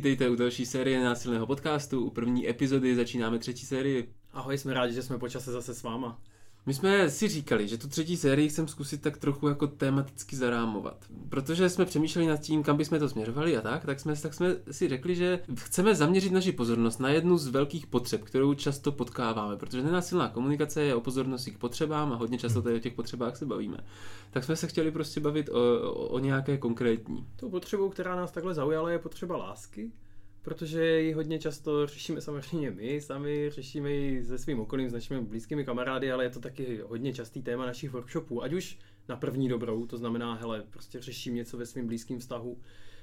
vítejte 0.00 0.28
u 0.28 0.34
další 0.34 0.66
série 0.66 1.04
násilného 1.04 1.46
podcastu. 1.46 2.04
U 2.04 2.10
první 2.10 2.48
epizody 2.48 2.96
začínáme 2.96 3.38
třetí 3.38 3.66
sérii. 3.66 4.14
Ahoj, 4.32 4.58
jsme 4.58 4.74
rádi, 4.74 4.94
že 4.94 5.02
jsme 5.02 5.18
po 5.18 5.28
čase 5.28 5.52
zase 5.52 5.74
s 5.74 5.82
váma. 5.82 6.18
My 6.66 6.74
jsme 6.74 7.10
si 7.10 7.28
říkali, 7.28 7.68
že 7.68 7.78
tu 7.78 7.88
třetí 7.88 8.16
sérii 8.16 8.48
chcem 8.48 8.68
zkusit 8.68 9.02
tak 9.02 9.16
trochu 9.16 9.48
jako 9.48 9.66
tematicky 9.66 10.36
zarámovat. 10.36 11.04
Protože 11.28 11.68
jsme 11.68 11.84
přemýšleli 11.84 12.28
nad 12.28 12.36
tím, 12.36 12.62
kam 12.62 12.76
bychom 12.76 12.98
to 12.98 13.08
směřovali 13.08 13.56
a 13.56 13.60
tak, 13.60 13.84
tak 13.84 14.00
jsme, 14.00 14.16
tak 14.16 14.34
jsme 14.34 14.56
si 14.70 14.88
řekli, 14.88 15.14
že 15.14 15.40
chceme 15.54 15.94
zaměřit 15.94 16.32
naši 16.32 16.52
pozornost 16.52 17.00
na 17.00 17.10
jednu 17.10 17.38
z 17.38 17.46
velkých 17.46 17.86
potřeb, 17.86 18.24
kterou 18.24 18.54
často 18.54 18.92
potkáváme, 18.92 19.56
protože 19.56 19.82
nenásilná 19.82 20.28
komunikace 20.28 20.82
je 20.82 20.94
o 20.94 21.00
pozornosti 21.00 21.50
k 21.50 21.58
potřebám 21.58 22.12
a 22.12 22.16
hodně 22.16 22.38
často 22.38 22.62
tady 22.62 22.76
o 22.76 22.80
těch 22.80 22.94
potřebách 22.94 23.36
se 23.36 23.46
bavíme. 23.46 23.78
Tak 24.30 24.44
jsme 24.44 24.56
se 24.56 24.66
chtěli 24.66 24.90
prostě 24.90 25.20
bavit 25.20 25.48
o, 25.48 25.52
o, 25.52 26.08
o 26.08 26.18
nějaké 26.18 26.58
konkrétní. 26.58 27.26
Tou 27.36 27.50
potřebou, 27.50 27.88
která 27.88 28.16
nás 28.16 28.32
takhle 28.32 28.54
zaujala, 28.54 28.90
je 28.90 28.98
potřeba 28.98 29.36
lásky 29.36 29.92
protože 30.42 31.00
ji 31.00 31.12
hodně 31.12 31.38
často 31.38 31.86
řešíme 31.86 32.20
samozřejmě 32.20 32.70
my 32.70 33.00
sami, 33.00 33.50
řešíme 33.50 33.92
ji 33.92 34.24
se 34.24 34.38
svým 34.38 34.60
okolím, 34.60 34.90
s 34.90 34.92
našimi 34.92 35.20
blízkými 35.20 35.64
kamarády, 35.64 36.12
ale 36.12 36.24
je 36.24 36.30
to 36.30 36.40
taky 36.40 36.80
hodně 36.86 37.14
častý 37.14 37.42
téma 37.42 37.66
našich 37.66 37.90
workshopů, 37.90 38.42
ať 38.42 38.52
už 38.52 38.78
na 39.08 39.16
první 39.16 39.48
dobrou, 39.48 39.86
to 39.86 39.96
znamená, 39.96 40.34
hele, 40.34 40.64
prostě 40.70 41.00
řeším 41.00 41.34
něco 41.34 41.56
ve 41.56 41.66
svém 41.66 41.86
blízkém 41.86 42.18
vztahu, 42.18 42.58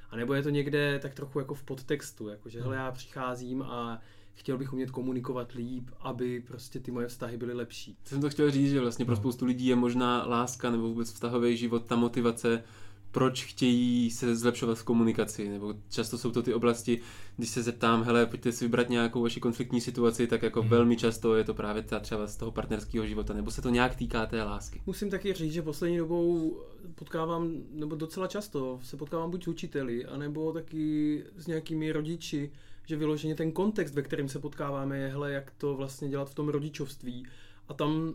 a 0.10 0.16
nebo 0.16 0.34
je 0.34 0.44
to 0.44 0.50
někde 0.50 1.00
tak 1.00 1.14
trochu 1.14 1.40
jako 1.40 1.54
v 1.54 1.64
podtextu, 1.64 2.28
jakože 2.28 2.62
hele, 2.62 2.76
já 2.76 2.92
přicházím 2.92 3.62
a 3.62 4.02
chtěl 4.34 4.58
bych 4.58 4.74
umět 4.74 4.92
komunikovat 4.92 5.52
líp, 5.52 5.90
aby 6.00 6.44
prostě 6.48 6.80
ty 6.80 6.92
moje 6.92 7.08
vztahy 7.08 7.38
byly 7.38 7.54
lepší. 7.54 7.98
Jsem 8.04 8.22
to 8.22 8.30
chtěl 8.30 8.52
říct, 8.52 8.72
že 8.72 8.80
vlastně 8.80 9.06
pro 9.06 9.16
spoustu 9.16 9.46
lidí 9.46 9.66
je 9.66 9.76
možná 9.76 10.26
láska 10.26 10.72
nebo 10.72 10.88
vůbec 10.88 11.14
vztahový 11.14 11.58
život 11.58 11.86
ta 11.86 11.96
motivace 11.96 12.64
proč 13.12 13.46
chtějí 13.46 14.12
se 14.12 14.36
zlepšovat 14.36 14.78
v 14.78 14.84
komunikaci, 14.84 15.50
nebo 15.50 15.74
často 15.90 16.18
jsou 16.18 16.32
to 16.32 16.44
ty 16.44 16.54
oblasti, 16.54 17.00
když 17.38 17.50
se 17.50 17.64
zeptám, 17.64 18.04
hele, 18.04 18.26
pojďte 18.26 18.52
si 18.52 18.66
vybrat 18.66 18.90
nějakou 18.90 19.22
vaši 19.22 19.40
konfliktní 19.40 19.82
situaci, 19.82 20.28
tak 20.28 20.44
jako 20.44 20.62
hmm. 20.62 20.70
velmi 20.70 20.98
často 20.98 21.36
je 21.36 21.44
to 21.44 21.54
právě 21.54 21.84
ta 21.84 22.00
třeba 22.00 22.28
z 22.28 22.38
toho 22.38 22.52
partnerského 22.52 23.06
života, 23.06 23.34
nebo 23.34 23.52
se 23.52 23.62
to 23.62 23.70
nějak 23.70 23.96
týká 23.96 24.26
té 24.26 24.44
lásky. 24.44 24.82
Musím 24.86 25.10
taky 25.10 25.34
říct, 25.34 25.54
že 25.54 25.62
poslední 25.62 25.98
dobou 25.98 26.58
potkávám, 26.96 27.52
nebo 27.72 27.96
docela 27.96 28.28
často 28.28 28.80
se 28.84 28.98
potkávám 28.98 29.32
buď 29.32 29.44
s 29.44 29.48
učiteli, 29.48 30.06
anebo 30.06 30.54
taky 30.54 31.24
s 31.38 31.48
nějakými 31.48 31.92
rodiči, 31.92 32.52
že 32.86 32.96
vyloženě 32.96 33.36
ten 33.36 33.52
kontext, 33.52 33.96
ve 33.96 34.02
kterém 34.02 34.30
se 34.30 34.40
potkáváme, 34.40 34.98
je, 34.98 35.08
hele, 35.08 35.32
jak 35.32 35.52
to 35.58 35.76
vlastně 35.76 36.10
dělat 36.10 36.30
v 36.30 36.36
tom 36.36 36.50
rodičovství. 36.50 37.26
A 37.68 37.74
tam 37.74 38.14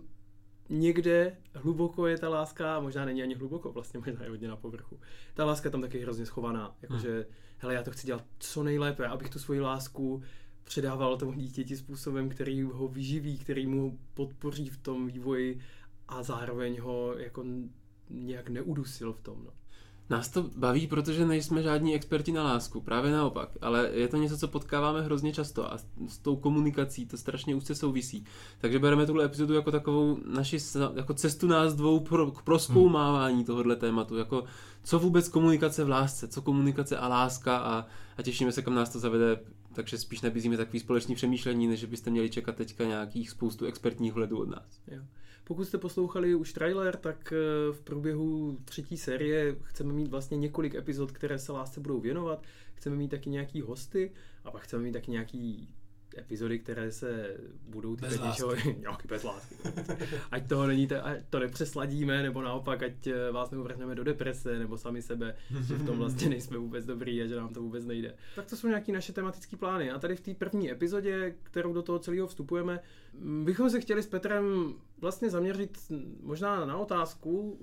někde 0.73 1.37
hluboko 1.55 2.07
je 2.07 2.19
ta 2.19 2.29
láska, 2.29 2.81
možná 2.81 3.05
není 3.05 3.23
ani 3.23 3.35
hluboko, 3.35 3.73
vlastně 3.73 4.01
možná 4.07 4.25
je 4.25 4.31
hodně 4.31 4.49
na 4.49 4.57
povrchu. 4.57 5.01
Ta 5.35 5.45
láska 5.45 5.67
je 5.67 5.71
tam 5.71 5.81
taky 5.81 5.99
hrozně 5.99 6.27
schovaná, 6.27 6.77
jakože, 6.83 7.15
hmm. 7.15 7.25
hele, 7.59 7.75
já 7.75 7.83
to 7.83 7.91
chci 7.91 8.07
dělat 8.07 8.25
co 8.39 8.63
nejlépe, 8.63 9.07
abych 9.07 9.31
tu 9.31 9.39
svoji 9.39 9.61
lásku 9.61 10.23
předával 10.65 11.17
tomu 11.17 11.33
dítěti 11.33 11.77
způsobem, 11.77 12.29
který 12.29 12.63
ho 12.63 12.89
vyživí, 12.89 13.39
který 13.39 13.67
mu 13.67 13.99
podpoří 14.15 14.69
v 14.69 14.77
tom 14.77 15.07
vývoji 15.07 15.61
a 16.09 16.23
zároveň 16.23 16.81
ho 16.81 17.15
jako 17.19 17.45
nějak 18.11 18.49
neudusil 18.49 19.13
v 19.13 19.21
tom. 19.21 19.45
No. 19.45 19.53
Nás 20.13 20.29
to 20.29 20.51
baví, 20.57 20.87
protože 20.87 21.27
nejsme 21.27 21.63
žádní 21.63 21.95
experti 21.95 22.33
na 22.33 22.43
lásku, 22.43 22.81
právě 22.81 23.13
naopak, 23.13 23.49
ale 23.61 23.91
je 23.93 24.09
to 24.09 24.17
něco, 24.17 24.39
co 24.39 24.49
potkáváme 24.49 25.03
hrozně 25.03 25.33
často 25.33 25.73
a 25.73 25.79
s 26.09 26.19
tou 26.19 26.37
komunikací 26.37 27.07
to 27.07 27.17
strašně 27.17 27.55
úzce 27.55 27.75
souvisí. 27.75 28.25
Takže 28.61 28.79
bereme 28.79 29.07
tuhle 29.07 29.25
epizodu 29.25 29.55
jako 29.55 29.71
takovou 29.71 30.19
naši 30.35 30.59
jako 30.95 31.15
cestu 31.15 31.47
nás 31.47 31.75
dvou 31.75 32.01
pro, 32.01 32.31
k 32.31 32.43
proskoumávání 32.43 33.37
hmm. 33.37 33.45
tohohle 33.45 33.77
tématu, 33.77 34.17
jako 34.17 34.45
co 34.85 34.99
vůbec 34.99 35.29
komunikace 35.29 35.85
v 35.85 35.89
lásce, 35.89 36.29
co 36.29 36.43
komunikace 36.43 36.99
a 36.99 37.09
láska 37.09 37.57
a, 37.59 37.87
a 38.19 38.23
těšíme 38.23 38.53
se, 38.53 38.63
kam 38.63 38.75
nás 38.75 38.91
to 38.91 38.99
zavede, 38.99 39.41
takže 39.73 39.99
spíš 39.99 40.21
nabízíme 40.21 40.57
takový 40.57 40.81
společný 40.81 41.15
přemýšlení, 41.15 41.67
než 41.67 41.85
byste 41.85 42.11
měli 42.11 42.31
čekat 42.31 42.57
teďka 42.57 42.85
nějakých 42.85 43.31
spoustu 43.31 43.65
expertních 43.65 44.15
hledů 44.15 44.41
od 44.41 44.49
nás. 44.49 44.81
Jo. 44.87 45.03
Pokud 45.53 45.65
jste 45.65 45.79
poslouchali 45.79 46.35
už 46.35 46.53
trailer, 46.53 46.97
tak 46.97 47.33
eh, 47.33 47.73
v 47.73 47.81
průběhu 47.81 48.59
třetí 48.65 48.97
série 48.97 49.57
chceme 49.63 49.93
mít 49.93 50.09
vlastně 50.09 50.37
několik 50.37 50.75
epizod, 50.75 51.13
které 51.13 51.39
se 51.39 51.53
lásce 51.53 51.81
budou 51.81 52.01
věnovat. 52.01 52.43
Chceme 52.75 52.97
mít 52.97 53.09
taky 53.09 53.31
nějaký 53.31 53.61
hosty 53.61 54.13
a 54.45 54.51
pak 54.51 54.63
chceme 54.63 54.83
mít 54.83 54.93
taky 54.93 55.11
nějaký 55.11 55.75
epizody, 56.19 56.59
které 56.59 56.93
se 56.93 57.37
budou 57.69 57.97
týkat 57.97 58.27
něčeho, 58.27 58.55
nějaký 58.55 59.09
bez 59.09 59.23
lásky. 59.23 59.55
ať 60.31 60.49
toho 60.49 60.67
není, 60.67 60.89
ať 60.91 61.19
to 61.31 61.39
nepřesladíme, 61.39 62.23
nebo 62.23 62.43
naopak, 62.43 62.83
ať 62.83 63.07
eh, 63.07 63.31
vás 63.31 63.51
neuvrhneme 63.51 63.95
do 63.95 64.05
deprese, 64.05 64.59
nebo 64.59 64.79
sami 64.79 65.03
sebe, 65.03 65.35
že 65.67 65.75
v 65.75 65.87
tom 65.87 65.99
vlastně 65.99 66.29
nejsme 66.29 66.59
vůbec 66.59 66.87
dobrý 66.87 67.23
a 67.23 67.27
že 67.27 67.37
nám 67.37 67.55
to 67.55 67.63
vůbec 67.63 67.85
nejde. 67.85 68.15
Tak 68.37 68.47
to 68.47 68.57
jsou 68.57 68.69
nějaké 68.69 68.93
naše 68.93 69.13
tematické 69.13 69.57
plány. 69.57 69.91
A 69.91 69.99
tady 69.99 70.17
v 70.17 70.21
té 70.21 70.35
první 70.35 70.71
epizodě, 70.71 71.35
kterou 71.43 71.73
do 71.73 71.83
toho 71.83 71.99
celého 71.99 72.27
vstupujeme, 72.27 72.81
bychom 73.45 73.71
se 73.71 73.81
chtěli 73.81 74.03
s 74.03 74.07
Petrem 74.07 74.75
vlastně 75.03 75.31
zaměřit 75.31 75.79
možná 76.23 76.67
na 76.67 76.77
otázku, 76.77 77.59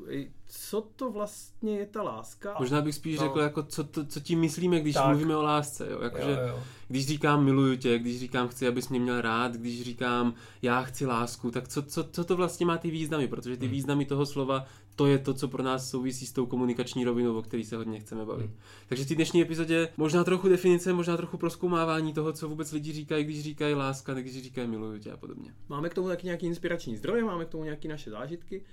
co 0.46 0.82
to 0.82 1.12
vlastně 1.12 1.78
je 1.78 1.86
ta 1.86 2.04
láska. 2.04 2.56
Možná 2.60 2.82
bych 2.82 2.96
spíš 2.96 3.20
no. 3.20 3.26
řekl, 3.26 3.40
jako 3.40 3.64
co, 3.64 3.84
to, 3.84 4.06
co 4.06 4.20
tím 4.20 4.40
myslíme, 4.40 4.80
když 4.80 4.94
tak. 4.94 5.08
mluvíme 5.08 5.36
o 5.36 5.42
lásce. 5.42 5.88
Jo? 5.92 6.00
Jako, 6.02 6.18
jo, 6.18 6.24
že, 6.26 6.38
jo. 6.48 6.64
Když 6.88 7.08
říkám 7.08 7.44
miluju 7.44 7.76
tě, 7.76 8.00
když 8.00 8.20
říkám 8.20 8.48
chci, 8.48 8.68
abys 8.68 8.90
mě 8.90 9.00
měl 9.00 9.22
rád, 9.22 9.54
když 9.54 9.84
říkám 9.84 10.34
já 10.62 10.82
chci 10.82 11.06
lásku, 11.06 11.52
tak 11.52 11.68
co, 11.68 11.84
co, 11.84 12.04
co 12.04 12.24
to 12.24 12.36
vlastně 12.36 12.66
má 12.66 12.78
ty 12.78 12.92
významy? 12.92 13.28
Protože 13.28 13.58
ty 13.58 13.66
hmm. 13.66 13.74
významy 13.74 14.06
toho 14.06 14.26
slova 14.26 14.66
to 15.00 15.08
je 15.08 15.18
to, 15.18 15.34
co 15.34 15.48
pro 15.48 15.64
nás 15.64 15.90
souvisí 15.90 16.26
s 16.26 16.32
tou 16.32 16.46
komunikační 16.46 17.04
rovinou, 17.04 17.38
o 17.38 17.42
který 17.42 17.64
se 17.64 17.78
hodně 17.78 18.00
chceme 18.00 18.26
bavit. 18.26 18.46
Hmm. 18.46 18.60
Takže 18.88 19.04
v 19.04 19.08
té 19.08 19.16
dnešní 19.16 19.42
epizodě 19.42 19.90
možná 19.98 20.24
trochu 20.24 20.50
definice, 20.50 20.94
možná 20.94 21.18
trochu 21.18 21.38
proskoumávání 21.38 22.14
toho, 22.14 22.34
co 22.34 22.50
vůbec 22.50 22.72
lidi 22.72 22.92
říkají, 22.92 23.24
když 23.24 23.44
říkají 23.44 23.74
láska, 23.76 24.14
když 24.14 24.44
říkají 24.44 24.68
miluju 24.68 25.00
tě 25.00 25.12
a 25.12 25.18
podobně. 25.18 25.54
Máme 25.70 25.90
k 25.90 25.94
tomu 25.94 26.08
taky 26.08 26.26
nějaký 26.26 26.46
inspirační 26.46 26.98
zdroje, 26.98 27.24
máme 27.24 27.46
k 27.46 27.50
tomu 27.50 27.64
nějaké 27.64 27.88
naše 27.88 28.10
zážitky. 28.10 28.64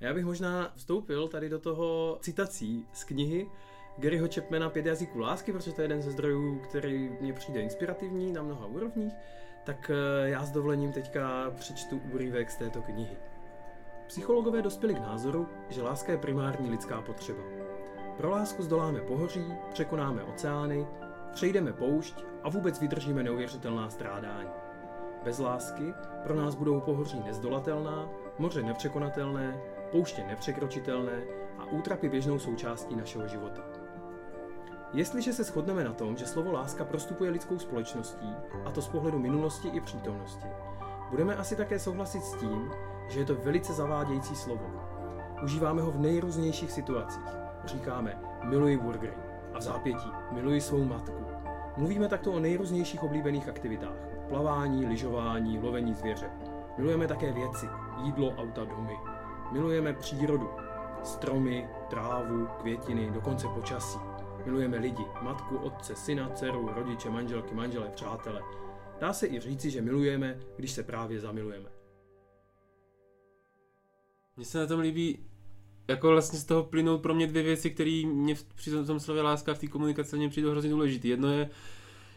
A 0.00 0.04
já 0.04 0.14
bych 0.14 0.24
možná 0.24 0.72
vstoupil 0.76 1.28
tady 1.28 1.48
do 1.48 1.58
toho 1.58 2.18
citací 2.20 2.86
z 2.92 3.04
knihy 3.04 3.46
Garyho 3.98 4.28
Chapmana 4.34 4.70
Pět 4.70 4.86
jazyků 4.86 5.18
lásky, 5.18 5.52
protože 5.52 5.72
to 5.72 5.80
je 5.80 5.84
jeden 5.84 6.02
ze 6.02 6.10
zdrojů, 6.10 6.58
který 6.58 7.10
mně 7.20 7.32
přijde 7.32 7.60
inspirativní 7.60 8.32
na 8.32 8.42
mnoha 8.42 8.66
úrovních. 8.66 9.12
Tak 9.64 9.90
eh, 9.90 10.28
já 10.28 10.44
s 10.44 10.50
dovolením 10.50 10.92
teďka 10.92 11.50
přečtu 11.50 12.00
úryvek 12.12 12.50
z 12.50 12.56
této 12.56 12.82
knihy. 12.82 13.16
Psychologové 14.10 14.62
dospěli 14.62 14.94
k 14.94 15.00
názoru, 15.00 15.48
že 15.68 15.82
láska 15.82 16.12
je 16.12 16.18
primární 16.18 16.70
lidská 16.70 17.02
potřeba. 17.02 17.42
Pro 18.16 18.30
lásku 18.30 18.62
zdoláme 18.62 19.00
pohoří, 19.00 19.54
překonáme 19.72 20.22
oceány, 20.22 20.86
přejdeme 21.32 21.72
poušť 21.72 22.24
a 22.42 22.48
vůbec 22.48 22.80
vydržíme 22.80 23.22
neuvěřitelná 23.22 23.90
strádání. 23.90 24.48
Bez 25.24 25.38
lásky 25.38 25.94
pro 26.22 26.34
nás 26.34 26.54
budou 26.54 26.80
pohoří 26.80 27.20
nezdolatelná, 27.20 28.08
moře 28.38 28.62
nepřekonatelné, 28.62 29.60
pouště 29.90 30.24
nepřekročitelné 30.24 31.22
a 31.58 31.64
útrapy 31.64 32.08
běžnou 32.08 32.38
součástí 32.38 32.96
našeho 32.96 33.28
života. 33.28 33.62
Jestliže 34.92 35.32
se 35.32 35.44
shodneme 35.44 35.84
na 35.84 35.92
tom, 35.92 36.16
že 36.16 36.26
slovo 36.26 36.52
láska 36.52 36.84
prostupuje 36.84 37.30
lidskou 37.30 37.58
společností, 37.58 38.34
a 38.64 38.70
to 38.70 38.82
z 38.82 38.88
pohledu 38.88 39.18
minulosti 39.18 39.68
i 39.68 39.80
přítomnosti, 39.80 40.46
budeme 41.10 41.36
asi 41.36 41.56
také 41.56 41.78
souhlasit 41.78 42.22
s 42.22 42.34
tím, 42.34 42.70
že 43.10 43.20
je 43.20 43.24
to 43.24 43.34
velice 43.34 43.72
zavádějící 43.72 44.36
slovo. 44.36 44.70
Užíváme 45.42 45.82
ho 45.82 45.90
v 45.90 45.98
nejrůznějších 45.98 46.72
situacích. 46.72 47.24
Říkáme 47.64 48.18
miluji 48.44 48.76
burgery 48.76 49.14
a 49.54 49.58
v 49.58 49.62
zápětí 49.62 50.10
miluji 50.32 50.60
svou 50.60 50.84
matku. 50.84 51.24
Mluvíme 51.76 52.08
takto 52.08 52.32
o 52.32 52.40
nejrůznějších 52.40 53.02
oblíbených 53.02 53.48
aktivitách. 53.48 53.96
Plavání, 54.28 54.86
lyžování, 54.86 55.58
lovení 55.58 55.94
zvěře. 55.94 56.30
Milujeme 56.78 57.06
také 57.08 57.32
věci, 57.32 57.66
jídlo, 58.02 58.30
auta, 58.30 58.64
domy. 58.64 58.96
Milujeme 59.52 59.92
přírodu, 59.92 60.50
stromy, 61.02 61.68
trávu, 61.90 62.46
květiny, 62.60 63.10
dokonce 63.10 63.46
počasí. 63.48 63.98
Milujeme 64.44 64.76
lidi, 64.76 65.04
matku, 65.22 65.56
otce, 65.56 65.94
syna, 65.94 66.30
dceru, 66.34 66.70
rodiče, 66.74 67.10
manželky, 67.10 67.54
manžele, 67.54 67.88
přátele. 67.88 68.42
Dá 69.00 69.12
se 69.12 69.26
i 69.26 69.40
říci, 69.40 69.70
že 69.70 69.82
milujeme, 69.82 70.38
když 70.56 70.72
se 70.72 70.82
právě 70.82 71.20
zamilujeme. 71.20 71.79
Mně 74.40 74.46
se 74.46 74.58
na 74.58 74.66
tom 74.66 74.80
líbí, 74.80 75.18
jako 75.88 76.08
vlastně 76.08 76.38
z 76.38 76.44
toho 76.44 76.64
plynou 76.64 76.98
pro 76.98 77.14
mě 77.14 77.26
dvě 77.26 77.42
věci, 77.42 77.70
které 77.70 78.02
mě 78.06 78.34
při 78.54 78.70
tom 78.86 79.00
slově 79.00 79.22
láska 79.22 79.54
v 79.54 79.58
té 79.58 79.66
komunikaci 79.66 80.16
mě 80.16 80.28
přijdou 80.28 80.50
hrozně 80.50 80.70
důležité. 80.70 81.08
Jedno 81.08 81.32
je, 81.32 81.50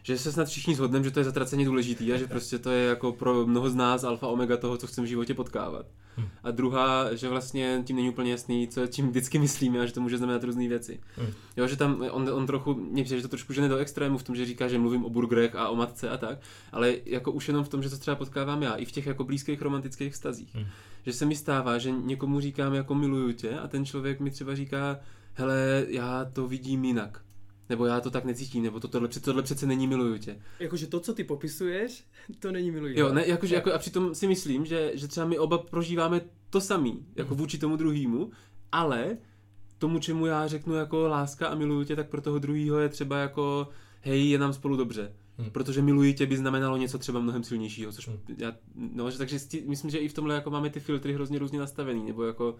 že 0.06 0.18
se 0.18 0.32
snad 0.32 0.48
všichni 0.48 0.74
shodneme, 0.74 1.04
že 1.04 1.10
to 1.10 1.20
je 1.20 1.24
zatraceně 1.24 1.64
důležitý 1.64 2.12
a 2.12 2.16
že 2.16 2.26
prostě 2.26 2.58
to 2.58 2.70
je 2.70 2.84
jako 2.84 3.12
pro 3.12 3.46
mnoho 3.46 3.70
z 3.70 3.74
nás 3.74 4.04
alfa 4.04 4.26
omega 4.26 4.56
toho, 4.56 4.76
co 4.76 4.86
chceme 4.86 5.04
v 5.06 5.08
životě 5.08 5.34
potkávat. 5.34 5.86
Hmm. 6.16 6.28
A 6.42 6.50
druhá, 6.50 7.14
že 7.14 7.28
vlastně 7.28 7.82
tím 7.86 7.96
není 7.96 8.08
úplně 8.08 8.30
jasný, 8.30 8.68
co 8.68 8.86
tím 8.86 9.08
vždycky 9.08 9.38
myslíme 9.38 9.80
a 9.80 9.86
že 9.86 9.92
to 9.92 10.00
může 10.00 10.18
znamenat 10.18 10.44
různé 10.44 10.68
věci. 10.68 11.00
Hmm. 11.16 11.32
Jo, 11.56 11.66
že 11.66 11.76
tam 11.76 12.04
on, 12.10 12.28
on 12.32 12.46
trochu, 12.46 12.74
mě 12.74 13.04
přijde, 13.04 13.18
že 13.18 13.22
to 13.22 13.28
trošku 13.28 13.52
žene 13.52 13.68
do 13.68 13.76
extrému 13.76 14.18
v 14.18 14.22
tom, 14.22 14.36
že 14.36 14.46
říká, 14.46 14.68
že 14.68 14.78
mluvím 14.78 15.04
o 15.04 15.10
burgerech 15.10 15.54
a 15.54 15.68
o 15.68 15.76
matce 15.76 16.10
a 16.10 16.16
tak, 16.16 16.38
ale 16.72 16.94
jako 17.06 17.32
už 17.32 17.48
jenom 17.48 17.64
v 17.64 17.68
tom, 17.68 17.82
že 17.82 17.90
to 17.90 17.98
třeba 17.98 18.16
potkávám 18.16 18.62
já, 18.62 18.74
i 18.74 18.84
v 18.84 18.92
těch 18.92 19.06
jako 19.06 19.24
blízkých 19.24 19.62
romantických 19.62 20.12
vztazích. 20.12 20.54
Hmm. 20.54 20.66
Že 21.06 21.12
se 21.12 21.26
mi 21.26 21.36
stává, 21.36 21.78
že 21.78 21.90
někomu 21.90 22.40
říkám 22.40 22.74
jako 22.74 22.94
miluju 22.94 23.32
tě 23.32 23.58
a 23.58 23.68
ten 23.68 23.84
člověk 23.84 24.20
mi 24.20 24.30
třeba 24.30 24.54
říká, 24.54 24.98
hele, 25.34 25.86
já 25.88 26.24
to 26.32 26.48
vidím 26.48 26.84
jinak 26.84 27.23
nebo 27.68 27.86
já 27.86 28.00
to 28.00 28.10
tak 28.10 28.24
necítím, 28.24 28.62
nebo 28.62 28.80
to, 28.80 28.88
tohle, 28.88 29.08
tohle 29.08 29.42
přece 29.42 29.66
není 29.66 29.86
miluju 29.86 30.18
tě. 30.18 30.40
Jakože 30.60 30.86
to, 30.86 31.00
co 31.00 31.14
ty 31.14 31.24
popisuješ, 31.24 32.04
to 32.38 32.52
není 32.52 32.70
miluju. 32.70 32.98
Jo, 32.98 33.12
ne, 33.12 33.26
jakože, 33.26 33.54
jako, 33.54 33.72
a 33.72 33.78
přitom 33.78 34.14
si 34.14 34.26
myslím, 34.26 34.66
že, 34.66 34.92
že 34.94 35.08
třeba 35.08 35.26
my 35.26 35.38
oba 35.38 35.58
prožíváme 35.58 36.20
to 36.50 36.60
samý, 36.60 37.06
jako 37.16 37.34
vůči 37.34 37.58
tomu 37.58 37.76
druhému, 37.76 38.30
ale 38.72 39.16
tomu, 39.78 39.98
čemu 39.98 40.26
já 40.26 40.46
řeknu 40.46 40.74
jako 40.74 41.08
láska 41.08 41.46
a 41.48 41.54
miluju 41.54 41.84
tě, 41.84 41.96
tak 41.96 42.08
pro 42.08 42.20
toho 42.20 42.38
druhého 42.38 42.78
je 42.78 42.88
třeba 42.88 43.18
jako 43.18 43.68
hej, 44.00 44.30
je 44.30 44.38
nám 44.38 44.52
spolu 44.52 44.76
dobře. 44.76 45.12
Hmm. 45.38 45.50
Protože 45.50 45.82
miluji 45.82 46.14
tě 46.14 46.26
by 46.26 46.36
znamenalo 46.36 46.76
něco 46.76 46.98
třeba 46.98 47.20
mnohem 47.20 47.44
silnějšího, 47.44 47.92
což 47.92 48.08
hmm. 48.08 48.18
já, 48.38 48.52
no, 48.74 49.10
že, 49.10 49.18
takže 49.18 49.38
myslím, 49.66 49.90
že 49.90 49.98
i 49.98 50.08
v 50.08 50.12
tomhle 50.12 50.34
jako 50.34 50.50
máme 50.50 50.70
ty 50.70 50.80
filtry 50.80 51.12
hrozně 51.12 51.38
různě 51.38 51.58
nastavený, 51.58 52.06
nebo 52.06 52.24
jako 52.24 52.56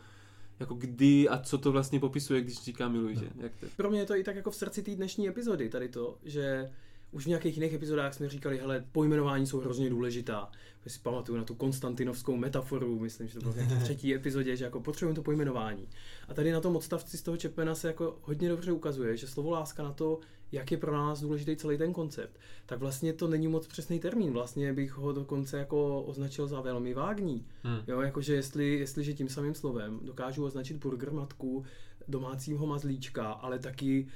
jako 0.60 0.74
kdy 0.74 1.28
a 1.28 1.38
co 1.38 1.58
to 1.58 1.72
vlastně 1.72 2.00
popisuje, 2.00 2.40
když 2.40 2.62
říká 2.62 2.88
miluji 2.88 3.16
tě. 3.16 3.30
Jak 3.36 3.56
to? 3.56 3.66
Pro 3.76 3.90
mě 3.90 4.00
je 4.00 4.06
to 4.06 4.16
i 4.16 4.24
tak 4.24 4.36
jako 4.36 4.50
v 4.50 4.56
srdci 4.56 4.82
té 4.82 4.94
dnešní 4.94 5.28
epizody, 5.28 5.68
tady 5.68 5.88
to, 5.88 6.18
že 6.24 6.70
už 7.14 7.24
v 7.24 7.28
nějakých 7.28 7.56
jiných 7.56 7.74
epizodách 7.74 8.14
jsme 8.14 8.28
říkali, 8.28 8.58
hele, 8.58 8.84
pojmenování 8.92 9.46
jsou 9.46 9.60
hrozně 9.60 9.90
důležitá. 9.90 10.50
Já 10.84 10.90
si 10.90 10.98
pamatuju 10.98 11.38
na 11.38 11.44
tu 11.44 11.54
konstantinovskou 11.54 12.36
metaforu, 12.36 12.98
myslím, 12.98 13.28
že 13.28 13.34
to 13.34 13.40
bylo 13.40 13.52
v 13.52 13.82
třetí 13.82 14.14
epizodě, 14.14 14.56
že 14.56 14.64
jako 14.64 14.80
potřebujeme 14.80 15.14
to 15.14 15.22
pojmenování. 15.22 15.88
A 16.28 16.34
tady 16.34 16.52
na 16.52 16.60
tom 16.60 16.76
odstavci 16.76 17.18
z 17.18 17.22
toho 17.22 17.36
Čepmena 17.36 17.74
se 17.74 17.88
jako 17.88 18.18
hodně 18.22 18.48
dobře 18.48 18.72
ukazuje, 18.72 19.16
že 19.16 19.26
slovo 19.26 19.50
láska 19.50 19.82
na 19.82 19.92
to, 19.92 20.18
jak 20.54 20.70
je 20.70 20.78
pro 20.78 20.92
nás 20.92 21.20
důležitý 21.20 21.56
celý 21.56 21.78
ten 21.78 21.92
koncept, 21.92 22.38
tak 22.66 22.78
vlastně 22.78 23.12
to 23.12 23.28
není 23.28 23.48
moc 23.48 23.66
přesný 23.66 23.98
termín. 23.98 24.32
Vlastně 24.32 24.72
bych 24.72 24.92
ho 24.92 25.12
dokonce 25.12 25.58
jako 25.58 26.02
označil 26.02 26.46
za 26.46 26.60
velmi 26.60 26.94
vágní. 26.94 27.46
Hmm. 27.62 27.78
Jo, 27.86 28.00
jakože 28.00 28.34
jestli, 28.34 28.78
jestliže 28.78 29.14
tím 29.14 29.28
samým 29.28 29.54
slovem 29.54 30.00
dokážu 30.02 30.44
označit 30.44 30.76
burger 30.76 31.12
matku 31.12 31.64
domácího 32.08 32.66
mazlíčka, 32.66 33.32
ale 33.32 33.58
taky 33.58 34.06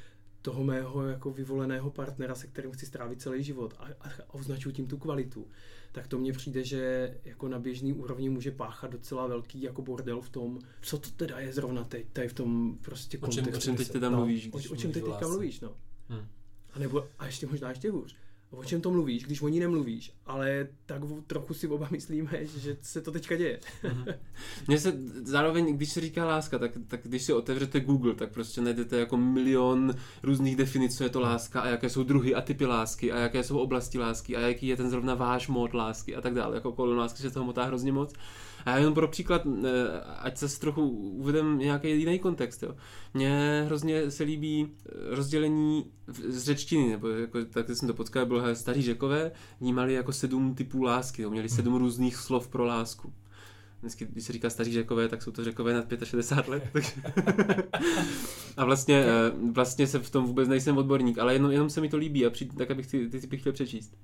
toho 0.42 0.64
mého 0.64 1.06
jako 1.06 1.30
vyvoleného 1.30 1.90
partnera, 1.90 2.34
se 2.34 2.46
kterým 2.46 2.72
chci 2.72 2.86
strávit 2.86 3.20
celý 3.22 3.42
život 3.42 3.74
a, 3.78 3.84
a, 3.84 4.10
označuji 4.32 4.70
tím 4.72 4.86
tu 4.86 4.98
kvalitu, 4.98 5.46
tak 5.92 6.06
to 6.06 6.18
mně 6.18 6.32
přijde, 6.32 6.64
že 6.64 7.14
jako 7.24 7.48
na 7.48 7.58
běžný 7.58 7.92
úrovni 7.92 8.28
může 8.28 8.50
páchat 8.50 8.90
docela 8.90 9.26
velký 9.26 9.62
jako 9.62 9.82
bordel 9.82 10.20
v 10.20 10.28
tom, 10.28 10.58
co 10.80 10.98
to 10.98 11.10
teda 11.10 11.38
je 11.38 11.52
zrovna 11.52 11.84
teď, 11.84 12.06
tady 12.12 12.28
v 12.28 12.32
tom 12.32 12.78
prostě 12.82 13.18
kontextu. 13.18 13.40
O 13.40 13.52
čem, 13.52 13.54
o 13.56 13.60
čem 13.60 13.76
teď 13.76 13.88
teda 13.88 14.10
no, 14.10 14.16
mluvíš? 14.16 14.48
O, 14.52 14.72
o 14.72 14.76
čem 14.76 14.92
teď 14.92 15.04
teďka 15.04 15.28
mluvíš, 15.28 15.60
no. 15.60 15.76
Hmm. 16.08 16.26
A 16.72 16.78
nebo, 16.78 17.06
a 17.18 17.26
ještě 17.26 17.46
možná 17.46 17.68
ještě 17.68 17.90
hůř, 17.90 18.16
o 18.50 18.64
čem 18.64 18.80
to 18.80 18.90
mluvíš, 18.90 19.24
když 19.24 19.42
o 19.42 19.48
ní 19.48 19.60
nemluvíš, 19.60 20.12
ale 20.26 20.66
tak 20.86 21.02
trochu 21.26 21.54
si 21.54 21.68
oba 21.68 21.88
myslíme, 21.90 22.46
že 22.58 22.76
se 22.82 23.00
to 23.00 23.12
teďka 23.12 23.36
děje. 23.36 23.60
Mhm. 23.82 24.04
Mně 24.68 24.78
se 24.78 24.92
zároveň, 25.24 25.76
když 25.76 25.92
se 25.92 26.00
říká 26.00 26.26
láska, 26.26 26.58
tak, 26.58 26.72
tak 26.86 27.00
když 27.02 27.22
si 27.22 27.32
otevřete 27.32 27.80
Google, 27.80 28.14
tak 28.14 28.32
prostě 28.32 28.60
najdete 28.60 28.98
jako 28.98 29.16
milion 29.16 29.94
různých 30.22 30.56
definic, 30.56 30.96
co 30.96 31.04
je 31.04 31.10
to 31.10 31.20
láska 31.20 31.60
a 31.60 31.68
jaké 31.68 31.90
jsou 31.90 32.02
druhy 32.02 32.34
a 32.34 32.40
typy 32.40 32.66
lásky 32.66 33.12
a 33.12 33.18
jaké 33.18 33.44
jsou 33.44 33.58
oblasti 33.58 33.98
lásky 33.98 34.36
a 34.36 34.40
jaký 34.40 34.66
je 34.66 34.76
ten 34.76 34.90
zrovna 34.90 35.14
váš 35.14 35.48
mod 35.48 35.74
lásky 35.74 36.16
a 36.16 36.20
tak 36.20 36.34
dále. 36.34 36.54
Jako 36.54 36.72
kolem 36.72 36.98
lásky 36.98 37.22
se 37.22 37.30
toho 37.30 37.46
motá 37.46 37.64
hrozně 37.64 37.92
moc. 37.92 38.12
A 38.68 38.78
jenom 38.78 38.94
pro 38.94 39.08
příklad, 39.08 39.42
eh, 39.46 40.00
ať 40.18 40.38
se 40.38 40.60
trochu 40.60 40.88
uvedem 40.90 41.58
nějaký 41.58 41.88
jiný 41.88 42.18
kontext. 42.18 42.62
Jo. 42.62 42.74
Mně 43.14 43.62
hrozně 43.66 44.10
se 44.10 44.24
líbí 44.24 44.68
eh, 44.68 44.90
rozdělení 45.16 45.84
z 46.28 46.44
řečtiny, 46.44 46.90
nebo 46.90 47.08
jako, 47.08 47.44
tak 47.44 47.70
jsem 47.70 47.88
to 47.88 47.94
potkal, 47.94 48.26
bylo 48.26 48.54
starí 48.54 48.82
řekové, 48.82 49.32
vnímali 49.60 49.94
jako 49.94 50.12
sedm 50.12 50.54
typů 50.54 50.82
lásky, 50.82 51.22
jo. 51.22 51.30
měli 51.30 51.48
sedm 51.48 51.76
různých 51.76 52.16
slov 52.16 52.48
pro 52.48 52.64
lásku. 52.64 53.12
Vždycky, 53.80 54.06
když 54.06 54.24
se 54.24 54.32
říká 54.32 54.50
staří 54.50 54.72
řekové, 54.72 55.08
tak 55.08 55.22
jsou 55.22 55.30
to 55.30 55.44
řekové 55.44 55.74
nad 55.74 55.84
65 56.04 56.48
let. 56.48 56.64
a 58.56 58.64
vlastně, 58.64 59.04
eh, 59.04 59.32
vlastně 59.52 59.86
se 59.86 59.98
v 59.98 60.10
tom 60.10 60.24
vůbec 60.24 60.48
nejsem 60.48 60.78
odborník, 60.78 61.18
ale 61.18 61.32
jenom, 61.32 61.50
jenom 61.50 61.70
se 61.70 61.80
mi 61.80 61.88
to 61.88 61.96
líbí 61.96 62.26
a 62.26 62.30
přijde, 62.30 62.56
tak 62.56 62.70
abych 62.70 62.86
ty, 62.86 63.08
ty, 63.08 63.20
ty 63.20 63.26
bych 63.26 63.40
chtěl 63.40 63.52
přečíst. 63.52 63.96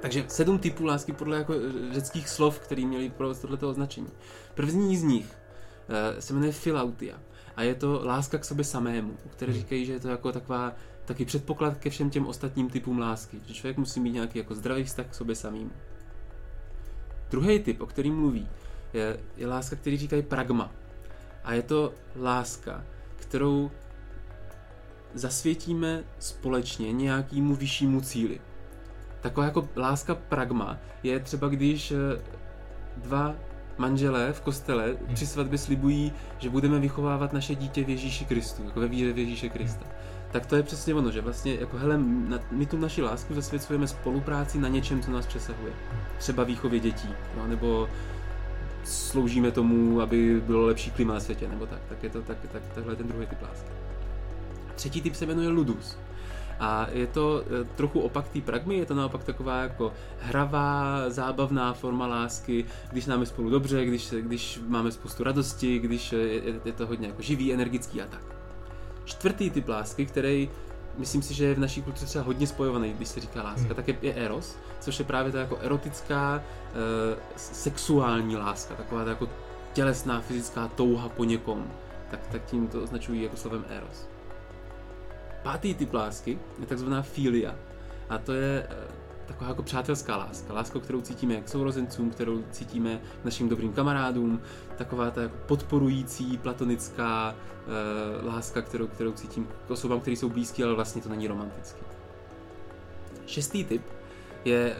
Takže 0.00 0.24
sedm 0.28 0.58
typů 0.58 0.84
lásky 0.84 1.12
podle 1.12 1.36
jako 1.36 1.54
eh, 1.54 1.94
řeckých 1.94 2.28
slov, 2.28 2.58
které 2.58 2.82
měli 2.82 3.10
pro 3.10 3.34
tohleto 3.34 3.70
označení. 3.70 4.08
První 4.54 4.96
z 4.96 5.02
nich 5.02 5.26
uh, 5.26 6.20
se 6.20 6.32
jmenuje 6.32 6.52
filautia 6.52 7.18
a 7.56 7.62
je 7.62 7.74
to 7.74 8.00
láska 8.04 8.38
k 8.38 8.44
sobě 8.44 8.64
samému, 8.64 9.16
které 9.30 9.52
hmm. 9.52 9.60
říkají, 9.60 9.86
že 9.86 9.92
je 9.92 10.00
to 10.00 10.08
jako 10.08 10.32
taková 10.32 10.72
taky 11.04 11.24
předpoklad 11.24 11.78
ke 11.78 11.90
všem 11.90 12.10
těm 12.10 12.26
ostatním 12.26 12.70
typům 12.70 12.98
lásky, 12.98 13.40
že 13.46 13.54
člověk 13.54 13.76
musí 13.76 14.00
mít 14.00 14.10
nějaký 14.10 14.38
jako 14.38 14.54
zdravý 14.54 14.84
vztah 14.84 15.06
k 15.06 15.14
sobě 15.14 15.34
samým. 15.36 15.72
Druhý 17.30 17.58
typ, 17.58 17.80
o 17.80 17.86
kterým 17.86 18.16
mluví, 18.16 18.48
je, 18.92 19.20
je 19.36 19.46
láska, 19.46 19.76
který 19.76 19.96
říkají 19.98 20.22
pragma. 20.22 20.72
A 21.44 21.52
je 21.52 21.62
to 21.62 21.94
láska, 22.16 22.84
kterou 23.16 23.70
zasvětíme 25.14 26.04
společně 26.18 26.92
nějakému 26.92 27.54
vyššímu 27.54 28.00
cíli 28.00 28.40
taková 29.20 29.46
jako 29.46 29.68
láska 29.76 30.14
pragma 30.14 30.78
je 31.02 31.20
třeba, 31.20 31.48
když 31.48 31.90
eh, 31.90 32.20
dva 32.96 33.34
manželé 33.78 34.32
v 34.32 34.40
kostele 34.40 34.86
hmm. 34.86 35.14
při 35.14 35.26
svatbě 35.26 35.58
slibují, 35.58 36.12
že 36.38 36.50
budeme 36.50 36.78
vychovávat 36.78 37.32
naše 37.32 37.54
dítě 37.54 37.84
v 37.84 37.88
Ježíši 37.88 38.24
Kristu, 38.24 38.64
jako 38.64 38.80
ve 38.80 38.88
víře 38.88 39.12
v 39.12 39.18
Ježíše 39.18 39.48
Krista. 39.48 39.84
Hmm. 39.84 39.94
Tak 40.32 40.46
to 40.46 40.56
je 40.56 40.62
přesně 40.62 40.94
ono, 40.94 41.10
že 41.10 41.20
vlastně 41.20 41.54
jako 41.54 41.78
hele, 41.78 41.98
my 42.50 42.66
tu 42.66 42.76
naši 42.76 43.02
lásku 43.02 43.34
zasvěcujeme 43.34 43.88
spolupráci 43.88 44.58
na 44.58 44.68
něčem, 44.68 45.02
co 45.02 45.10
nás 45.10 45.26
přesahuje. 45.26 45.72
Třeba 46.18 46.44
výchově 46.44 46.80
dětí, 46.80 47.08
no, 47.36 47.46
nebo 47.46 47.88
sloužíme 48.84 49.50
tomu, 49.50 50.00
aby 50.00 50.40
bylo 50.40 50.66
lepší 50.66 50.90
klima 50.90 51.14
na 51.14 51.20
světě, 51.20 51.48
nebo 51.48 51.66
tak. 51.66 51.80
Tak 51.88 52.02
je 52.02 52.10
to 52.10 52.22
tak, 52.22 52.36
tak, 52.52 52.62
takhle 52.74 52.96
ten 52.96 53.08
druhý 53.08 53.26
typ 53.26 53.42
lásky. 53.42 53.70
Třetí 54.74 55.02
typ 55.02 55.14
se 55.14 55.26
jmenuje 55.26 55.48
ludus. 55.48 55.98
A 56.60 56.86
je 56.92 57.06
to 57.06 57.42
eh, 57.42 57.64
trochu 57.76 58.00
opak 58.00 58.28
té 58.28 58.40
pragmy, 58.40 58.76
je 58.76 58.86
to 58.86 58.94
naopak 58.94 59.24
taková 59.24 59.62
jako 59.62 59.92
hravá, 60.20 61.04
zábavná 61.10 61.72
forma 61.72 62.06
lásky, 62.06 62.64
když 62.92 63.06
nám 63.06 63.20
je 63.20 63.26
spolu 63.26 63.50
dobře, 63.50 63.84
když, 63.84 64.10
když 64.20 64.60
máme 64.66 64.92
spoustu 64.92 65.24
radosti, 65.24 65.78
když 65.78 66.12
je, 66.12 66.42
je 66.64 66.72
to 66.72 66.86
hodně 66.86 67.06
jako 67.06 67.22
živý, 67.22 67.52
energický 67.52 68.02
a 68.02 68.06
tak. 68.06 68.22
Čtvrtý 69.04 69.50
typ 69.50 69.68
lásky, 69.68 70.06
který 70.06 70.50
myslím 70.98 71.22
si, 71.22 71.34
že 71.34 71.44
je 71.44 71.54
v 71.54 71.58
naší 71.58 71.82
kultuře 71.82 72.06
třeba 72.06 72.24
hodně 72.24 72.46
spojovaný, 72.46 72.92
když 72.92 73.08
se 73.08 73.20
říká 73.20 73.42
láska, 73.42 73.66
hmm. 73.66 73.74
tak 73.74 73.88
je, 73.88 73.96
je 74.02 74.14
eros, 74.14 74.56
což 74.80 74.98
je 74.98 75.04
právě 75.04 75.32
ta 75.32 75.38
jako 75.38 75.56
erotická, 75.56 76.42
e, 77.14 77.16
sexuální 77.36 78.36
láska, 78.36 78.74
taková 78.74 79.04
ta 79.04 79.10
jako 79.10 79.28
tělesná, 79.72 80.20
fyzická 80.20 80.68
touha 80.68 81.08
po 81.08 81.24
někom. 81.24 81.66
Tak, 82.10 82.20
tak 82.32 82.44
tím 82.44 82.68
to 82.68 82.82
označují 82.82 83.22
jako 83.22 83.36
slovem 83.36 83.64
eros. 83.68 84.08
Pátý 85.42 85.74
typ 85.74 85.94
lásky 85.94 86.38
je 86.60 86.66
takzvaná 86.66 87.02
filia. 87.02 87.54
A 88.08 88.18
to 88.18 88.32
je 88.32 88.66
eh, 88.70 88.76
taková 89.26 89.50
jako 89.50 89.62
přátelská 89.62 90.16
láska. 90.16 90.54
Láska, 90.54 90.78
kterou 90.80 91.00
cítíme 91.00 91.40
k 91.40 91.48
sourozencům, 91.48 92.10
kterou 92.10 92.44
cítíme 92.50 93.00
k 93.22 93.24
našim 93.24 93.48
dobrým 93.48 93.72
kamarádům. 93.72 94.40
Taková 94.76 95.10
ta 95.10 95.22
jako 95.22 95.36
podporující, 95.46 96.38
platonická 96.38 97.34
uh, 97.34 98.28
láska, 98.34 98.62
kterou, 98.62 98.86
kterou 98.86 99.12
cítím 99.12 99.48
k 99.66 99.70
osobám, 99.70 100.00
které 100.00 100.16
jsou 100.16 100.28
blízké, 100.28 100.64
ale 100.64 100.74
vlastně 100.74 101.02
to 101.02 101.08
není 101.08 101.28
romantický. 101.28 101.80
Šestý 103.26 103.64
typ 103.64 103.82
je, 104.44 104.76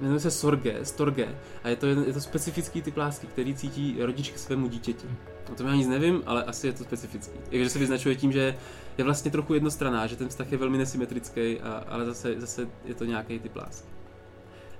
jmenuje 0.00 0.20
se 0.20 0.30
Sorge, 0.30 0.84
Storge 0.84 1.38
a 1.64 1.68
je 1.68 1.76
to, 1.76 1.86
je 1.86 2.12
to 2.12 2.20
specifický 2.20 2.82
typ 2.82 2.96
lásky, 2.96 3.26
který 3.26 3.54
cítí 3.54 3.96
rodič 3.98 4.30
k 4.30 4.38
svému 4.38 4.68
dítěti. 4.68 5.06
O 5.52 5.54
tom 5.54 5.66
já 5.66 5.74
nic 5.74 5.88
nevím, 5.88 6.22
ale 6.26 6.44
asi 6.44 6.66
je 6.66 6.72
to 6.72 6.84
specifický. 6.84 7.38
I 7.50 7.64
že 7.64 7.70
se 7.70 7.78
vyznačuje 7.78 8.16
tím, 8.16 8.32
že 8.32 8.56
je 8.98 9.04
vlastně 9.04 9.30
trochu 9.30 9.54
jednostranná, 9.54 10.06
že 10.06 10.16
ten 10.16 10.28
vztah 10.28 10.52
je 10.52 10.58
velmi 10.58 10.78
nesymetrický, 10.78 11.60
a, 11.60 11.84
ale 11.88 12.04
zase, 12.04 12.40
zase 12.40 12.68
je 12.84 12.94
to 12.94 13.04
nějaký 13.04 13.38
typ 13.38 13.56
lásky. 13.56 13.88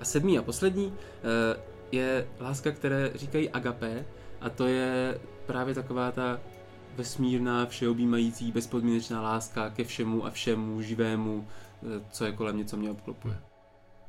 A 0.00 0.04
sedmý 0.04 0.38
a 0.38 0.42
poslední 0.42 0.92
eh, 0.94 1.60
je 1.92 2.28
láska, 2.40 2.70
které 2.70 3.10
říkají 3.14 3.50
agapé 3.50 4.04
a 4.40 4.50
to 4.50 4.66
je 4.66 5.20
právě 5.46 5.74
taková 5.74 6.12
ta 6.12 6.40
vesmírná, 6.96 7.66
všeobjímající, 7.66 8.52
bezpodmínečná 8.52 9.22
láska 9.22 9.70
ke 9.70 9.84
všemu 9.84 10.26
a 10.26 10.30
všemu 10.30 10.82
živému, 10.82 11.48
eh, 11.82 12.00
co 12.10 12.24
je 12.24 12.32
kolem 12.32 12.54
mě, 12.54 12.64
co 12.64 12.76
mě 12.76 12.90
obklopuje. 12.90 13.36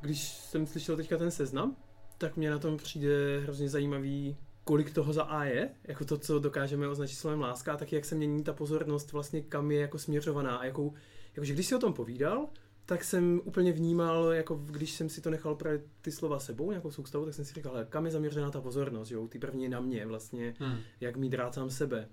Když 0.05 0.27
jsem 0.27 0.67
slyšel 0.67 0.95
teďka 0.95 1.17
ten 1.17 1.31
seznam, 1.31 1.75
tak 2.17 2.38
mě 2.38 2.50
na 2.50 2.59
tom 2.59 2.77
přijde 2.77 3.39
hrozně 3.39 3.69
zajímavý, 3.69 4.38
kolik 4.63 4.93
toho 4.93 5.13
za 5.13 5.24
A 5.24 5.43
je, 5.43 5.69
jako 5.83 6.05
to, 6.05 6.17
co 6.17 6.39
dokážeme 6.39 6.88
označit 6.88 7.15
slovem 7.15 7.41
láska, 7.41 7.74
a 7.74 7.77
taky 7.77 7.95
jak 7.95 8.05
se 8.05 8.15
mění 8.15 8.43
ta 8.43 8.53
pozornost 8.53 9.12
vlastně, 9.12 9.41
kam 9.41 9.71
je 9.71 9.79
jako 9.79 10.00
směřovaná 10.00 10.57
a 10.57 10.65
jakou, 10.65 10.93
jakože 11.35 11.53
když 11.53 11.67
si 11.67 11.75
o 11.75 11.79
tom 11.79 11.93
povídal, 11.93 12.47
tak 12.85 13.03
jsem 13.03 13.41
úplně 13.43 13.71
vnímal, 13.71 14.33
jako 14.33 14.55
když 14.55 14.91
jsem 14.91 15.09
si 15.09 15.21
to 15.21 15.29
nechal 15.29 15.55
právě 15.55 15.81
ty 16.01 16.12
slova 16.12 16.39
sebou, 16.39 16.69
nějakou 16.69 16.91
soustavu, 16.91 17.25
tak 17.25 17.33
jsem 17.33 17.45
si 17.45 17.53
říkal, 17.53 17.85
kam 17.89 18.05
je 18.05 18.12
zaměřená 18.12 18.51
ta 18.51 18.62
pozornost, 18.62 19.12
jo, 19.12 19.27
ty 19.27 19.39
první 19.39 19.69
na 19.69 19.79
mě 19.79 20.05
vlastně, 20.05 20.55
hmm. 20.59 20.77
jak 21.01 21.17
mít 21.17 21.33
rád 21.33 21.53
sám 21.53 21.69
sebe. 21.69 22.09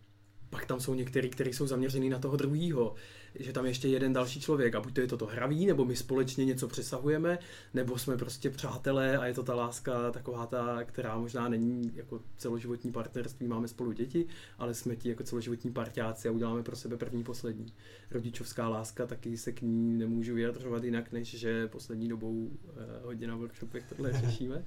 Pak 0.52 0.66
tam 0.66 0.80
jsou 0.80 0.94
některý, 0.94 1.30
kteří 1.30 1.52
jsou 1.52 1.66
zaměřený 1.66 2.09
na 2.09 2.18
toho 2.18 2.37
druhýho, 2.37 2.94
že 3.35 3.52
tam 3.52 3.66
ještě 3.66 3.88
jeden 3.88 4.12
další 4.12 4.40
člověk 4.40 4.75
a 4.75 4.80
buď 4.80 4.94
to 4.94 5.00
je 5.00 5.06
toto 5.06 5.26
hraví, 5.26 5.66
nebo 5.66 5.85
my 5.85 5.97
společně 5.97 6.44
něco 6.44 6.68
přesahujeme, 6.68 7.38
nebo 7.75 7.99
jsme 7.99 8.16
prostě 8.16 8.50
přátelé 8.50 9.18
a 9.18 9.26
je 9.26 9.35
to 9.35 9.42
ta 9.42 9.54
láska 9.54 10.11
taková 10.11 10.47
ta, 10.47 10.85
která 10.85 11.18
možná 11.18 11.49
není 11.49 11.92
jako 11.94 12.21
celoživotní 12.37 12.92
partnerství, 12.92 13.49
máme 13.49 13.68
spolu 13.68 13.92
děti, 13.92 14.26
ale 14.59 14.75
jsme 14.75 14.97
ti 14.97 15.09
jako 15.09 15.25
celoživotní 15.25 15.73
parťáci 15.73 16.28
a 16.28 16.32
uděláme 16.32 16.62
pro 16.62 16.76
sebe 16.76 16.97
první, 16.97 17.25
poslední. 17.25 17.73
Rodičovská 18.11 18.68
láska, 18.68 19.06
taky 19.06 19.37
se 19.37 19.52
k 19.52 19.62
ní 19.62 19.99
nemůžu 19.99 20.35
vyjadřovat 20.35 20.85
jinak, 20.85 21.12
než 21.12 21.28
že 21.38 21.68
poslední 21.68 22.09
dobou 22.09 22.50
eh, 22.50 23.06
hodně 23.06 23.26
na 23.26 23.37
workshopech 23.37 23.85
tohle 23.88 24.12
řešíme. 24.25 24.64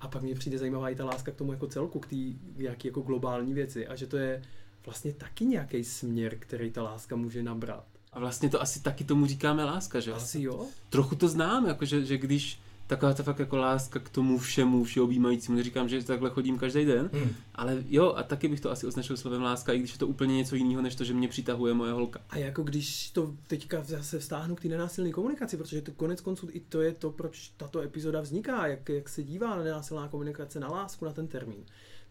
A 0.00 0.08
pak 0.08 0.22
mě 0.22 0.34
přijde 0.34 0.58
zajímavá 0.58 0.90
i 0.90 0.94
ta 0.94 1.04
láska 1.04 1.32
k 1.32 1.36
tomu 1.36 1.52
jako 1.52 1.66
celku, 1.66 2.00
k 2.00 2.06
té 2.06 2.16
nějaké 2.56 2.88
jako 2.88 3.00
globální 3.00 3.54
věci 3.54 3.86
a 3.86 3.96
že 3.96 4.06
to 4.06 4.16
je 4.16 4.42
vlastně 4.86 5.12
taky 5.12 5.44
nějaký 5.44 5.84
směr, 5.84 6.36
který 6.38 6.70
ta 6.70 6.82
láska 6.82 7.16
může 7.16 7.42
nabrat. 7.42 7.84
A 8.12 8.20
vlastně 8.20 8.50
to 8.50 8.62
asi 8.62 8.82
taky 8.82 9.04
tomu 9.04 9.26
říkáme 9.26 9.64
láska, 9.64 10.00
že? 10.00 10.12
Asi 10.12 10.42
jo. 10.42 10.66
Trochu 10.90 11.14
to 11.14 11.28
znám, 11.28 11.66
jako 11.66 11.84
že, 11.84 12.04
že 12.04 12.18
když 12.18 12.58
taková 12.86 13.14
ta 13.14 13.22
fakt 13.22 13.38
jako 13.38 13.56
láska 13.56 14.00
k 14.00 14.08
tomu 14.08 14.38
všemu, 14.38 14.84
všeobjímajícímu, 14.84 15.56
neříkám, 15.56 15.88
že 15.88 16.04
takhle 16.04 16.30
chodím 16.30 16.58
každý 16.58 16.84
den, 16.84 17.10
hmm. 17.12 17.34
ale 17.54 17.84
jo, 17.88 18.12
a 18.16 18.22
taky 18.22 18.48
bych 18.48 18.60
to 18.60 18.70
asi 18.70 18.86
označil 18.86 19.16
slovem 19.16 19.42
láska, 19.42 19.72
i 19.72 19.78
když 19.78 19.92
je 19.92 19.98
to 19.98 20.06
úplně 20.06 20.36
něco 20.36 20.56
jiného, 20.56 20.82
než 20.82 20.94
to, 20.94 21.04
že 21.04 21.14
mě 21.14 21.28
přitahuje 21.28 21.74
moje 21.74 21.92
holka. 21.92 22.20
A 22.30 22.38
jako 22.38 22.62
když 22.62 23.10
to 23.10 23.34
teďka 23.46 23.82
zase 23.82 24.18
vztáhnu 24.18 24.54
k 24.54 24.60
té 24.60 24.68
nenásilné 24.68 25.10
komunikaci, 25.10 25.56
protože 25.56 25.82
to 25.82 25.92
konec 25.92 26.20
konců 26.20 26.48
i 26.52 26.60
to 26.60 26.82
je 26.82 26.92
to, 26.92 27.10
proč 27.10 27.52
tato 27.56 27.80
epizoda 27.80 28.20
vzniká, 28.20 28.66
jak, 28.66 28.88
jak 28.88 29.08
se 29.08 29.22
dívá 29.22 29.56
na 29.56 29.62
nenásilná 29.62 30.08
komunikace, 30.08 30.60
na 30.60 30.68
lásku, 30.68 31.04
na 31.04 31.12
ten 31.12 31.26
termín 31.26 31.64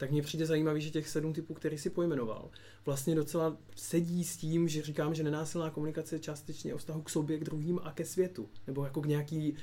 tak 0.03 0.11
mně 0.11 0.21
přijde 0.21 0.45
zajímavý, 0.45 0.81
že 0.81 0.89
těch 0.89 1.09
sedm 1.09 1.33
typů, 1.33 1.53
který 1.53 1.77
si 1.77 1.89
pojmenoval, 1.89 2.49
vlastně 2.85 3.15
docela 3.15 3.57
sedí 3.75 4.23
s 4.23 4.37
tím, 4.37 4.67
že 4.67 4.81
říkám, 4.81 5.15
že 5.15 5.23
nenásilná 5.23 5.69
komunikace 5.69 6.15
je 6.15 6.19
částečně 6.19 6.73
o 6.73 6.77
vztahu 6.77 7.01
k 7.01 7.09
sobě, 7.09 7.37
k 7.37 7.43
druhým 7.43 7.79
a 7.83 7.91
ke 7.91 8.05
světu. 8.05 8.49
Nebo 8.67 8.83
jako 8.83 9.01
k 9.01 9.05
nějaký 9.05 9.55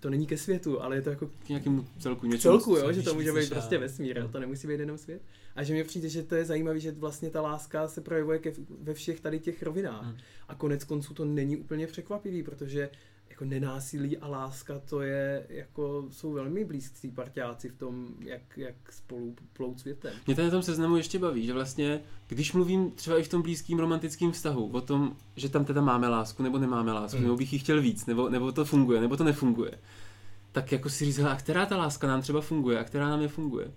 to 0.00 0.10
není 0.10 0.26
ke 0.26 0.38
světu, 0.38 0.82
ale 0.82 0.96
je 0.96 1.02
to 1.02 1.10
jako 1.10 1.26
k 1.26 1.48
nějakému 1.48 1.86
celku. 1.98 2.28
K 2.28 2.38
celku, 2.38 2.76
jo, 2.76 2.92
že 2.92 3.02
to 3.02 3.14
může 3.14 3.32
být 3.32 3.48
prostě 3.48 3.78
vesmír, 3.78 4.22
no. 4.22 4.28
to 4.28 4.40
nemusí 4.40 4.66
být 4.66 4.80
jenom 4.80 4.98
svět. 4.98 5.22
A 5.56 5.62
že 5.62 5.74
mi 5.74 5.84
přijde, 5.84 6.08
že 6.08 6.22
to 6.22 6.34
je 6.34 6.44
zajímavé, 6.44 6.80
že 6.80 6.92
vlastně 6.92 7.30
ta 7.30 7.40
láska 7.40 7.88
se 7.88 8.00
projevuje 8.00 8.38
ke, 8.38 8.52
ve 8.80 8.94
všech 8.94 9.20
tady 9.20 9.40
těch 9.40 9.62
rovinách. 9.62 10.04
Hmm. 10.04 10.16
A 10.48 10.54
konec 10.54 10.84
konců 10.84 11.14
to 11.14 11.24
není 11.24 11.56
úplně 11.56 11.86
překvapivý, 11.86 12.42
protože 12.42 12.90
jako 13.36 13.44
nenásilí 13.44 14.18
a 14.18 14.28
láska, 14.28 14.78
to 14.78 15.00
je, 15.00 15.46
jako, 15.48 16.04
jsou 16.10 16.32
velmi 16.32 16.64
blízcí 16.64 17.10
partiáci 17.10 17.68
v 17.68 17.76
tom, 17.76 18.08
jak, 18.20 18.42
jak 18.56 18.74
spolu 18.92 19.34
plout 19.52 19.80
světem. 19.80 20.12
Mě 20.26 20.36
to 20.36 20.42
na 20.42 20.50
tom 20.50 20.62
seznamu 20.62 20.96
ještě 20.96 21.18
baví, 21.18 21.46
že 21.46 21.52
vlastně, 21.52 22.00
když 22.26 22.52
mluvím 22.52 22.90
třeba 22.90 23.18
i 23.18 23.22
v 23.22 23.28
tom 23.28 23.42
blízkým 23.42 23.78
romantickém 23.78 24.32
vztahu, 24.32 24.70
o 24.72 24.80
tom, 24.80 25.16
že 25.36 25.48
tam 25.48 25.64
teda 25.64 25.80
máme 25.80 26.08
lásku 26.08 26.42
nebo 26.42 26.58
nemáme 26.58 26.92
lásku, 26.92 27.18
mm. 27.18 27.22
nebo 27.22 27.36
bych 27.36 27.52
ji 27.52 27.58
chtěl 27.58 27.82
víc, 27.82 28.06
nebo, 28.06 28.28
nebo 28.28 28.52
to 28.52 28.64
funguje, 28.64 29.00
nebo 29.00 29.16
to 29.16 29.24
nefunguje, 29.24 29.78
tak 30.52 30.72
jako 30.72 30.88
si 30.88 31.04
říct, 31.04 31.18
a 31.18 31.36
která 31.36 31.66
ta 31.66 31.76
láska 31.76 32.06
nám 32.06 32.22
třeba 32.22 32.40
funguje 32.40 32.78
a 32.78 32.84
která 32.84 33.08
nám 33.08 33.20
nefunguje. 33.20 33.72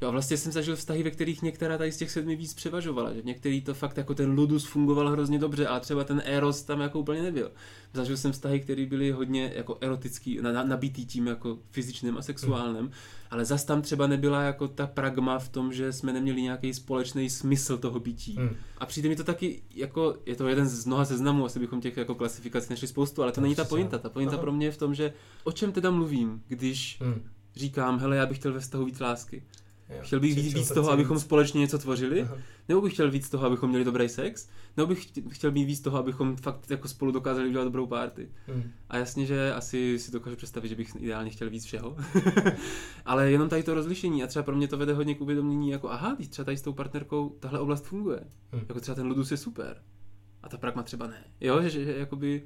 Jo, 0.00 0.12
vlastně 0.12 0.36
jsem 0.36 0.52
zažil 0.52 0.76
vztahy, 0.76 1.02
ve 1.02 1.10
kterých 1.10 1.42
některá 1.42 1.78
tady 1.78 1.92
z 1.92 1.96
těch 1.96 2.10
sedmi 2.10 2.36
víc 2.36 2.54
převažovala, 2.54 3.12
že 3.12 3.22
v 3.22 3.24
některých 3.24 3.64
to 3.64 3.74
fakt 3.74 3.96
jako 3.96 4.14
ten 4.14 4.30
ludus 4.30 4.64
fungoval 4.64 5.10
hrozně 5.10 5.38
dobře, 5.38 5.66
a 5.66 5.80
třeba 5.80 6.04
ten 6.04 6.22
eros 6.24 6.62
tam 6.62 6.80
jako 6.80 7.00
úplně 7.00 7.22
nebyl. 7.22 7.50
Zažil 7.92 8.16
jsem 8.16 8.32
vztahy, 8.32 8.60
které 8.60 8.86
byly 8.86 9.10
hodně 9.10 9.52
jako 9.56 9.78
erotický, 9.80 10.38
na, 10.42 10.64
nabitý 10.64 11.06
tím 11.06 11.26
jako 11.26 11.58
fyzičným 11.70 12.18
a 12.18 12.22
sexuálním, 12.22 12.80
hmm. 12.80 12.90
ale 13.30 13.44
zas 13.44 13.64
tam 13.64 13.82
třeba 13.82 14.06
nebyla 14.06 14.42
jako 14.42 14.68
ta 14.68 14.86
pragma 14.86 15.38
v 15.38 15.48
tom, 15.48 15.72
že 15.72 15.92
jsme 15.92 16.12
neměli 16.12 16.42
nějaký 16.42 16.74
společný 16.74 17.30
smysl 17.30 17.78
toho 17.78 18.00
bytí. 18.00 18.36
Hmm. 18.36 18.56
A 18.78 18.86
přijde 18.86 19.08
mi 19.08 19.16
to 19.16 19.24
taky 19.24 19.62
jako, 19.74 20.16
je 20.26 20.36
to 20.36 20.48
jeden 20.48 20.68
z 20.68 20.86
mnoha 20.86 21.04
seznamů, 21.04 21.44
asi 21.44 21.58
bychom 21.58 21.80
těch 21.80 21.96
jako 21.96 22.14
klasifikací 22.14 22.66
našli 22.70 22.88
spoustu, 22.88 23.22
ale 23.22 23.32
to, 23.32 23.34
to 23.34 23.40
není 23.40 23.54
ta 23.54 23.64
pointa. 23.64 23.98
Ta 23.98 24.08
pointa 24.08 24.32
Aha. 24.32 24.40
pro 24.40 24.52
mě 24.52 24.66
je 24.66 24.72
v 24.72 24.78
tom, 24.78 24.94
že 24.94 25.12
o 25.44 25.52
čem 25.52 25.72
teda 25.72 25.90
mluvím, 25.90 26.42
když 26.48 26.98
hmm. 27.00 27.22
říkám, 27.56 27.98
hele, 27.98 28.16
já 28.16 28.26
bych 28.26 28.38
chtěl 28.38 28.52
ve 28.52 28.60
vztahu 28.60 28.84
víc 28.84 29.00
lásky 29.00 29.42
Jo. 29.88 29.98
Chtěl 30.02 30.20
bych 30.20 30.34
víc, 30.34 30.54
víc 30.54 30.68
toho, 30.72 30.90
abychom 30.90 31.18
společně 31.18 31.60
něco 31.60 31.78
tvořili, 31.78 32.22
Aha. 32.22 32.36
nebo 32.68 32.80
bych 32.80 32.92
chtěl 32.92 33.10
víc 33.10 33.30
toho, 33.30 33.46
abychom 33.46 33.68
měli 33.70 33.84
dobrý 33.84 34.08
sex, 34.08 34.48
nebo 34.76 34.86
bych 34.86 35.06
chtěl 35.30 35.50
mít 35.50 35.64
víc 35.64 35.80
toho, 35.80 35.98
abychom 35.98 36.36
fakt 36.36 36.70
jako 36.70 36.88
spolu 36.88 37.12
dokázali 37.12 37.48
udělat 37.48 37.64
dobrou 37.64 37.86
party. 37.86 38.28
Hmm. 38.46 38.70
A 38.88 38.96
jasně, 38.96 39.26
že 39.26 39.52
asi 39.54 39.98
si 39.98 40.12
dokážu 40.12 40.36
představit, 40.36 40.68
že 40.68 40.74
bych 40.74 40.96
ideálně 40.98 41.30
chtěl 41.30 41.50
víc 41.50 41.64
všeho. 41.64 41.96
Ale 43.04 43.30
jenom 43.30 43.48
tady 43.48 43.62
to 43.62 43.74
rozlišení 43.74 44.22
a 44.22 44.26
třeba 44.26 44.42
pro 44.42 44.56
mě 44.56 44.68
to 44.68 44.78
vede 44.78 44.94
hodně 44.94 45.14
k 45.14 45.20
uvědomění, 45.20 45.70
jako 45.70 45.90
aha, 45.90 46.16
třeba 46.28 46.44
tady 46.44 46.56
s 46.56 46.62
tou 46.62 46.72
partnerkou 46.72 47.28
tahle 47.40 47.58
oblast 47.58 47.86
funguje. 47.86 48.20
Hmm. 48.52 48.64
Jako 48.68 48.80
třeba 48.80 48.94
ten 48.94 49.06
ludus 49.06 49.30
je 49.30 49.36
super. 49.36 49.82
A 50.42 50.48
ta 50.48 50.56
pragma 50.56 50.82
třeba 50.82 51.06
ne. 51.06 51.24
Jo, 51.40 51.62
že, 51.62 51.70
že, 51.70 51.84
že 51.84 51.98
jakoby 51.98 52.42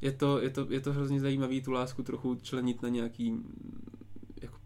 je 0.00 0.12
to, 0.12 0.42
je, 0.42 0.50
to, 0.50 0.66
je 0.70 0.80
to 0.80 0.92
hrozně 0.92 1.20
zajímavý 1.20 1.62
tu 1.62 1.72
lásku 1.72 2.02
trochu 2.02 2.34
členit 2.34 2.82
na 2.82 2.88
nějaký 2.88 3.36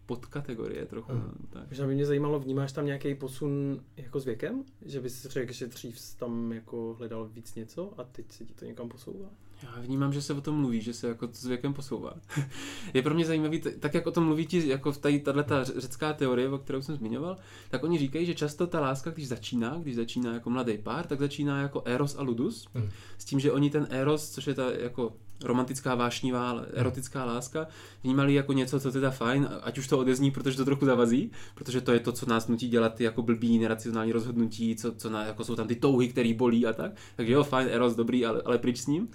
podkategorie 0.07 0.85
trochu. 0.85 1.11
Mm. 1.11 1.19
No, 1.19 1.47
tak. 1.49 1.69
Možná 1.69 1.87
by 1.87 1.95
mě 1.95 2.05
zajímalo, 2.05 2.39
vnímáš 2.39 2.71
tam 2.71 2.85
nějaký 2.85 3.15
posun 3.15 3.83
jako 3.97 4.19
s 4.19 4.25
věkem? 4.25 4.63
Že 4.85 5.01
bys 5.01 5.25
řekl, 5.25 5.53
že 5.53 5.67
dřív 5.67 6.15
tam 6.19 6.51
jako 6.51 6.95
hledal 6.99 7.27
víc 7.27 7.55
něco 7.55 7.93
a 7.97 8.03
teď 8.03 8.31
se 8.31 8.45
ti 8.45 8.53
to 8.53 8.65
někam 8.65 8.89
posouvá? 8.89 9.29
Já 9.63 9.81
vnímám, 9.81 10.13
že 10.13 10.21
se 10.21 10.33
o 10.33 10.41
tom 10.41 10.55
mluví, 10.55 10.81
že 10.81 10.93
se 10.93 11.07
jako 11.07 11.29
s 11.31 11.45
věkem 11.45 11.73
posouvá. 11.73 12.13
je 12.93 13.01
pro 13.01 13.13
mě 13.13 13.25
zajímavý, 13.25 13.61
tak 13.79 13.93
jak 13.93 14.07
o 14.07 14.11
tom 14.11 14.25
mluví 14.25 14.45
ti, 14.45 14.67
jako 14.67 14.91
v 14.91 14.97
tady 14.97 15.19
tato 15.19 15.63
řecká 15.63 16.13
teorie, 16.13 16.49
o 16.49 16.57
kterou 16.57 16.81
jsem 16.81 16.95
zmiňoval, 16.95 17.37
tak 17.69 17.83
oni 17.83 17.99
říkají, 17.99 18.25
že 18.25 18.35
často 18.35 18.67
ta 18.67 18.79
láska, 18.79 19.11
když 19.11 19.27
začíná, 19.27 19.77
když 19.81 19.95
začíná 19.95 20.33
jako 20.33 20.49
mladý 20.49 20.77
pár, 20.77 21.07
tak 21.07 21.19
začíná 21.19 21.61
jako 21.61 21.81
eros 21.85 22.15
a 22.17 22.21
ludus, 22.21 22.67
mm. 22.73 22.89
s 23.17 23.25
tím, 23.25 23.39
že 23.39 23.51
oni 23.51 23.69
ten 23.69 23.87
eros, 23.89 24.29
což 24.29 24.47
je 24.47 24.53
ta 24.53 24.71
jako 24.71 25.13
romantická, 25.43 25.95
vášnivá, 25.95 26.65
erotická 26.73 27.25
láska, 27.25 27.67
vnímali 28.03 28.33
jako 28.33 28.53
něco, 28.53 28.79
co 28.79 28.91
teda 28.91 29.11
fajn, 29.11 29.49
ať 29.61 29.77
už 29.77 29.87
to 29.87 29.99
odezní, 29.99 30.31
protože 30.31 30.57
to 30.57 30.65
trochu 30.65 30.85
zavazí, 30.85 31.31
protože 31.55 31.81
to 31.81 31.91
je 31.91 31.99
to, 31.99 32.11
co 32.11 32.25
nás 32.25 32.47
nutí 32.47 32.69
dělat 32.69 32.95
ty 32.95 33.03
jako 33.03 33.21
blbý, 33.21 33.59
neracionální 33.59 34.11
rozhodnutí, 34.11 34.75
co, 34.75 34.91
co 34.91 35.09
na, 35.09 35.25
jako 35.25 35.43
jsou 35.43 35.55
tam 35.55 35.67
ty 35.67 35.75
touhy, 35.75 36.07
které 36.07 36.33
bolí 36.33 36.65
a 36.65 36.73
tak. 36.73 36.91
Takže 37.15 37.33
jo, 37.33 37.43
fajn, 37.43 37.67
eros, 37.71 37.95
dobrý, 37.95 38.25
ale, 38.25 38.41
ale 38.45 38.57
pryč 38.57 38.77
s 38.77 38.87
ním. 38.87 39.07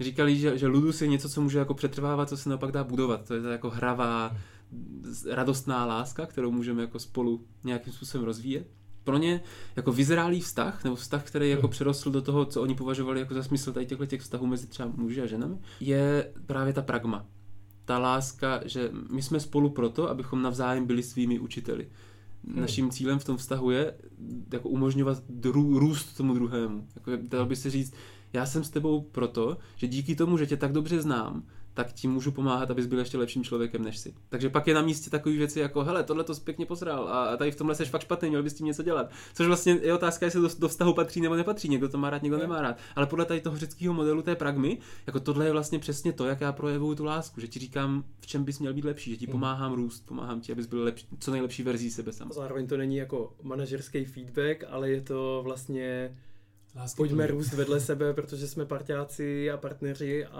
Říkali, 0.00 0.36
že, 0.36 0.58
že 0.58 0.66
ludus 0.66 1.02
je 1.02 1.08
něco, 1.08 1.28
co 1.28 1.40
může 1.40 1.58
jako 1.58 1.74
přetrvávat, 1.74 2.28
co 2.28 2.36
se 2.36 2.48
naopak 2.48 2.72
dá 2.72 2.84
budovat. 2.84 3.28
To 3.28 3.34
je 3.34 3.42
to 3.42 3.48
jako 3.48 3.70
hravá, 3.70 4.36
radostná 5.30 5.86
láska, 5.86 6.26
kterou 6.26 6.50
můžeme 6.50 6.82
jako 6.82 6.98
spolu 6.98 7.44
nějakým 7.64 7.92
způsobem 7.92 8.24
rozvíjet 8.26 8.66
pro 9.04 9.18
ně 9.18 9.40
jako 9.76 9.92
vyzrálý 9.92 10.40
vztah, 10.40 10.84
nebo 10.84 10.96
vztah, 10.96 11.24
který 11.24 11.50
jako 11.50 11.62
hmm. 11.62 11.70
přerostl 11.70 12.10
do 12.10 12.22
toho, 12.22 12.44
co 12.44 12.62
oni 12.62 12.74
považovali 12.74 13.20
jako 13.20 13.34
za 13.34 13.42
smysl 13.42 13.72
tady 13.72 13.86
těchto 13.86 14.06
těch 14.06 14.20
vztahů 14.20 14.46
mezi 14.46 14.66
třeba 14.66 14.92
muži 14.96 15.22
a 15.22 15.26
ženami, 15.26 15.56
je 15.80 16.32
právě 16.46 16.72
ta 16.72 16.82
pragma. 16.82 17.26
Ta 17.84 17.98
láska, 17.98 18.60
že 18.64 18.90
my 19.10 19.22
jsme 19.22 19.40
spolu 19.40 19.70
proto, 19.70 20.10
abychom 20.10 20.42
navzájem 20.42 20.86
byli 20.86 21.02
svými 21.02 21.38
učiteli. 21.38 21.88
Hmm. 22.46 22.60
Naším 22.60 22.90
cílem 22.90 23.18
v 23.18 23.24
tom 23.24 23.36
vztahu 23.36 23.70
je 23.70 23.94
jako 24.52 24.68
umožňovat 24.68 25.22
dru, 25.28 25.78
růst 25.78 26.16
tomu 26.16 26.34
druhému. 26.34 26.86
Jako, 26.94 27.10
dalo 27.28 27.46
by 27.46 27.56
se 27.56 27.70
říct, 27.70 27.94
já 28.32 28.46
jsem 28.46 28.64
s 28.64 28.70
tebou 28.70 29.00
proto, 29.00 29.58
že 29.76 29.86
díky 29.86 30.16
tomu, 30.16 30.38
že 30.38 30.46
tě 30.46 30.56
tak 30.56 30.72
dobře 30.72 31.02
znám, 31.02 31.42
tak 31.74 31.92
ti 31.92 32.08
můžu 32.08 32.32
pomáhat, 32.32 32.70
abys 32.70 32.86
byl 32.86 32.98
ještě 32.98 33.18
lepším 33.18 33.44
člověkem 33.44 33.84
než 33.84 33.98
si. 33.98 34.14
Takže 34.28 34.50
pak 34.50 34.66
je 34.66 34.74
na 34.74 34.82
místě 34.82 35.10
takové 35.10 35.34
věci 35.34 35.60
jako, 35.60 35.84
hele, 35.84 36.02
tohle 36.02 36.24
to 36.24 36.34
pěkně 36.34 36.66
posral 36.66 37.08
a 37.08 37.36
tady 37.36 37.50
v 37.50 37.56
tomhle 37.56 37.74
seš 37.74 37.88
fakt 37.88 38.02
špatný, 38.02 38.28
měl 38.28 38.42
bys 38.42 38.54
tím 38.54 38.66
něco 38.66 38.82
dělat. 38.82 39.10
Což 39.34 39.46
vlastně 39.46 39.78
je 39.82 39.94
otázka, 39.94 40.26
jestli 40.26 40.40
do, 40.40 40.48
do 40.58 40.68
vztahu 40.68 40.94
patří 40.94 41.20
nebo 41.20 41.36
nepatří, 41.36 41.68
někdo 41.68 41.88
to 41.88 41.98
má 41.98 42.10
rád, 42.10 42.22
někdo 42.22 42.38
nemá 42.38 42.60
rád. 42.60 42.76
Ale 42.96 43.06
podle 43.06 43.24
tady 43.24 43.40
toho 43.40 43.56
řeckého 43.56 43.94
modelu 43.94 44.22
té 44.22 44.34
pragmy, 44.34 44.78
jako 45.06 45.20
tohle 45.20 45.46
je 45.46 45.52
vlastně 45.52 45.78
přesně 45.78 46.12
to, 46.12 46.26
jak 46.26 46.40
já 46.40 46.52
projevuju 46.52 46.94
tu 46.94 47.04
lásku, 47.04 47.40
že 47.40 47.48
ti 47.48 47.58
říkám, 47.58 48.04
v 48.20 48.26
čem 48.26 48.44
bys 48.44 48.58
měl 48.58 48.74
být 48.74 48.84
lepší, 48.84 49.10
že 49.10 49.16
ti 49.16 49.26
hmm. 49.26 49.32
pomáhám 49.32 49.72
růst, 49.72 50.06
pomáhám 50.06 50.40
ti, 50.40 50.52
abys 50.52 50.66
byl 50.66 50.84
lepší, 50.84 51.06
co 51.18 51.30
nejlepší 51.30 51.62
verzí 51.62 51.90
sebe 51.90 52.12
sám. 52.12 52.32
Zároveň 52.32 52.66
to 52.66 52.76
není 52.76 52.96
jako 52.96 53.34
manažerský 53.42 54.04
feedback, 54.04 54.64
ale 54.68 54.90
je 54.90 55.00
to 55.00 55.40
vlastně 55.44 56.16
Lásky 56.76 56.96
Pojďme 56.96 57.26
plný. 57.26 57.38
růst 57.38 57.52
vedle 57.52 57.80
sebe, 57.80 58.14
protože 58.14 58.48
jsme 58.48 58.66
partiáci 58.66 59.50
a 59.50 59.56
partneři 59.56 60.26
a, 60.26 60.30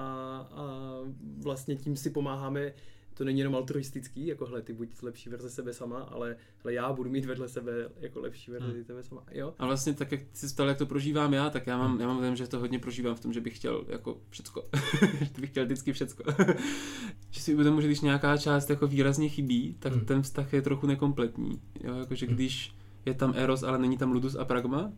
a 0.52 0.98
vlastně 1.42 1.76
tím 1.76 1.96
si 1.96 2.10
pomáháme. 2.10 2.72
To 3.14 3.24
není 3.24 3.38
jenom 3.38 3.54
altruistický, 3.54 4.26
jako 4.26 4.46
hle, 4.46 4.62
ty 4.62 4.72
buď 4.72 5.02
lepší 5.02 5.30
verze 5.30 5.50
sebe 5.50 5.72
sama, 5.72 6.00
ale 6.00 6.36
hle, 6.58 6.74
já 6.74 6.92
budu 6.92 7.10
mít 7.10 7.24
vedle 7.24 7.48
sebe 7.48 7.72
jako 8.00 8.20
lepší 8.20 8.50
verzi 8.50 8.72
hmm. 8.72 8.84
tebe 8.84 9.02
sama. 9.02 9.24
Jo? 9.30 9.54
A 9.58 9.66
vlastně 9.66 9.94
tak, 9.94 10.12
jak 10.12 10.20
jsi 10.32 10.48
stal, 10.48 10.68
jak 10.68 10.78
to 10.78 10.86
prožívám 10.86 11.34
já, 11.34 11.50
tak 11.50 11.66
já 11.66 11.78
mám, 11.78 12.00
já 12.00 12.06
mám 12.06 12.20
vědět, 12.20 12.36
že 12.36 12.46
to 12.46 12.58
hodně 12.58 12.78
prožívám 12.78 13.14
v 13.14 13.20
tom, 13.20 13.32
že 13.32 13.40
bych 13.40 13.56
chtěl 13.56 13.84
jako 13.88 14.20
všecko. 14.30 14.68
že 15.20 15.40
bych 15.40 15.50
chtěl 15.50 15.64
vždycky 15.64 15.92
všecko. 15.92 16.24
že 17.30 17.40
si 17.40 17.54
uvědomuji, 17.54 17.80
že 17.80 17.88
když 17.88 18.00
nějaká 18.00 18.36
část 18.36 18.70
jako 18.70 18.86
výrazně 18.86 19.28
chybí, 19.28 19.76
tak 19.78 19.92
hmm. 19.92 20.04
ten 20.04 20.22
vztah 20.22 20.52
je 20.52 20.62
trochu 20.62 20.86
nekompletní. 20.86 21.60
Jo? 21.80 21.94
Jako, 21.94 22.14
že 22.14 22.26
hmm. 22.26 22.34
když 22.34 22.74
je 23.06 23.14
tam 23.14 23.32
Eros, 23.36 23.62
ale 23.62 23.78
není 23.78 23.96
tam 23.98 24.12
Ludus 24.12 24.34
a 24.34 24.44
Pragma, 24.44 24.92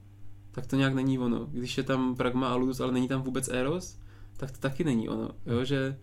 tak 0.55 0.67
to 0.67 0.77
nějak 0.77 0.95
není 0.95 1.19
ono. 1.19 1.47
Když 1.47 1.79
je 1.79 1.83
tam 1.83 2.17
Pragma 2.17 2.49
a 2.49 2.55
Ludus, 2.55 2.81
ale 2.81 2.93
není 2.93 3.09
tam 3.09 3.23
vůbec 3.23 3.49
Eros, 3.49 3.99
tak 4.37 4.51
to 4.51 4.59
taky 4.59 4.85
není 4.85 5.09
ono. 5.09 5.31
Jo, 5.47 5.65
že, 5.65 5.99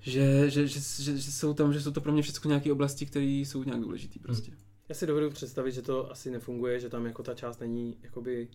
že, 0.00 0.50
že, 0.50 0.66
že, 0.66 0.80
že, 0.80 1.18
že 1.18 1.32
jsou 1.32 1.54
tam, 1.54 1.72
že 1.72 1.80
jsou 1.80 1.90
to 1.90 2.00
pro 2.00 2.12
mě 2.12 2.22
všechno 2.22 2.48
nějaké 2.48 2.72
oblasti, 2.72 3.06
které 3.06 3.26
jsou 3.26 3.64
nějak 3.64 3.80
důležité 3.80 4.18
prostě. 4.22 4.52
Já 4.88 4.94
si 4.94 5.06
dovedu 5.06 5.30
představit, 5.30 5.72
že 5.72 5.82
to 5.82 6.10
asi 6.10 6.30
nefunguje, 6.30 6.80
že 6.80 6.88
tam 6.88 7.06
jako 7.06 7.22
ta 7.22 7.34
část 7.34 7.60
není 7.60 7.96
jakoby 8.02 8.48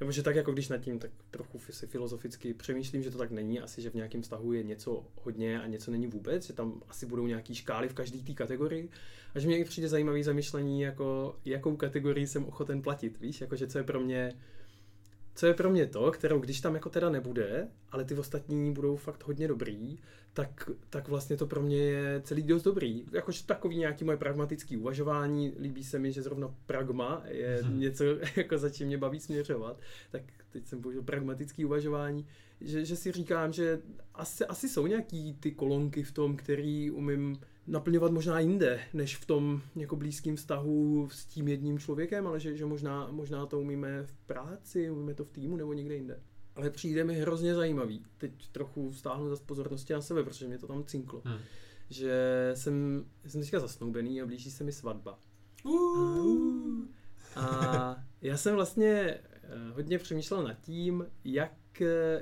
nebo 0.00 0.12
že 0.12 0.22
tak 0.22 0.36
jako 0.36 0.52
když 0.52 0.68
nad 0.68 0.78
tím 0.78 0.98
tak 0.98 1.10
trochu 1.30 1.60
si 1.70 1.86
filozoficky 1.86 2.54
přemýšlím, 2.54 3.02
že 3.02 3.10
to 3.10 3.18
tak 3.18 3.30
není, 3.30 3.60
asi 3.60 3.82
že 3.82 3.90
v 3.90 3.94
nějakém 3.94 4.22
vztahu 4.22 4.52
je 4.52 4.62
něco 4.62 5.04
hodně 5.22 5.60
a 5.60 5.66
něco 5.66 5.90
není 5.90 6.06
vůbec, 6.06 6.46
že 6.46 6.52
tam 6.52 6.82
asi 6.88 7.06
budou 7.06 7.26
nějaký 7.26 7.54
škály 7.54 7.88
v 7.88 7.94
každé 7.94 8.18
té 8.18 8.32
kategorii 8.32 8.88
a 9.34 9.38
že 9.38 9.48
mě 9.48 9.64
přijde 9.64 9.88
zajímavý 9.88 10.22
zamyšlení, 10.22 10.80
jako 10.80 11.36
jakou 11.44 11.76
kategorii 11.76 12.26
jsem 12.26 12.44
ochoten 12.44 12.82
platit, 12.82 13.20
víš, 13.20 13.40
jako 13.40 13.56
že 13.56 13.66
co 13.66 13.78
je 13.78 13.84
pro 13.84 14.00
mě 14.00 14.32
co 15.38 15.46
je 15.46 15.54
pro 15.54 15.70
mě 15.70 15.86
to, 15.86 16.10
kterou 16.10 16.38
když 16.40 16.60
tam 16.60 16.74
jako 16.74 16.90
teda 16.90 17.10
nebude, 17.10 17.68
ale 17.90 18.04
ty 18.04 18.14
ostatní 18.14 18.72
budou 18.72 18.96
fakt 18.96 19.26
hodně 19.26 19.48
dobrý, 19.48 19.98
tak, 20.32 20.70
tak 20.90 21.08
vlastně 21.08 21.36
to 21.36 21.46
pro 21.46 21.62
mě 21.62 21.76
je 21.76 22.20
celý 22.24 22.42
dost 22.42 22.62
dobrý. 22.62 23.04
Jakože 23.12 23.46
takový 23.46 23.76
nějaký 23.76 24.04
moje 24.04 24.16
pragmatický 24.16 24.76
uvažování, 24.76 25.54
líbí 25.60 25.84
se 25.84 25.98
mi, 25.98 26.12
že 26.12 26.22
zrovna 26.22 26.54
pragma 26.66 27.22
je 27.28 27.60
hmm. 27.62 27.80
něco, 27.80 28.04
jako 28.36 28.58
za 28.58 28.70
čím 28.70 28.86
mě 28.86 28.98
baví 28.98 29.20
směřovat, 29.20 29.80
tak 30.10 30.22
teď 30.50 30.66
jsem 30.66 30.82
použil 30.82 31.02
pragmatický 31.02 31.64
uvažování, 31.64 32.26
že, 32.60 32.84
že 32.84 32.96
si 32.96 33.12
říkám, 33.12 33.52
že 33.52 33.80
asi, 34.14 34.44
asi 34.44 34.68
jsou 34.68 34.86
nějaký 34.86 35.34
ty 35.40 35.50
kolonky 35.52 36.02
v 36.02 36.12
tom, 36.12 36.36
který 36.36 36.90
umím 36.90 37.40
naplňovat 37.68 38.12
možná 38.12 38.40
jinde, 38.40 38.80
než 38.92 39.16
v 39.16 39.26
tom 39.26 39.62
jako 39.76 39.96
blízkém 39.96 40.36
vztahu 40.36 41.08
s 41.12 41.26
tím 41.26 41.48
jedním 41.48 41.78
člověkem, 41.78 42.26
ale 42.26 42.40
že, 42.40 42.56
že 42.56 42.64
možná, 42.64 43.08
možná 43.10 43.46
to 43.46 43.60
umíme 43.60 44.02
v 44.02 44.14
práci, 44.26 44.90
umíme 44.90 45.14
to 45.14 45.24
v 45.24 45.30
týmu 45.30 45.56
nebo 45.56 45.72
někde 45.72 45.94
jinde. 45.94 46.20
Ale 46.54 46.70
přijde 46.70 47.04
mi 47.04 47.14
hrozně 47.14 47.54
zajímavý. 47.54 48.04
Teď 48.18 48.48
trochu 48.52 48.92
stáhnu 48.92 49.28
zase 49.28 49.42
pozornosti 49.46 49.92
na 49.92 50.00
sebe, 50.00 50.22
protože 50.22 50.48
mě 50.48 50.58
to 50.58 50.66
tam 50.66 50.84
cinklo. 50.84 51.22
Hmm. 51.24 51.38
Že 51.90 52.50
jsem, 52.54 53.04
jsem 53.26 53.40
teďka 53.40 53.60
zasnoubený 53.60 54.22
a 54.22 54.26
blíží 54.26 54.50
se 54.50 54.64
mi 54.64 54.72
svatba. 54.72 55.18
Uh. 55.64 56.84
A 57.36 57.96
já 58.22 58.36
jsem 58.36 58.54
vlastně 58.54 59.18
hodně 59.74 59.98
přemýšlel 59.98 60.42
nad 60.42 60.60
tím, 60.60 61.06
jak 61.24 61.52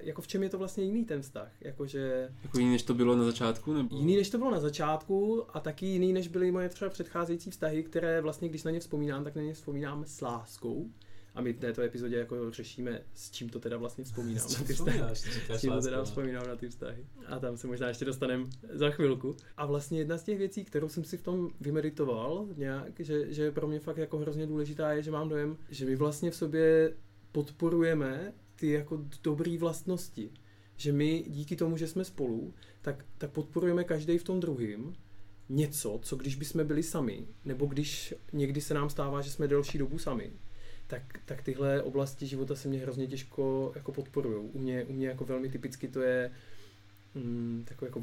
jako 0.03 0.23
v 0.23 0.27
čem 0.27 0.43
je 0.43 0.49
to 0.49 0.59
vlastně 0.59 0.85
jiný 0.85 1.05
ten 1.05 1.23
vztah? 1.23 1.53
Jakože... 1.61 2.29
Jako 2.43 2.59
jiný, 2.59 2.71
než 2.73 2.83
to 2.83 2.95
bylo 2.95 3.17
na 3.17 3.25
začátku? 3.25 3.73
Nebo... 3.73 3.97
Jiný, 3.97 4.17
než 4.17 4.31
to 4.31 4.39
bylo 4.39 4.51
na 4.51 4.61
začátku 4.61 5.45
a 5.57 5.61
taky 5.61 5.87
jiný, 5.87 6.13
než 6.13 6.29
byly 6.29 6.51
moje 6.51 6.69
třeba 6.69 6.91
předcházející 6.91 7.51
vztahy, 7.51 7.83
které 7.83 8.21
vlastně, 8.21 8.49
když 8.49 8.65
na 8.65 8.71
ně 8.71 8.81
vzpomínám, 8.81 9.25
tak 9.25 9.37
na 9.37 9.43
ně 9.43 9.55
vzpomínám 9.55 10.05
s 10.05 10.21
láskou. 10.21 10.91
A 11.35 11.41
my 11.41 11.53
v 11.53 11.59
této 11.59 11.83
epizodě 11.83 12.17
jako 12.17 12.51
řešíme, 12.51 13.01
s 13.15 13.31
čím 13.31 13.49
to 13.49 13.61
teda 13.61 13.77
vlastně 13.77 14.05
vzpomínám 14.05 14.47
na 14.59 14.65
ty 14.65 14.73
vztahy. 14.75 15.01
S 15.49 15.61
čím 15.61 15.71
to 15.71 15.81
teda 15.81 15.97
no. 15.97 16.05
vzpomínám 16.05 16.49
na 16.49 16.57
ty 16.57 16.69
vztahy. 16.69 17.07
A 17.27 17.39
tam 17.39 17.57
se 17.57 17.67
možná 17.67 17.89
ještě 17.89 18.05
dostaneme 18.05 18.45
za 18.73 18.91
chvilku. 18.91 19.37
A 19.57 19.67
vlastně 19.67 19.99
jedna 19.99 20.19
z 20.19 20.23
těch 20.23 20.39
věcí, 20.39 20.65
kterou 20.65 20.89
jsem 20.89 21.05
si 21.05 21.17
v 21.17 21.23
tom 21.23 21.51
vymeditoval, 21.61 22.47
nějak, 22.57 23.01
že, 23.01 23.33
že 23.33 23.53
pro 23.53 23.67
mě 23.67 23.81
fakt 23.81 23.97
jako 23.97 24.19
hrozně 24.19 24.47
důležitá 24.47 24.93
je, 24.93 25.03
že 25.03 25.11
mám 25.11 25.29
dojem, 25.29 25.57
že 25.71 25.87
my 25.87 25.97
vlastně 25.97 26.31
v 26.31 26.37
sobě 26.37 26.93
podporujeme 27.33 28.33
ty 28.57 28.71
jako 28.71 29.05
dobré 29.23 29.59
vlastnosti. 29.59 30.31
Že 30.77 30.93
my 30.93 31.25
díky 31.29 31.57
tomu, 31.57 31.77
že 31.77 31.89
jsme 31.89 32.05
spolu, 32.05 32.55
tak, 32.83 33.05
tak 33.19 33.31
podporujeme 33.31 33.85
každý 33.85 34.19
v 34.19 34.25
tom 34.25 34.41
druhým 34.41 34.97
něco, 35.49 36.01
co 36.03 36.17
když 36.17 36.35
bychom 36.35 36.67
byli 36.67 36.83
sami, 36.83 37.27
nebo 37.45 37.67
když 37.67 38.15
někdy 38.33 38.61
se 38.61 38.75
nám 38.75 38.91
stává, 38.91 39.21
že 39.21 39.31
jsme 39.31 39.49
delší 39.49 39.79
dobu 39.79 39.99
sami, 39.99 40.33
tak, 40.87 41.03
tak 41.25 41.43
tyhle 41.43 41.83
oblasti 41.83 42.27
života 42.27 42.55
se 42.55 42.69
mě 42.69 42.79
hrozně 42.79 43.07
těžko 43.07 43.73
jako 43.75 43.93
podporují. 43.93 44.49
U 44.53 44.59
mě, 44.59 44.85
u 44.85 44.93
mě 44.93 45.09
jako 45.09 45.25
velmi 45.25 45.49
typicky 45.49 45.89
to 45.89 46.01
je 46.01 46.31
mm, 47.15 47.65
takový 47.69 47.89
jako, 47.89 48.03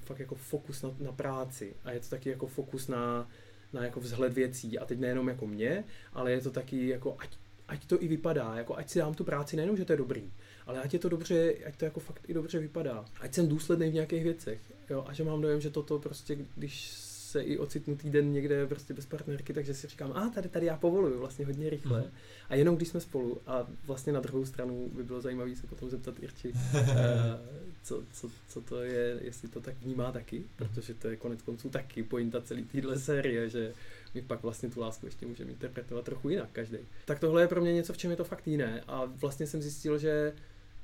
fakt 0.00 0.18
jako 0.18 0.34
fokus 0.34 0.82
na, 0.82 0.90
na 0.98 1.12
práci 1.12 1.76
a 1.84 1.92
je 1.92 2.00
to 2.00 2.08
taky 2.08 2.28
jako 2.28 2.46
fokus 2.46 2.88
na, 2.88 3.28
na 3.72 3.84
jako 3.84 4.00
vzhled 4.00 4.32
věcí 4.32 4.78
a 4.78 4.84
teď 4.84 4.98
nejenom 4.98 5.28
jako 5.28 5.46
mě, 5.46 5.84
ale 6.12 6.32
je 6.32 6.40
to 6.40 6.50
taky 6.50 6.88
jako 6.88 7.16
ať 7.18 7.36
ať 7.68 7.86
to 7.86 8.02
i 8.02 8.08
vypadá, 8.08 8.54
jako 8.56 8.76
ať 8.76 8.90
si 8.90 8.98
dám 8.98 9.14
tu 9.14 9.24
práci, 9.24 9.56
nejenom, 9.56 9.76
že 9.76 9.84
to 9.84 9.92
je 9.92 9.96
dobrý, 9.96 10.32
ale 10.66 10.80
ať 10.80 10.92
je 10.92 10.98
to 10.98 11.08
dobře, 11.08 11.54
ať 11.66 11.76
to 11.76 11.84
jako 11.84 12.00
fakt 12.00 12.22
i 12.28 12.34
dobře 12.34 12.58
vypadá. 12.58 13.04
Ať 13.20 13.34
jsem 13.34 13.48
důsledný 13.48 13.90
v 13.90 13.94
nějakých 13.94 14.24
věcech, 14.24 14.60
jo, 14.90 15.04
a 15.08 15.12
že 15.12 15.24
mám 15.24 15.40
dojem, 15.40 15.60
že 15.60 15.70
toto 15.70 15.98
prostě, 15.98 16.38
když 16.56 16.90
se 17.34 17.42
i 17.42 17.58
ocitnu 17.58 17.96
týden 17.96 18.32
někde 18.32 18.66
prostě 18.66 18.94
bez 18.94 19.06
partnerky, 19.06 19.52
takže 19.52 19.74
si 19.74 19.88
říkám, 19.88 20.12
a 20.12 20.28
tady, 20.28 20.48
tady 20.48 20.66
já 20.66 20.76
povoluju 20.76 21.18
vlastně 21.18 21.46
hodně 21.46 21.70
rychle. 21.70 22.00
Mm. 22.00 22.10
A 22.48 22.54
jenom 22.54 22.76
když 22.76 22.88
jsme 22.88 23.00
spolu 23.00 23.40
a 23.46 23.66
vlastně 23.86 24.12
na 24.12 24.20
druhou 24.20 24.44
stranu 24.46 24.90
by 24.94 25.02
bylo 25.02 25.20
zajímavé 25.20 25.56
se 25.56 25.66
potom 25.66 25.90
zeptat 25.90 26.14
Irči, 26.22 26.52
uh, 26.52 26.80
co, 27.82 28.02
co, 28.12 28.30
co, 28.48 28.60
to 28.60 28.82
je, 28.82 29.18
jestli 29.22 29.48
to 29.48 29.60
tak 29.60 29.74
vnímá 29.82 30.12
taky, 30.12 30.44
protože 30.56 30.94
to 30.94 31.08
je 31.08 31.16
konec 31.16 31.42
konců 31.42 31.70
taky 31.70 32.02
pointa 32.02 32.40
celé 32.40 32.62
téhle 32.62 32.98
série, 32.98 33.48
že 33.48 33.74
my 34.14 34.22
pak 34.22 34.42
vlastně 34.42 34.70
tu 34.70 34.80
lásku 34.80 35.06
ještě 35.06 35.26
můžeme 35.26 35.50
interpretovat 35.50 36.04
trochu 36.04 36.28
jinak 36.28 36.48
každý. 36.52 36.78
Tak 37.04 37.18
tohle 37.18 37.42
je 37.42 37.48
pro 37.48 37.60
mě 37.60 37.72
něco, 37.72 37.92
v 37.92 37.98
čem 37.98 38.10
je 38.10 38.16
to 38.16 38.24
fakt 38.24 38.46
jiné. 38.46 38.84
A 38.88 39.04
vlastně 39.04 39.46
jsem 39.46 39.62
zjistil, 39.62 39.98
že 39.98 40.32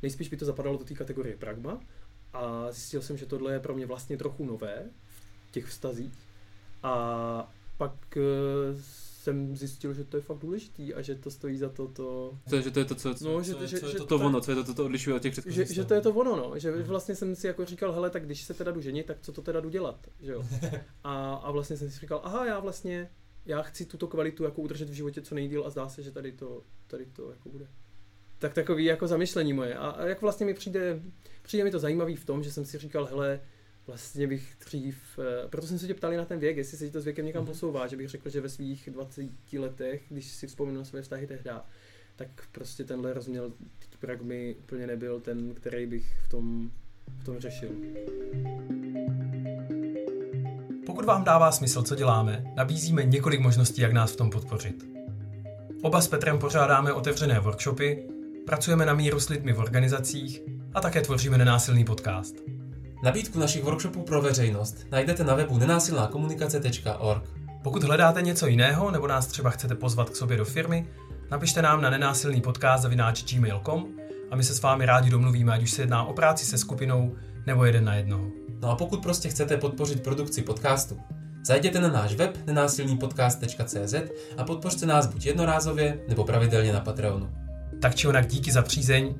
nejspíš 0.02 0.28
by 0.28 0.36
to 0.36 0.44
zapadalo 0.44 0.78
do 0.78 0.84
té 0.84 0.94
kategorie 0.94 1.36
pragma. 1.36 1.80
A 2.32 2.72
zjistil 2.72 3.02
jsem, 3.02 3.16
že 3.16 3.26
tohle 3.26 3.52
je 3.52 3.60
pro 3.60 3.74
mě 3.74 3.86
vlastně 3.86 4.16
trochu 4.16 4.44
nové 4.44 4.84
v 5.48 5.50
těch 5.50 5.66
vztazích. 5.66 6.12
A 6.82 7.52
pak 7.76 8.16
eh, 8.16 8.20
jsem 9.20 9.56
zjistil, 9.56 9.94
že 9.94 10.04
to 10.04 10.16
je 10.16 10.20
fakt 10.20 10.38
důležitý 10.38 10.94
a 10.94 11.02
že 11.02 11.14
to 11.14 11.30
stojí 11.30 11.58
za 11.58 11.68
to 11.68 11.88
to... 11.88 12.38
to 12.50 12.60
že 12.60 12.70
to 12.70 12.78
je 12.78 12.84
to, 12.84 12.94
co, 12.94 13.14
no, 13.20 13.42
že, 13.42 13.54
co, 13.54 13.66
že, 13.66 13.80
co 13.80 13.86
je 13.86 13.92
že, 13.92 13.98
to, 13.98 14.06
to 14.06 14.16
ono, 14.16 14.40
co 14.40 14.50
je 14.50 14.54
to, 14.54 14.64
to, 14.64 14.74
to 14.74 14.84
odlišuje 14.84 15.16
od 15.16 15.22
těch 15.22 15.32
předchozích 15.32 15.68
že, 15.68 15.74
že 15.74 15.84
to 15.84 15.94
je 15.94 16.00
to 16.00 16.10
ono, 16.10 16.36
no. 16.36 16.58
Že 16.58 16.82
vlastně 16.82 17.14
jsem 17.14 17.36
si 17.36 17.46
jako 17.46 17.64
říkal, 17.64 17.92
hele, 17.92 18.10
tak 18.10 18.24
když 18.24 18.42
se 18.42 18.54
teda 18.54 18.72
jdu 18.72 18.80
ženit, 18.80 19.06
tak 19.06 19.20
co 19.20 19.32
to 19.32 19.42
teda 19.42 19.60
jdu 19.60 19.68
dělat, 19.68 20.06
že 20.20 20.32
jo. 20.32 20.44
A, 21.04 21.34
a 21.34 21.50
vlastně 21.50 21.76
jsem 21.76 21.90
si 21.90 22.00
říkal, 22.00 22.20
aha, 22.24 22.46
já 22.46 22.60
vlastně 22.60 23.10
já 23.46 23.62
chci 23.62 23.84
tuto 23.84 24.06
kvalitu 24.06 24.44
jako 24.44 24.62
udržet 24.62 24.90
v 24.90 24.92
životě 24.92 25.22
co 25.22 25.34
nejdíl 25.34 25.66
a 25.66 25.70
zdá 25.70 25.88
se, 25.88 26.02
že 26.02 26.10
tady 26.10 26.32
to, 26.32 26.62
tady 26.86 27.06
to 27.06 27.30
jako 27.30 27.48
bude. 27.48 27.66
Tak 28.38 28.54
takový 28.54 28.84
jako 28.84 29.06
zamyšlení 29.06 29.52
moje. 29.52 29.74
A, 29.74 29.88
a 29.88 30.04
jak 30.04 30.22
vlastně 30.22 30.46
mi 30.46 30.54
přijde, 30.54 31.02
přijde 31.42 31.64
mi 31.64 31.70
to 31.70 31.78
zajímavý 31.78 32.16
v 32.16 32.24
tom, 32.24 32.42
že 32.42 32.52
jsem 32.52 32.64
si 32.64 32.78
říkal, 32.78 33.06
hele, 33.06 33.40
vlastně 33.90 34.26
bych 34.26 34.56
dřív, 34.66 34.96
eh, 35.18 35.48
proto 35.48 35.66
jsem 35.66 35.78
se 35.78 35.86
tě 35.86 35.94
ptali 35.94 36.16
na 36.16 36.24
ten 36.24 36.38
věk, 36.38 36.56
jestli 36.56 36.78
se 36.78 36.90
to 36.90 37.00
s 37.00 37.04
věkem 37.04 37.26
někam 37.26 37.42
mhm. 37.42 37.52
posouvá, 37.52 37.86
že 37.86 37.96
bych 37.96 38.08
řekl, 38.08 38.30
že 38.30 38.40
ve 38.40 38.48
svých 38.48 38.88
20 38.92 39.58
letech, 39.58 40.02
když 40.08 40.26
si 40.26 40.46
vzpomínám 40.46 40.78
na 40.78 40.84
své 40.84 41.02
vztahy 41.02 41.26
tehda, 41.26 41.66
tak 42.16 42.28
prostě 42.52 42.84
tenhle 42.84 43.14
rozměr 43.14 43.42
pragmy 44.00 44.56
úplně 44.58 44.86
nebyl 44.86 45.20
ten, 45.20 45.54
který 45.54 45.86
bych 45.86 46.16
v 46.24 46.28
tom, 46.28 46.70
v 47.18 47.24
tom 47.24 47.38
řešil. 47.38 47.70
Pokud 50.86 51.04
vám 51.04 51.24
dává 51.24 51.52
smysl, 51.52 51.82
co 51.82 51.94
děláme, 51.94 52.44
nabízíme 52.56 53.04
několik 53.04 53.40
možností, 53.40 53.80
jak 53.80 53.92
nás 53.92 54.12
v 54.12 54.16
tom 54.16 54.30
podpořit. 54.30 54.84
Oba 55.82 56.00
s 56.00 56.08
Petrem 56.08 56.38
pořádáme 56.38 56.92
otevřené 56.92 57.40
workshopy, 57.40 58.08
pracujeme 58.46 58.86
na 58.86 58.94
míru 58.94 59.20
s 59.20 59.28
lidmi 59.28 59.52
v 59.52 59.58
organizacích 59.58 60.40
a 60.74 60.80
také 60.80 61.00
tvoříme 61.00 61.38
nenásilný 61.38 61.84
podcast. 61.84 62.59
Nabídku 63.02 63.38
našich 63.38 63.64
workshopů 63.64 64.02
pro 64.02 64.22
veřejnost 64.22 64.86
najdete 64.90 65.24
na 65.24 65.34
webu 65.34 65.58
nenásilnákomunikace.org. 65.58 67.22
Pokud 67.62 67.82
hledáte 67.82 68.22
něco 68.22 68.46
jiného 68.46 68.90
nebo 68.90 69.06
nás 69.06 69.26
třeba 69.26 69.50
chcete 69.50 69.74
pozvat 69.74 70.10
k 70.10 70.16
sobě 70.16 70.36
do 70.36 70.44
firmy, 70.44 70.86
napište 71.30 71.62
nám 71.62 71.82
na 71.82 71.90
nenásilný 71.90 72.40
podcast 72.40 72.84
gmail.com 73.32 73.86
a 74.30 74.36
my 74.36 74.44
se 74.44 74.54
s 74.54 74.62
vámi 74.62 74.86
rádi 74.86 75.10
domluvíme, 75.10 75.52
ať 75.52 75.62
už 75.62 75.70
se 75.70 75.82
jedná 75.82 76.04
o 76.04 76.12
práci 76.12 76.46
se 76.46 76.58
skupinou 76.58 77.16
nebo 77.46 77.64
jeden 77.64 77.84
na 77.84 77.94
jednoho. 77.94 78.30
No 78.60 78.70
a 78.70 78.76
pokud 78.76 79.02
prostě 79.02 79.28
chcete 79.28 79.56
podpořit 79.56 80.02
produkci 80.02 80.42
podcastu, 80.42 81.00
zajděte 81.44 81.80
na 81.80 81.88
náš 81.88 82.14
web 82.14 82.38
nenásilnýpodcast.cz 82.46 83.94
a 84.36 84.44
podpořte 84.44 84.86
nás 84.86 85.06
buď 85.06 85.26
jednorázově 85.26 86.00
nebo 86.08 86.24
pravidelně 86.24 86.72
na 86.72 86.80
Patreonu. 86.80 87.30
Tak 87.80 87.94
či 87.94 88.08
onak 88.08 88.26
díky 88.26 88.52
za 88.52 88.62
přízeň 88.62 89.14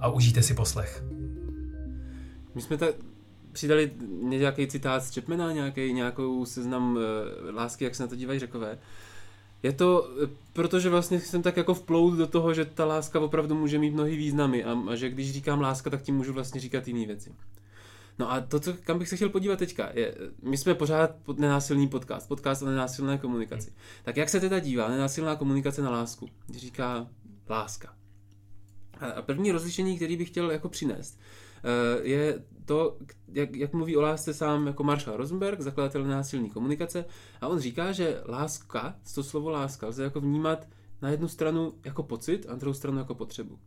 a 0.00 0.08
užijte 0.08 0.42
si 0.42 0.54
poslech. 0.54 1.04
My 2.54 2.62
jsme 2.62 2.76
tak 2.76 2.94
přidali 3.54 3.90
nějaký 4.22 4.66
citát 4.66 5.04
z 5.04 5.14
Chapmana, 5.14 5.52
nějaký, 5.52 5.92
nějakou 5.92 6.44
seznam 6.44 6.96
uh, 6.96 7.54
lásky, 7.54 7.84
jak 7.84 7.94
se 7.94 8.02
na 8.02 8.06
to 8.06 8.16
dívají 8.16 8.38
řekové. 8.38 8.78
Je 9.62 9.72
to, 9.72 10.10
eh, 10.24 10.28
protože 10.52 10.90
vlastně 10.90 11.20
jsem 11.20 11.42
tak 11.42 11.56
jako 11.56 11.74
vplout 11.74 12.14
do 12.14 12.26
toho, 12.26 12.54
že 12.54 12.64
ta 12.64 12.84
láska 12.84 13.20
opravdu 13.20 13.54
může 13.54 13.78
mít 13.78 13.94
mnohý 13.94 14.16
významy 14.16 14.64
a, 14.64 14.78
a 14.88 14.94
že 14.94 15.10
když 15.10 15.32
říkám 15.32 15.60
láska, 15.60 15.90
tak 15.90 16.02
tím 16.02 16.16
můžu 16.16 16.32
vlastně 16.32 16.60
říkat 16.60 16.88
jiné 16.88 17.06
věci. 17.06 17.34
No 18.18 18.32
a 18.32 18.40
to, 18.40 18.60
co, 18.60 18.74
kam 18.74 18.98
bych 18.98 19.08
se 19.08 19.16
chtěl 19.16 19.28
podívat 19.28 19.58
teďka, 19.58 19.90
je, 19.94 20.14
my 20.42 20.56
jsme 20.56 20.74
pořád 20.74 21.10
pod 21.22 21.38
nenásilný 21.38 21.88
podcast, 21.88 22.28
podcast 22.28 22.62
o 22.62 22.66
nenásilné 22.66 23.18
komunikaci. 23.18 23.72
Tak 24.02 24.16
jak 24.16 24.28
se 24.28 24.40
teda 24.40 24.58
dívá 24.58 24.88
nenásilná 24.88 25.36
komunikace 25.36 25.82
na 25.82 25.90
lásku, 25.90 26.28
když 26.46 26.62
říká 26.62 27.06
láska? 27.50 27.94
A 29.16 29.22
první 29.22 29.52
rozlišení, 29.52 29.96
který 29.96 30.16
bych 30.16 30.28
chtěl 30.28 30.50
jako 30.50 30.68
přinést, 30.68 31.20
eh, 31.20 31.53
je 32.02 32.42
to, 32.64 32.96
jak, 33.32 33.56
jak 33.56 33.72
mluví 33.72 33.96
o 33.96 34.00
lásce 34.00 34.34
sám 34.34 34.66
jako 34.66 34.84
Marshall 34.84 35.16
Rosenberg, 35.16 35.60
zakladatel 35.60 36.04
násilné 36.04 36.48
komunikace, 36.48 37.04
a 37.40 37.48
on 37.48 37.58
říká, 37.58 37.92
že 37.92 38.22
láska, 38.28 38.96
to 39.14 39.22
slovo 39.22 39.50
láska, 39.50 39.86
lze 39.86 40.02
jako 40.02 40.20
vnímat 40.20 40.66
na 41.02 41.10
jednu 41.10 41.28
stranu 41.28 41.72
jako 41.84 42.02
pocit 42.02 42.46
a 42.48 42.52
na 42.52 42.58
druhou 42.58 42.74
stranu 42.74 42.98
jako 42.98 43.14
potřebu. 43.14 43.58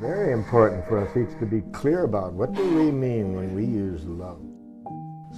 Very 0.00 0.32
important 0.32 0.84
for 0.84 0.98
us 0.98 1.16
each 1.16 1.38
to 1.38 1.46
be 1.46 1.62
clear 1.80 2.04
about 2.04 2.34
what 2.34 2.50
do 2.50 2.62
we 2.62 2.92
mean 2.92 3.36
when 3.36 3.54
we 3.54 3.62
use 3.62 4.08
love. 4.08 4.40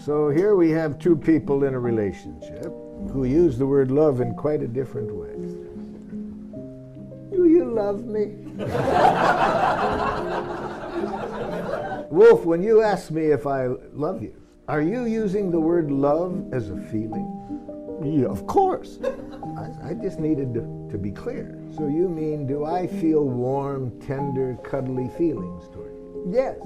So 0.04 0.28
here 0.28 0.54
we 0.54 0.80
have 0.80 0.98
two 0.98 1.16
people 1.16 1.68
in 1.68 1.74
a 1.74 1.80
relationship. 1.80 2.82
who 3.10 3.24
use 3.24 3.58
the 3.58 3.66
word 3.66 3.90
love 3.90 4.20
in 4.20 4.34
quite 4.34 4.62
a 4.62 4.68
different 4.68 5.12
way. 5.14 5.34
You 7.62 7.70
love 7.70 8.04
me? 8.04 8.24
Wolf, 12.10 12.44
when 12.44 12.60
you 12.60 12.82
ask 12.82 13.12
me 13.12 13.26
if 13.26 13.46
I 13.46 13.66
love 13.92 14.20
you, 14.20 14.34
are 14.66 14.82
you 14.82 15.04
using 15.04 15.52
the 15.52 15.60
word 15.60 15.88
love 15.88 16.52
as 16.52 16.70
a 16.70 16.76
feeling? 16.76 17.38
Yeah, 18.02 18.26
of 18.26 18.48
course. 18.48 18.98
I, 19.04 19.90
I 19.90 19.94
just 19.94 20.18
needed 20.18 20.52
to, 20.54 20.88
to 20.90 20.98
be 20.98 21.12
clear. 21.12 21.56
So 21.76 21.86
you 21.86 22.08
mean, 22.08 22.48
do 22.48 22.64
I 22.64 22.88
feel 22.88 23.28
warm, 23.28 23.96
tender, 24.00 24.58
cuddly 24.64 25.08
feelings 25.16 25.68
toward 25.68 25.94
you? 25.94 26.32
Yes. 26.34 26.58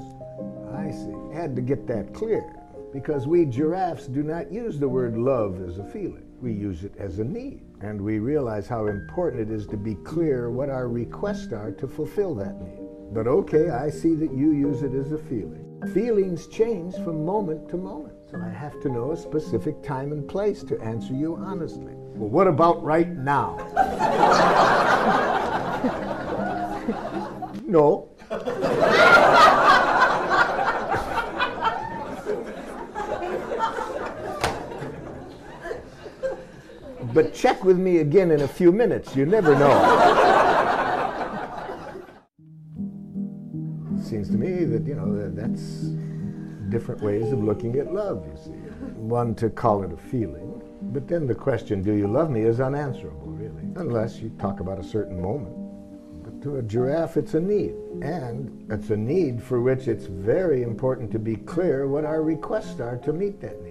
I 0.73 0.91
see. 0.93 1.15
Had 1.39 1.55
to 1.57 1.63
get 1.63 1.87
that 1.89 2.15
clear. 2.15 2.57
Because 2.95 3.27
we 3.27 3.45
giraffes 3.45 4.07
do 4.07 4.23
not 4.23 4.51
use 4.51 4.79
the 4.79 4.89
word 4.89 5.19
love 5.19 5.61
as 5.69 5.77
a 5.77 5.85
feeling. 5.85 6.25
We 6.41 6.55
use 6.55 6.85
it 6.85 6.95
as 6.97 7.19
a 7.19 7.25
need. 7.25 7.65
And 7.81 8.01
we 8.01 8.19
realize 8.19 8.67
how 8.67 8.87
important 8.87 9.51
it 9.51 9.55
is 9.55 9.67
to 9.69 9.77
be 9.77 9.97
clear 9.97 10.51
what 10.51 10.71
our 10.71 10.89
requests 10.89 11.53
are 11.53 11.71
to 11.73 11.87
fulfill 11.87 12.35
that 12.37 12.59
need. 12.61 12.79
But 13.12 13.27
okay, 13.27 13.71
I 13.71 13.91
see 13.91 14.15
that 14.15 14.33
you 14.33 14.53
use 14.53 14.83
it 14.83 14.95
as 14.95 15.12
a 15.12 15.19
feeling. 15.19 15.62
Feelings 15.93 16.47
change 16.47 16.95
from 16.97 17.25
moment 17.25 17.69
to 17.69 17.77
moment. 17.77 18.15
So 18.31 18.41
I 18.41 18.49
have 18.49 18.81
to 18.81 18.89
know 18.89 19.12
a 19.12 19.17
specific 19.17 19.83
time 19.83 20.12
and 20.12 20.27
place 20.27 20.62
to 20.65 20.81
answer 20.81 21.12
you 21.12 21.37
honestly. 21.37 21.93
Well, 21.95 22.31
what 22.31 22.49
about 22.49 22.83
right 22.83 23.09
now? 23.09 23.57
no. 27.67 28.09
But 37.16 37.33
check 37.33 37.64
with 37.64 37.79
me 37.79 38.00
again 38.00 38.31
in 38.31 38.42
a 38.42 38.46
few 38.46 38.70
minutes. 38.70 39.16
You 39.16 39.24
never 39.24 39.59
know. 39.59 39.72
Seems 44.02 44.29
to 44.29 44.35
me 44.35 44.66
that, 44.66 44.87
you 44.87 44.96
know, 44.96 45.31
that's 45.31 45.94
different 46.68 47.00
ways 47.00 47.33
of 47.33 47.42
looking 47.42 47.76
at 47.76 47.90
love, 47.90 48.26
you 48.26 48.37
see. 48.37 48.50
One 48.96 49.35
to 49.37 49.48
call 49.48 49.83
it 49.83 49.94
a 49.94 49.96
feeling, 49.96 50.62
but 50.92 51.09
then 51.09 51.26
the 51.26 51.35
question, 51.35 51.83
do 51.83 51.94
you 51.94 52.07
love 52.07 52.31
me, 52.31 52.42
is 52.42 52.61
unanswerable, 52.61 53.29
really, 53.29 53.62
unless 53.76 54.18
you 54.18 54.29
talk 54.38 54.61
about 54.61 54.79
a 54.79 54.85
certain 54.85 55.18
moment. 55.18 55.57
But 56.22 56.42
to 56.42 56.57
a 56.57 56.62
giraffe, 56.62 57.16
it's 57.16 57.33
a 57.33 57.40
need. 57.40 57.76
And 58.02 58.70
it's 58.70 58.90
a 58.90 58.96
need 58.96 59.42
for 59.42 59.62
which 59.62 59.88
it's 59.88 60.05
very 60.05 60.64
important 60.64 61.11
to 61.12 61.18
be 61.18 61.37
clear 61.37 61.88
what 61.88 62.05
our 62.05 62.22
requests 62.22 62.79
are 62.79 62.98
to 62.98 63.12
meet 63.14 63.40
that 63.40 63.62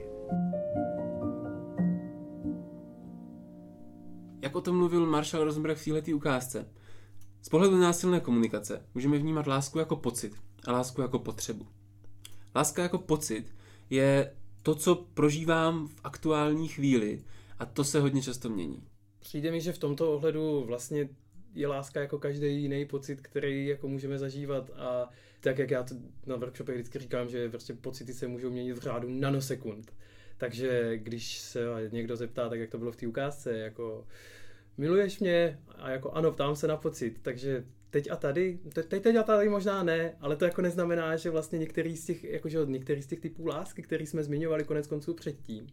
Jak 4.45 4.55
o 4.55 4.61
tom 4.61 4.77
mluvil 4.77 5.05
Marshall 5.05 5.43
Rosenberg 5.43 5.77
v 5.77 5.85
této 5.85 6.11
ukázce? 6.11 6.69
Z 7.41 7.49
pohledu 7.49 7.77
násilné 7.77 8.19
komunikace 8.19 8.85
můžeme 8.93 9.17
vnímat 9.17 9.47
lásku 9.47 9.79
jako 9.79 9.95
pocit 9.95 10.35
a 10.65 10.71
lásku 10.71 11.01
jako 11.01 11.19
potřebu. 11.19 11.67
Láska 12.55 12.83
jako 12.83 12.97
pocit 12.97 13.55
je 13.89 14.35
to, 14.63 14.75
co 14.75 14.95
prožívám 14.95 15.87
v 15.87 15.95
aktuální 16.03 16.67
chvíli 16.67 17.23
a 17.59 17.65
to 17.65 17.83
se 17.83 17.99
hodně 17.99 18.21
často 18.21 18.49
mění. 18.49 18.83
Přijde 19.19 19.51
mi, 19.51 19.61
že 19.61 19.73
v 19.73 19.77
tomto 19.77 20.13
ohledu 20.13 20.63
vlastně 20.67 21.09
je 21.53 21.67
láska 21.67 21.99
jako 21.99 22.19
každý 22.19 22.61
jiný 22.61 22.85
pocit, 22.85 23.21
který 23.21 23.67
jako 23.67 23.87
můžeme 23.87 24.19
zažívat 24.19 24.69
a 24.69 25.09
tak, 25.39 25.57
jak 25.57 25.71
já 25.71 25.83
to 25.83 25.95
na 26.25 26.35
workshopech 26.35 26.75
vždycky 26.75 26.99
říkám, 26.99 27.29
že 27.29 27.49
prostě 27.49 27.73
pocity 27.73 28.13
se 28.13 28.27
můžou 28.27 28.49
měnit 28.49 28.73
v 28.73 28.81
řádu 28.81 29.09
nanosekund. 29.09 29.91
Takže 30.37 30.97
když 30.97 31.39
se 31.39 31.59
někdo 31.91 32.15
zeptá, 32.15 32.49
tak 32.49 32.59
jak 32.59 32.69
to 32.69 32.77
bylo 32.77 32.91
v 32.91 32.95
té 32.95 33.07
ukázce, 33.07 33.57
jako 33.57 34.07
miluješ 34.77 35.19
mě 35.19 35.59
a 35.69 35.89
jako 35.89 36.11
ano, 36.11 36.31
ptám 36.31 36.55
se 36.55 36.67
na 36.67 36.77
pocit, 36.77 37.19
takže 37.21 37.65
teď 37.89 38.11
a 38.11 38.15
tady, 38.15 38.59
teď, 38.73 39.03
teď 39.03 39.15
a 39.15 39.23
tady 39.23 39.49
možná 39.49 39.83
ne, 39.83 40.15
ale 40.19 40.35
to 40.35 40.45
jako 40.45 40.61
neznamená, 40.61 41.15
že 41.15 41.29
vlastně 41.29 41.59
některý 41.59 41.97
z 41.97 42.05
těch, 42.05 42.23
jakože 42.23 42.59
některý 42.65 43.01
z 43.01 43.07
těch 43.07 43.19
typů 43.19 43.47
lásky, 43.47 43.81
který 43.81 44.05
jsme 44.05 44.23
zmiňovali 44.23 44.63
konec 44.63 44.87
konců 44.87 45.13
předtím, 45.13 45.67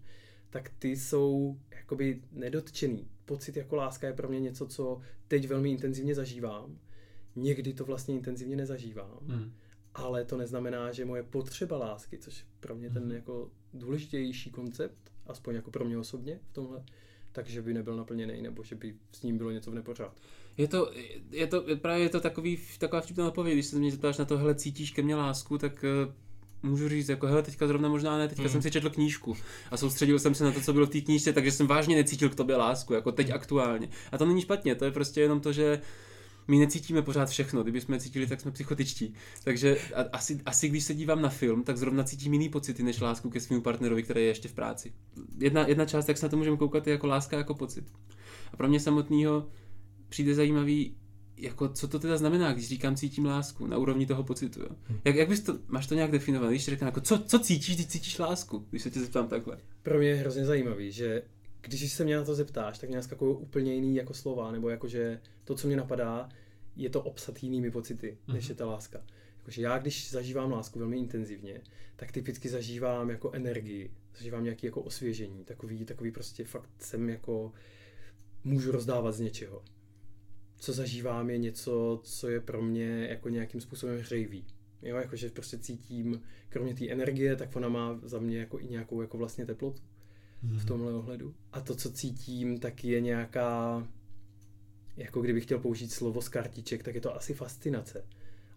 tak 0.51 0.71
ty 0.79 0.97
jsou 0.97 1.57
jakoby 1.71 2.21
nedotčený. 2.33 3.09
Pocit 3.25 3.57
jako 3.57 3.77
láska 3.77 4.07
je 4.07 4.13
pro 4.13 4.29
mě 4.29 4.41
něco, 4.41 4.67
co 4.67 5.01
teď 5.29 5.49
velmi 5.49 5.71
intenzivně 5.71 6.15
zažívám. 6.15 6.79
Někdy 7.37 7.73
to 7.73 7.85
vlastně 7.85 8.15
intenzivně 8.15 8.57
nezažívám, 8.57 9.19
hmm. 9.27 9.53
Ale 9.95 10.25
to 10.25 10.37
neznamená, 10.37 10.93
že 10.93 11.05
moje 11.05 11.23
potřeba 11.23 11.79
lásky, 11.79 12.19
což 12.19 12.45
pro 12.61 12.75
mě 12.75 12.91
ten 12.91 13.03
hmm. 13.03 13.13
jako 13.13 13.51
důležitější 13.75 14.51
koncept, 14.51 15.13
aspoň 15.27 15.55
jako 15.55 15.71
pro 15.71 15.85
mě 15.85 15.99
osobně 15.99 16.41
v 16.51 16.53
tomhle, 16.53 16.85
takže 17.33 17.63
by 17.63 17.75
nebyl 17.75 17.97
naplněný, 17.97 18.43
nebo 18.43 18.65
že 18.65 18.75
by 18.75 18.95
s 19.13 19.23
ním 19.23 19.39
bylo 19.39 19.51
něco 19.51 19.71
v 19.71 19.75
nepořádku. 19.75 20.21
Je 20.57 20.69
to, 20.69 20.93
je 21.31 21.47
to, 21.47 21.65
právě 21.77 22.05
je 22.05 22.09
to 22.09 22.21
takový, 22.21 22.59
taková 22.79 23.03
vtipná 23.03 23.29
odpověď, 23.29 23.55
když 23.55 23.67
se 23.67 23.79
mě 23.79 23.91
zeptáš 23.91 24.19
na 24.19 24.25
to, 24.25 24.39
hele, 24.39 24.55
cítíš 24.55 24.91
ke 24.91 25.03
mně 25.03 25.17
lásku, 25.17 25.59
tak 25.59 25.85
uh, 26.07 26.71
můžu 26.71 26.89
říct, 26.89 27.09
jako 27.09 27.27
hele, 27.27 27.43
teďka 27.43 27.67
zrovna 27.67 27.89
možná 27.89 28.19
ne, 28.19 28.29
teďka 28.29 28.43
mm. 28.43 28.49
jsem 28.49 28.63
si 28.63 28.71
četl 28.71 28.91
knížku 28.91 29.37
a 29.71 29.77
soustředil 29.77 30.19
jsem 30.19 30.35
se 30.35 30.45
na 30.45 30.53
to, 30.53 30.61
co 30.61 30.73
bylo 30.73 30.87
v 30.87 30.91
té 30.91 31.01
knížce, 31.01 31.33
takže 31.33 31.53
jsem 31.53 31.67
vážně 31.67 31.97
necítil 31.97 32.29
k 32.29 32.35
tobě 32.35 32.57
lásku, 32.57 32.95
jako 32.95 33.13
teď 33.13 33.29
mm. 33.29 33.35
aktuálně. 33.35 33.89
A 34.13 34.19
to 34.19 34.27
není 34.27 34.41
špatně, 34.41 34.75
to 34.75 34.85
je 34.85 34.91
prostě 34.91 35.21
jenom 35.21 35.41
to, 35.41 35.53
že 35.53 35.81
my 36.49 36.59
necítíme 36.59 37.03
pořád 37.03 37.29
všechno, 37.29 37.63
kdyby 37.63 37.81
jsme 37.81 38.01
cítili, 38.01 38.27
tak 38.27 38.41
jsme 38.41 38.51
psychotičtí. 38.51 39.15
Takže 39.45 39.77
asi, 40.13 40.41
asi 40.47 40.69
když 40.69 40.85
se 40.85 40.95
dívám 40.95 41.23
na 41.23 41.29
film, 41.29 41.63
tak 41.63 41.77
zrovna 41.77 42.05
cítím 42.05 42.33
jiný 42.33 42.49
pocity 42.49 42.83
než 42.83 43.01
lásku 43.01 43.31
ke 43.31 43.41
svému 43.41 43.63
partnerovi, 43.63 44.03
který 44.03 44.21
je 44.21 44.27
ještě 44.27 44.49
v 44.49 44.53
práci. 44.53 44.93
Jedna, 45.39 45.69
jedna 45.69 45.85
část, 45.85 46.09
jak 46.09 46.19
se 46.19 46.27
na 46.27 46.31
to 46.31 46.37
můžeme 46.37 46.57
koukat, 46.57 46.87
je 46.87 46.93
jako 46.93 47.07
láska 47.07 47.37
jako 47.37 47.55
pocit. 47.55 47.85
A 48.53 48.57
pro 48.57 48.69
mě 48.69 48.81
samotného 48.81 49.49
přijde 50.09 50.35
zajímavý, 50.35 50.97
jako 51.37 51.69
co 51.69 51.89
to 51.89 51.99
teda 51.99 52.17
znamená, 52.17 52.53
když 52.53 52.69
říkám 52.69 52.97
cítím 52.97 53.27
lásku 53.27 53.67
na 53.67 53.79
úrovni 53.79 54.07
toho 54.07 54.25
pocitu. 54.25 54.61
Jo? 54.61 54.69
Hm. 54.89 54.99
Jak, 55.05 55.17
jak 55.17 55.29
bys 55.29 55.41
to, 55.41 55.59
máš 55.69 55.87
to 55.87 55.95
nějak 55.95 56.11
definovat, 56.11 56.51
když 56.51 56.65
řekneš, 56.65 56.87
jako 56.87 57.01
co, 57.01 57.19
co 57.19 57.39
cítíš, 57.39 57.75
když 57.75 57.87
cítíš 57.87 58.19
lásku, 58.19 58.67
když 58.71 58.83
se 58.83 58.91
tě 58.91 59.01
zeptám 59.01 59.29
takhle? 59.29 59.59
Pro 59.83 59.99
mě 59.99 60.09
je 60.09 60.15
hrozně 60.15 60.45
zajímavý, 60.45 60.93
že 60.93 61.23
když 61.63 61.93
se 61.93 62.05
mě 62.05 62.17
na 62.17 62.25
to 62.25 62.35
zeptáš, 62.35 62.79
tak 62.79 62.89
mě 62.89 62.97
naskakují 62.97 63.37
úplně 63.37 63.75
jiný 63.75 63.97
jako 63.97 64.15
slova, 64.15 64.53
nebo 64.53 64.69
jako, 64.69 64.89
že 64.89 65.21
to, 65.45 65.55
co 65.55 65.67
mě 65.67 65.77
napadá, 65.77 66.29
je 66.77 66.91
to 66.91 67.03
obsat 67.03 67.43
jinými 67.43 67.71
pocity, 67.71 68.19
mm-hmm. 68.27 68.35
než 68.35 68.49
je 68.49 68.55
ta 68.55 68.67
láska. 68.67 69.05
Jakože 69.39 69.63
já, 69.63 69.79
když 69.79 70.11
zažívám 70.11 70.53
lásku 70.53 70.79
velmi 70.79 70.99
intenzivně, 70.99 71.61
tak 71.97 72.13
typicky 72.13 72.49
zažívám 72.49 73.11
jako 73.11 73.31
energii, 73.33 73.91
zažívám 74.17 74.45
nějaké 74.45 74.67
jako 74.67 74.83
osvěžení, 74.83 75.45
takový, 75.45 75.85
takový 75.85 76.11
prostě 76.11 76.45
fakt 76.45 76.71
jsem 76.79 77.09
jako 77.09 77.53
můžu 78.45 78.73
rozdávat 78.73 79.13
z 79.13 79.21
něčeho 79.21 79.63
co 80.63 80.73
zažívám, 80.73 81.31
je 81.31 81.39
něco, 81.39 82.01
co 82.05 82.29
je 82.29 82.41
pro 82.41 82.63
mě 82.63 83.07
jako 83.11 83.29
nějakým 83.29 83.61
způsobem 83.61 83.99
hřejivý. 83.99 84.47
Jo, 84.83 84.97
jakože 84.97 85.31
prostě 85.31 85.59
cítím, 85.59 86.23
kromě 86.49 86.75
té 86.75 86.89
energie, 86.89 87.37
tak 87.37 87.57
ona 87.57 87.69
má 87.69 88.01
za 88.03 88.19
mě 88.19 88.39
jako 88.39 88.61
i 88.61 88.67
nějakou 88.67 89.03
jako 89.03 89.19
vlastně 89.19 89.47
teplotu 89.47 89.83
mm. 90.43 90.59
v 90.59 90.65
tomhle 90.65 90.95
ohledu. 90.95 91.35
A 91.53 91.61
to, 91.61 91.75
co 91.75 91.93
cítím, 91.93 92.59
tak 92.59 92.85
je 92.85 93.01
nějaká, 93.01 93.87
jako 94.97 95.23
kdybych 95.23 95.45
chtěl 95.45 95.59
použít 95.59 95.93
slovo 95.93 96.23
z 96.23 96.29
kartiček, 96.29 96.83
tak 96.83 96.95
je 96.95 97.01
to 97.01 97.17
asi 97.17 97.35
fascinace 97.35 98.05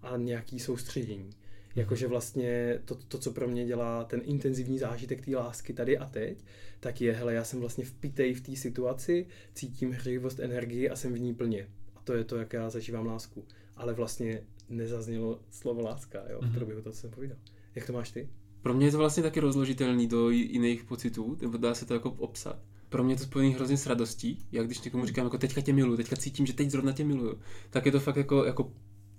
a 0.02 0.18
nějaký 0.18 0.60
soustředění. 0.60 1.24
Mhm. 1.24 1.34
Jakože 1.76 2.08
vlastně 2.08 2.80
to, 2.86 2.96
to, 2.96 3.18
co 3.18 3.32
pro 3.32 3.48
mě 3.48 3.66
dělá 3.66 4.04
ten 4.04 4.22
intenzivní 4.24 4.80
zážitek 4.80 5.26
té 5.26 5.36
lásky 5.36 5.74
tady 5.74 5.98
a 5.98 6.06
teď, 6.06 6.46
tak 6.80 7.02
je, 7.02 7.14
hele, 7.14 7.34
já 7.34 7.44
jsem 7.44 7.60
vlastně 7.60 7.86
vpitej 7.86 8.34
v 8.34 8.42
té 8.42 8.56
situaci, 8.56 9.28
cítím 9.54 9.92
hřejivost 9.92 10.40
energii 10.40 10.90
a 10.90 10.96
jsem 10.96 11.14
v 11.14 11.20
ní 11.20 11.34
plně 11.34 11.68
to 12.06 12.14
je 12.14 12.24
to, 12.24 12.38
jak 12.38 12.54
já 12.54 12.70
zažívám 12.70 13.06
lásku. 13.06 13.46
Ale 13.76 13.94
vlastně 13.94 14.42
nezaznělo 14.70 15.40
slovo 15.50 15.82
láska 15.82 16.24
jo, 16.30 16.40
v 16.40 16.44
mhm. 16.44 16.54
průběhu 16.54 16.82
toho, 16.82 16.94
co 16.94 17.00
jsem 17.00 17.12
povídal. 17.12 17.38
Jak 17.76 17.88
to 17.88 17.94
máš 17.94 18.12
ty? 18.12 18.30
Pro 18.66 18.74
mě 18.74 18.88
je 18.88 18.92
to 18.92 18.98
vlastně 18.98 19.24
taky 19.24 19.40
rozložitelný 19.40 20.08
do 20.08 20.30
jiných 20.30 20.84
pocitů, 20.84 21.38
nebo 21.42 21.58
dá 21.58 21.76
se 21.76 21.86
to 21.86 21.94
jako 21.94 22.12
obsat. 22.12 22.60
Pro 22.90 23.04
mě 23.04 23.14
je 23.14 23.18
to 23.18 23.24
spojený 23.24 23.54
hrozně 23.54 23.78
s 23.78 23.86
radostí. 23.86 24.46
Já 24.52 24.64
když 24.64 24.82
někomu 24.82 25.02
mhm. 25.02 25.08
říkám, 25.08 25.26
jako 25.26 25.38
teďka 25.38 25.62
tě 25.62 25.74
miluju, 25.74 25.98
teďka 25.98 26.16
cítím, 26.16 26.46
že 26.46 26.54
teď 26.54 26.70
zrovna 26.72 26.92
tě 26.92 27.04
miluju, 27.04 27.40
tak 27.70 27.86
je 27.86 27.92
to 27.92 28.00
fakt 28.00 28.16
jako, 28.16 28.46
jako 28.46 28.72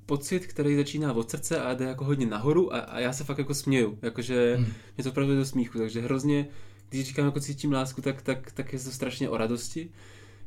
pocit, 0.07 0.47
který 0.47 0.77
začíná 0.77 1.13
od 1.13 1.31
srdce 1.31 1.61
a 1.61 1.75
jde 1.75 1.85
jako 1.85 2.05
hodně 2.05 2.27
nahoru 2.27 2.75
a, 2.75 2.79
a 2.79 3.01
já 3.01 3.13
se 3.13 3.25
fakt 3.25 3.39
jako 3.39 3.55
směju, 3.55 3.99
jakože 4.03 4.57
hmm. 4.57 4.67
mě 4.97 5.05
to 5.05 5.11
opravdu 5.11 5.37
do 5.37 5.45
smíchu, 5.45 5.79
takže 5.79 6.01
hrozně, 6.01 6.49
když 6.89 7.07
říkám 7.07 7.25
jako 7.25 7.41
cítím 7.41 7.73
lásku, 7.73 8.03
tak, 8.03 8.23
tak, 8.23 8.53
tak 8.53 8.73
je 8.73 8.79
to 8.79 8.91
strašně 8.91 9.29
o 9.29 9.37
radosti. 9.37 9.91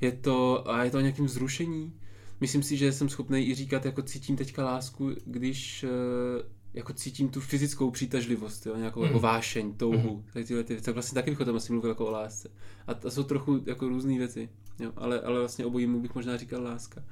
Je 0.01 0.12
to, 0.12 0.69
a 0.71 0.83
je 0.83 0.91
to 0.91 0.97
o 0.97 1.01
nějakém 1.01 1.27
zrušení, 1.27 1.93
myslím 2.41 2.63
si, 2.63 2.77
že 2.77 2.91
jsem 2.91 3.09
schopný 3.09 3.49
i 3.49 3.55
říkat, 3.55 3.85
jako 3.85 4.01
cítím 4.01 4.35
teďka 4.35 4.65
lásku, 4.65 5.12
když 5.25 5.83
eh, 5.83 6.59
jako 6.73 6.93
cítím 6.93 7.29
tu 7.29 7.41
fyzickou 7.41 7.91
přitažlivost, 7.91 8.65
jo, 8.65 8.75
nějakou 8.75 8.99
mm. 8.99 9.05
jako 9.05 9.19
vášeň, 9.19 9.73
touhu, 9.73 10.17
mm. 10.17 10.23
tady 10.34 10.45
tyhle 10.45 10.63
ty 10.63 10.73
věci. 10.73 10.86
Tak 10.86 10.93
vlastně 10.93 11.15
taky 11.15 11.29
bych 11.29 11.39
o 11.39 11.45
tom 11.45 11.55
asi 11.55 11.71
mluvil 11.71 11.91
jako 11.91 12.08
o 12.08 12.12
lásce. 12.12 12.49
A 12.88 12.93
to 12.93 13.12
jsou 13.12 13.23
trochu 13.23 13.63
jako 13.65 13.88
různé 13.88 14.17
věci, 14.17 14.49
jo, 14.79 14.91
ale, 14.95 15.21
ale 15.21 15.39
vlastně 15.39 15.65
obojímu 15.65 16.01
bych 16.01 16.15
možná 16.15 16.38
říkal 16.38 16.63
láska. 16.63 17.03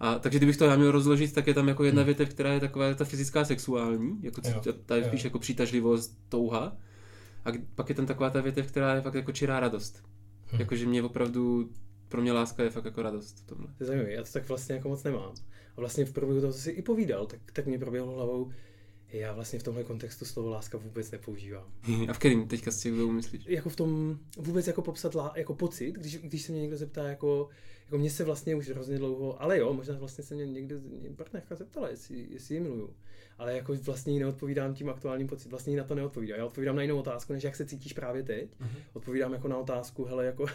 A, 0.00 0.18
takže 0.18 0.38
kdybych 0.38 0.56
to 0.56 0.64
já 0.64 0.76
měl 0.76 0.90
rozložit, 0.90 1.32
tak 1.32 1.46
je 1.46 1.54
tam 1.54 1.68
jako 1.68 1.84
jedna 1.84 2.02
mm. 2.02 2.06
větev, 2.06 2.28
která 2.28 2.52
je 2.52 2.60
taková 2.60 2.94
ta 2.94 3.04
fyzická 3.04 3.44
sexuální, 3.44 4.18
jako 4.22 4.40
jo, 4.44 4.72
ta 4.86 4.96
je 4.96 5.04
spíš 5.04 5.24
jako 5.24 5.38
přitažlivost, 5.38 6.18
touha. 6.28 6.76
A 7.44 7.50
pak 7.74 7.88
je 7.88 7.94
tam 7.94 8.06
taková 8.06 8.30
ta 8.30 8.40
větev, 8.40 8.66
která 8.66 8.94
je 8.94 9.00
fakt 9.00 9.14
jako 9.14 9.32
čirá 9.32 9.60
radost. 9.60 10.02
Hm. 10.52 10.56
Jakože 10.58 10.86
mě 10.86 11.02
opravdu, 11.02 11.70
pro 12.08 12.22
mě 12.22 12.32
láska 12.32 12.62
je 12.62 12.70
fakt 12.70 12.84
jako 12.84 13.02
radost 13.02 13.38
v 13.38 13.46
tomhle. 13.46 13.66
To 13.66 13.84
je 13.84 13.86
zajímavé, 13.86 14.12
já 14.12 14.22
to 14.22 14.32
tak 14.32 14.48
vlastně 14.48 14.74
jako 14.74 14.88
moc 14.88 15.02
nemám. 15.02 15.32
A 15.76 15.80
vlastně 15.80 16.04
v 16.04 16.12
průběhu 16.12 16.40
toho, 16.40 16.52
co 16.52 16.58
jsi 16.58 16.70
i 16.70 16.82
povídal, 16.82 17.26
tak, 17.26 17.40
tak 17.52 17.66
mě 17.66 17.78
proběhlo 17.78 18.12
hlavou, 18.12 18.50
já 19.12 19.32
vlastně 19.32 19.58
v 19.58 19.62
tomhle 19.62 19.84
kontextu 19.84 20.24
slovo 20.24 20.50
láska 20.50 20.78
vůbec 20.78 21.10
nepoužívám. 21.10 21.72
A 22.08 22.12
v 22.12 22.18
kterým 22.18 22.48
teďka 22.48 22.70
těch 22.82 22.92
dvou 22.92 23.12
myslíš? 23.12 23.44
Jako 23.46 23.68
v 23.68 23.76
tom 23.76 24.18
vůbec 24.36 24.66
jako 24.66 24.82
popsat 24.82 25.14
lá, 25.14 25.32
jako 25.36 25.54
pocit, 25.54 25.92
když, 25.92 26.18
když 26.18 26.42
se 26.42 26.52
mě 26.52 26.60
někdo 26.60 26.76
zeptá, 26.76 27.08
jako, 27.08 27.48
jako 27.84 27.98
mě 27.98 28.10
se 28.10 28.24
vlastně 28.24 28.54
už 28.56 28.68
hrozně 28.68 28.98
dlouho, 28.98 29.42
ale 29.42 29.58
jo, 29.58 29.72
možná 29.72 29.98
vlastně 29.98 30.24
se 30.24 30.34
mě 30.34 30.46
někdo, 30.46 30.76
partnerka 31.16 31.54
zeptala, 31.54 31.88
jestli, 31.88 32.26
jestli 32.30 32.54
ji 32.54 32.60
miluju. 32.60 32.94
Ale 33.38 33.56
jako 33.56 33.74
vlastně 33.74 34.12
jí 34.12 34.18
neodpovídám 34.18 34.74
tím 34.74 34.88
aktuálním 34.88 35.26
pocit, 35.26 35.48
vlastně 35.48 35.72
jí 35.72 35.76
na 35.76 35.84
to 35.84 35.94
neodpovídám. 35.94 36.38
Já 36.38 36.46
odpovídám 36.46 36.76
na 36.76 36.82
jinou 36.82 36.98
otázku, 36.98 37.32
než 37.32 37.44
jak 37.44 37.56
se 37.56 37.66
cítíš 37.66 37.92
právě 37.92 38.22
teď. 38.22 38.50
Uh-huh. 38.50 38.68
Odpovídám 38.92 39.32
jako 39.32 39.48
na 39.48 39.56
otázku, 39.56 40.04
hele, 40.04 40.26
jako 40.26 40.46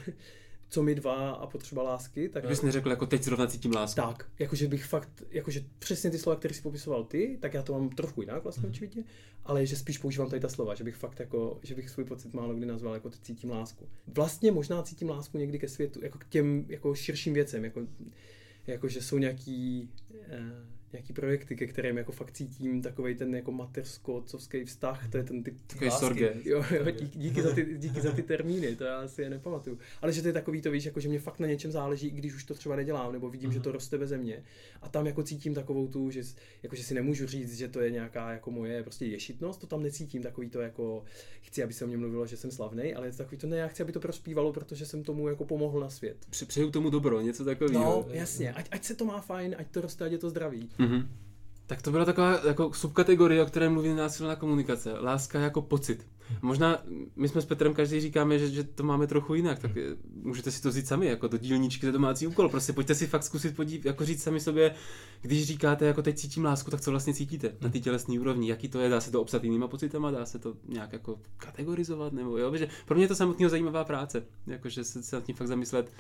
co 0.72 0.84
mi 0.84 0.96
dva 0.96 1.32
a 1.32 1.48
potřeba 1.48 1.84
lásky. 1.84 2.30
Tak 2.30 2.48
bys 2.48 2.62
neřekl, 2.62 2.90
jako 2.90 3.06
teď 3.06 3.24
zrovna 3.24 3.48
cítím 3.48 3.72
lásku. 3.72 4.02
Tak, 4.02 4.30
jakože 4.40 4.68
bych 4.68 4.86
fakt, 4.86 5.24
jakože 5.30 5.64
přesně 5.80 6.12
ty 6.12 6.18
slova, 6.18 6.36
které 6.36 6.54
si 6.54 6.62
popisoval 6.62 7.04
ty, 7.04 7.38
tak 7.42 7.54
já 7.54 7.64
to 7.64 7.74
mám 7.74 7.90
trochu 7.90 8.22
jinak 8.22 8.44
vlastně 8.44 8.68
mm. 8.68 8.70
očividně, 8.70 9.04
ale 9.46 9.66
že 9.66 9.76
spíš 9.76 9.98
používám 9.98 10.30
tady 10.30 10.40
ta 10.40 10.50
slova, 10.50 10.76
že 10.76 10.84
bych 10.84 10.96
fakt 10.96 11.20
jako, 11.20 11.60
že 11.64 11.76
bych 11.76 11.90
svůj 11.90 12.06
pocit 12.06 12.34
málo 12.34 12.54
kdy 12.54 12.66
nazval 12.66 12.94
jako 12.94 13.10
cítím 13.10 13.50
lásku. 13.50 13.90
Vlastně 14.08 14.52
možná 14.52 14.84
cítím 14.84 15.10
lásku 15.10 15.38
někdy 15.38 15.60
ke 15.60 15.68
světu, 15.68 16.00
jako 16.04 16.18
k 16.18 16.26
těm 16.26 16.66
jako 16.68 16.96
širším 16.96 17.34
věcem, 17.34 17.66
jako, 17.66 17.82
jako 18.68 18.88
že 18.88 19.02
jsou 19.02 19.18
nějaký, 19.18 19.90
eh, 20.30 20.42
nějaký 20.94 21.14
projekty, 21.14 21.56
ke 21.56 21.68
kterým 21.68 21.98
jako 21.98 22.12
fakt 22.12 22.32
cítím 22.32 22.82
takový 22.82 23.16
ten 23.16 23.36
jako 23.36 23.52
mateřsko-otcovský 23.52 24.66
vztah, 24.66 25.10
to 25.10 25.18
je 25.18 25.24
ten 25.24 25.44
typ 25.44 25.58
Takový 25.68 25.92
sorge. 25.92 26.34
Jo, 26.44 26.66
jo, 26.72 26.92
díky, 26.92 27.20
díky, 27.20 27.42
za 27.42 27.56
ty, 27.56 27.78
díky 27.78 28.02
za 28.02 28.12
ty 28.12 28.24
termíny, 28.24 28.76
to 28.76 28.84
já 28.84 29.08
si 29.08 29.22
je 29.22 29.30
nepamatuju. 29.30 29.78
Ale 30.02 30.14
že 30.14 30.22
to 30.22 30.28
je 30.28 30.34
takový 30.34 30.62
to, 30.62 30.72
víš, 30.72 30.86
jako 30.86 31.00
že 31.00 31.10
mě 31.10 31.20
fakt 31.20 31.40
na 31.40 31.48
něčem 31.48 31.72
záleží, 31.72 32.08
i 32.08 32.12
když 32.12 32.36
už 32.36 32.44
to 32.44 32.54
třeba 32.54 32.76
nedělám, 32.76 33.14
nebo 33.14 33.30
vidím, 33.30 33.50
uh-huh. 33.50 33.54
že 33.54 33.60
to 33.60 33.72
roste 33.72 33.98
ve 33.98 34.08
země. 34.08 34.44
A 34.82 34.90
tam 34.90 35.08
jako 35.08 35.24
cítím 35.24 35.54
takovou 35.54 35.88
tu, 35.88 36.12
že, 36.12 36.24
jako, 36.64 36.76
že 36.76 36.84
si 36.84 36.94
nemůžu 36.94 37.28
říct, 37.28 37.58
že 37.58 37.68
to 37.68 37.82
je 37.82 37.92
nějaká 37.92 38.32
jako 38.32 38.52
moje 38.52 38.84
prostě 38.84 39.06
ješitnost, 39.06 39.62
to 39.62 39.68
tam 39.68 39.84
necítím, 39.84 40.24
takový 40.24 40.50
to 40.50 40.62
jako, 40.62 41.04
chci, 41.42 41.64
aby 41.64 41.74
se 41.74 41.86
o 41.86 41.88
mě 41.88 41.98
mluvilo, 41.98 42.28
že 42.28 42.38
jsem 42.38 42.52
slavný, 42.52 42.94
ale 42.94 43.08
je 43.08 43.12
to 43.12 43.18
takový 43.18 43.38
to 43.38 43.48
ne, 43.48 43.58
já 43.58 43.68
chci, 43.68 43.84
aby 43.84 43.92
to 43.92 44.00
prospívalo, 44.00 44.54
protože 44.54 44.86
jsem 44.86 45.04
tomu 45.04 45.28
jako 45.28 45.46
pomohl 45.46 45.80
na 45.80 45.90
svět. 45.90 46.18
Přeju 46.48 46.72
tomu 46.72 46.90
dobro, 46.90 47.22
něco 47.22 47.46
takového. 47.46 47.84
No, 47.84 48.06
jasně, 48.14 48.54
ať, 48.54 48.68
ať 48.72 48.84
se 48.84 48.96
to 48.96 49.06
má 49.06 49.22
fajn, 49.22 49.56
ať 49.58 49.72
to 49.72 49.82
roste, 49.82 50.06
ať 50.06 50.12
je 50.12 50.18
to 50.18 50.30
zdravý. 50.30 50.70
Mm-hmm. 50.82 51.08
Tak 51.68 51.82
to 51.82 51.92
byla 51.92 52.06
taková 52.06 52.40
jako 52.48 52.74
subkategorie, 52.74 53.44
o 53.44 53.46
které 53.46 53.70
mluví 53.70 53.94
násilná 53.94 54.36
komunikace. 54.36 54.94
Láska 55.00 55.40
jako 55.40 55.62
pocit. 55.62 56.08
Možná 56.42 56.78
my 57.16 57.30
jsme 57.30 57.42
s 57.42 57.46
Petrem 57.46 57.74
každý 57.74 58.02
říkáme, 58.02 58.40
že, 58.40 58.50
že 58.50 58.64
to 58.64 58.84
máme 58.84 59.08
trochu 59.08 59.34
jinak, 59.34 59.60
tak 59.60 59.72
můžete 60.24 60.52
si 60.52 60.62
to 60.62 60.72
říct 60.72 60.88
sami, 60.88 61.06
jako 61.06 61.28
do 61.28 61.38
dílničky 61.38 61.86
za 61.86 61.92
domácí 61.92 62.28
úkol. 62.28 62.50
Prostě 62.50 62.74
pojďte 62.74 62.96
si 62.96 63.08
fakt 63.08 63.24
zkusit 63.24 63.56
podívat, 63.56 63.86
jako 63.86 64.06
říct 64.06 64.24
sami 64.24 64.40
sobě, 64.40 64.76
když 65.22 65.48
říkáte, 65.48 65.86
jako 65.86 66.02
teď 66.02 66.18
cítím 66.18 66.46
lásku, 66.46 66.72
tak 66.72 66.82
co 66.82 66.92
vlastně 66.92 67.14
cítíte 67.14 67.56
na 67.62 67.70
té 67.70 67.80
tělesné 67.80 68.20
úrovni, 68.20 68.50
jaký 68.50 68.70
to 68.70 68.80
je, 68.80 68.90
dá 68.90 69.02
se 69.02 69.12
to 69.12 69.22
obsat 69.22 69.44
jinýma 69.44 69.68
pocitama, 69.68 70.12
dá 70.12 70.26
se 70.26 70.40
to 70.40 70.54
nějak 70.68 70.94
jako 70.94 71.20
kategorizovat, 71.38 72.14
nebo 72.14 72.38
jo, 72.38 72.56
že 72.56 72.68
pro 72.86 72.96
mě 72.96 73.04
je 73.04 73.08
to 73.08 73.16
samotného 73.16 73.50
zajímavá 73.50 73.84
práce, 73.84 74.24
jakože 74.48 74.84
se, 74.84 75.04
se 75.04 75.16
nad 75.16 75.26
tím 75.26 75.36
fakt 75.36 75.48
zamyslet, 75.48 75.92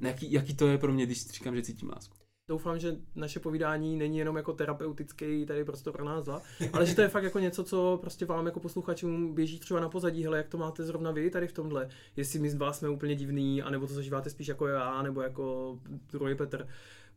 jaký, 0.00 0.32
jaký 0.32 0.54
to 0.54 0.68
je 0.68 0.78
pro 0.78 0.92
mě, 0.92 1.06
když 1.06 1.26
říkám, 1.26 1.56
že 1.56 1.62
cítím 1.62 1.88
lásku. 1.88 2.21
Doufám, 2.48 2.78
že 2.78 2.96
naše 3.14 3.40
povídání 3.40 3.96
není 3.96 4.18
jenom 4.18 4.36
jako 4.36 4.52
terapeutický 4.52 5.46
tady 5.46 5.64
prostor 5.64 5.92
pro 5.92 6.04
nás 6.04 6.24
dva, 6.24 6.42
ale 6.72 6.86
že 6.86 6.94
to 6.94 7.00
je 7.00 7.08
fakt 7.08 7.24
jako 7.24 7.38
něco, 7.38 7.64
co 7.64 7.98
prostě 8.00 8.26
vám 8.26 8.46
jako 8.46 8.60
posluchačům 8.60 9.34
běží 9.34 9.58
třeba 9.58 9.80
na 9.80 9.88
pozadí, 9.88 10.24
hele, 10.24 10.36
jak 10.36 10.48
to 10.48 10.58
máte 10.58 10.84
zrovna 10.84 11.10
vy 11.10 11.30
tady 11.30 11.48
v 11.48 11.52
tomhle, 11.52 11.88
jestli 12.16 12.38
my 12.38 12.50
z 12.50 12.54
vás 12.54 12.78
jsme 12.78 12.88
úplně 12.88 13.14
divný, 13.14 13.62
anebo 13.62 13.86
to 13.86 13.94
zažíváte 13.94 14.30
spíš 14.30 14.48
jako 14.48 14.66
já, 14.66 15.02
nebo 15.02 15.22
jako 15.22 15.78
druhý 16.12 16.34
Petr 16.34 16.68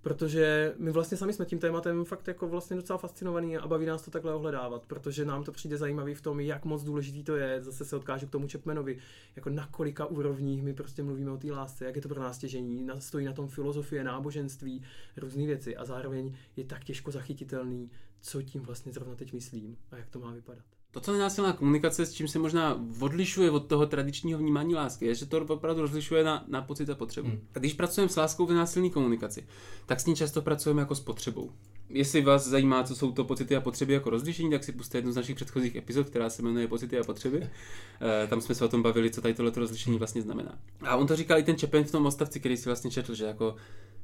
protože 0.06 0.74
my 0.78 0.92
vlastně 0.92 1.18
sami 1.18 1.34
jsme 1.34 1.46
tím 1.46 1.60
tématem 1.60 2.06
fakt 2.06 2.28
jako 2.28 2.48
vlastně 2.48 2.76
docela 2.76 2.98
fascinovaný 2.98 3.58
a 3.58 3.68
baví 3.68 3.86
nás 3.86 4.02
to 4.02 4.12
takhle 4.12 4.34
ohledávat, 4.34 4.86
protože 4.86 5.26
nám 5.26 5.44
to 5.44 5.52
přijde 5.52 5.78
zajímavý 5.78 6.14
v 6.14 6.22
tom, 6.22 6.40
jak 6.40 6.66
moc 6.66 6.84
důležitý 6.84 7.24
to 7.24 7.36
je, 7.36 7.64
zase 7.64 7.86
se 7.86 7.96
odkážu 7.96 8.28
k 8.28 8.30
tomu 8.30 8.48
Chapmanovi, 8.52 8.98
jako 9.36 9.50
na 9.50 9.68
kolika 9.68 10.06
úrovních 10.06 10.64
my 10.64 10.74
prostě 10.74 11.04
mluvíme 11.04 11.32
o 11.32 11.38
té 11.38 11.52
lásce, 11.52 11.86
jak 11.86 11.96
je 11.96 12.02
to 12.02 12.10
pro 12.10 12.22
nás 12.22 12.38
těžení, 12.38 12.88
stojí 13.00 13.26
na 13.26 13.34
tom 13.34 13.48
filozofie, 13.48 14.04
náboženství, 14.04 14.84
různé 15.18 15.46
věci. 15.46 15.78
A 15.78 15.86
zároveň 15.86 16.36
je 16.56 16.64
tak 16.64 16.84
těžko 16.84 17.12
zachytitelný, 17.12 17.92
co 18.22 18.42
tím 18.42 18.62
vlastně 18.62 18.94
zrovna 18.94 19.16
teď 19.16 19.34
myslím 19.34 19.78
a 19.92 19.98
jak 19.98 20.10
to 20.10 20.20
má 20.20 20.32
vypadat. 20.32 20.66
To, 20.96 21.02
co 21.02 21.12
nenásilná 21.12 21.54
komunikace, 21.54 22.06
s 22.06 22.14
čím 22.14 22.28
se 22.28 22.40
možná 22.40 22.82
odlišuje 23.00 23.52
od 23.52 23.68
toho 23.68 23.86
tradičního 23.86 24.40
vnímání 24.40 24.76
lásky, 24.76 25.06
je, 25.06 25.16
že 25.16 25.26
to 25.26 25.46
opravdu 25.48 25.82
rozlišuje 25.82 26.24
na, 26.24 26.46
na 26.48 26.62
pocit 26.62 26.90
a 26.90 26.96
potřebu. 26.96 27.28
Hmm. 27.28 27.40
A 27.56 27.60
když 27.60 27.74
pracujeme 27.74 28.10
s 28.10 28.16
láskou 28.16 28.46
v 28.46 28.50
nenásilné 28.50 28.90
komunikaci, 28.90 29.48
tak 29.86 30.00
s 30.00 30.06
ní 30.06 30.16
často 30.16 30.42
pracujeme 30.42 30.82
jako 30.82 30.96
s 30.96 31.00
potřebou. 31.00 31.52
Jestli 31.90 32.22
vás 32.22 32.48
zajímá, 32.48 32.84
co 32.84 32.96
jsou 32.96 33.12
to 33.12 33.24
pocity 33.24 33.56
a 33.56 33.62
potřeby 33.62 33.94
jako 33.94 34.10
rozlišení, 34.10 34.52
tak 34.52 34.64
si 34.64 34.72
puste 34.72 34.98
jednu 34.98 35.12
z 35.12 35.16
našich 35.16 35.36
předchozích 35.36 35.76
epizod, 35.76 36.10
která 36.10 36.30
se 36.30 36.42
jmenuje 36.42 36.68
Pocity 36.68 37.00
a 37.00 37.04
potřeby. 37.04 37.50
E, 38.24 38.28
tam 38.28 38.42
jsme 38.42 38.56
se 38.56 38.66
o 38.66 38.68
tom 38.68 38.84
bavili, 38.84 39.12
co 39.12 39.22
tady 39.22 39.34
tohleto 39.34 39.60
rozlišení 39.60 39.98
vlastně 39.98 40.22
znamená. 40.22 40.60
A 40.82 40.96
on 40.96 41.08
to 41.08 41.16
říkal 41.16 41.40
i 41.40 41.44
ten 41.44 41.58
Čepen 41.58 41.84
v 41.84 41.92
tom 41.92 42.06
odstavci, 42.06 42.40
který 42.40 42.58
si 42.58 42.70
vlastně 42.70 42.92
četl, 42.92 43.16
že 43.16 43.26
jako 43.26 43.56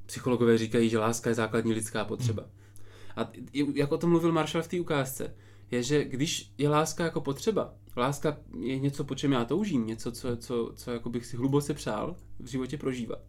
psychologové 0.06 0.58
říkají, 0.58 0.90
že 0.90 1.00
láska 1.00 1.30
je 1.30 1.36
základní 1.36 1.74
lidská 1.74 2.06
potřeba. 2.06 2.44
Hmm. 2.44 3.26
A 3.26 3.32
jak 3.74 3.92
o 3.92 3.98
tom 3.98 4.10
mluvil 4.10 4.32
Marshall 4.32 4.64
v 4.64 4.68
té 4.68 4.80
ukázce, 4.80 5.34
je, 5.72 5.84
že 5.84 6.06
když 6.06 6.54
je 6.58 6.70
láska 6.70 7.04
jako 7.04 7.22
potřeba, 7.22 7.74
láska 7.98 8.38
je 8.60 8.80
něco, 8.80 9.04
po 9.04 9.16
čem 9.16 9.32
já 9.32 9.46
toužím, 9.46 9.88
něco, 9.88 10.12
co, 10.12 10.38
co, 10.38 10.74
co 10.76 10.92
jako 10.92 11.10
bych 11.10 11.26
si 11.26 11.38
hluboce 11.38 11.74
přál 11.74 12.16
v 12.40 12.48
životě 12.48 12.78
prožívat, 12.78 13.20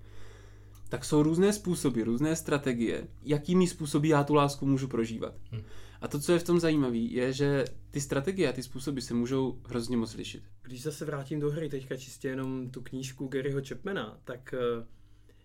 tak 0.89 1.05
jsou 1.05 1.23
různé 1.23 1.53
způsoby, 1.53 2.03
různé 2.03 2.37
strategie, 2.37 3.09
jakými 3.23 3.67
způsoby 3.67 4.09
já 4.09 4.25
tu 4.25 4.35
lásku 4.35 4.67
můžu 4.67 4.89
prožívat. 4.89 5.35
Hmm. 5.51 5.63
A 6.01 6.09
to, 6.09 6.21
co 6.21 6.33
je 6.33 6.39
v 6.39 6.43
tom 6.43 6.61
zajímavé, 6.61 6.97
je, 6.97 7.33
že 7.33 7.65
ty 7.91 8.01
strategie 8.01 8.49
a 8.49 8.53
ty 8.53 8.63
způsoby 8.63 9.01
se 9.01 9.15
můžou 9.15 9.61
hrozně 9.69 9.97
moc 9.97 10.15
lišit. 10.15 10.43
Když 10.63 10.83
zase 10.83 11.05
vrátím 11.05 11.41
do 11.41 11.51
hry 11.51 11.69
teďka 11.69 11.97
čistě 11.97 12.29
jenom 12.29 12.71
tu 12.71 12.83
knížku 12.83 13.29
Garyho 13.29 13.61
Chapmana, 13.69 14.19
tak 14.25 14.55
eh, 14.55 14.87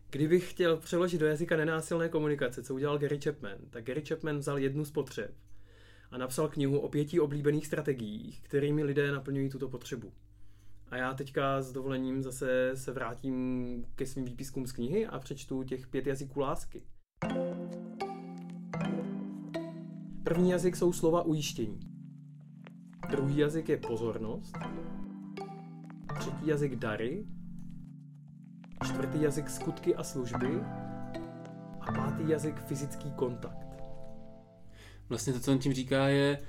kdybych 0.10 0.52
chtěl 0.52 0.78
přeložit 0.78 1.18
do 1.18 1.26
jazyka 1.26 1.58
nenásilné 1.58 2.10
komunikace, 2.10 2.64
co 2.64 2.74
udělal 2.74 2.98
Gary 2.98 3.20
Chapman, 3.24 3.58
tak 3.70 3.84
Gary 3.84 4.02
Chapman 4.06 4.38
vzal 4.38 4.60
jednu 4.60 4.86
z 4.86 4.92
potřeb 4.92 5.32
a 6.12 6.18
napsal 6.18 6.48
knihu 6.48 6.80
o 6.80 6.90
pěti 6.90 7.20
oblíbených 7.20 7.68
strategiích, 7.68 8.42
kterými 8.42 8.84
lidé 8.84 9.12
naplňují 9.12 9.50
tuto 9.50 9.70
potřebu. 9.70 10.12
A 10.90 10.98
já 10.98 11.14
teďka 11.14 11.62
s 11.62 11.72
dovolením 11.72 12.24
zase 12.24 12.72
se 12.74 12.92
vrátím 12.92 13.86
ke 13.96 14.06
svým 14.06 14.26
výpiskům 14.26 14.68
z 14.68 14.72
knihy 14.72 15.08
a 15.08 15.20
přečtu 15.20 15.64
těch 15.64 15.88
pět 15.88 16.08
jazyků 16.08 16.40
lásky. 16.40 16.82
První 20.24 20.50
jazyk 20.50 20.76
jsou 20.76 20.94
slova 20.94 21.22
ujištění. 21.22 21.80
Druhý 23.10 23.38
jazyk 23.38 23.70
je 23.70 23.78
pozornost. 23.78 24.58
Třetí 26.20 26.48
jazyk 26.48 26.76
dary. 26.76 27.26
Čtvrtý 28.84 29.22
jazyk 29.22 29.50
skutky 29.50 29.96
a 29.96 30.04
služby. 30.04 30.62
A 31.82 31.92
pátý 31.92 32.30
jazyk 32.30 32.62
fyzický 32.62 33.12
kontakt 33.12 33.67
vlastně 35.10 35.34
to, 35.34 35.40
co 35.40 35.52
on 35.52 35.60
tím 35.60 35.74
říká, 35.74 36.08
je, 36.08 36.40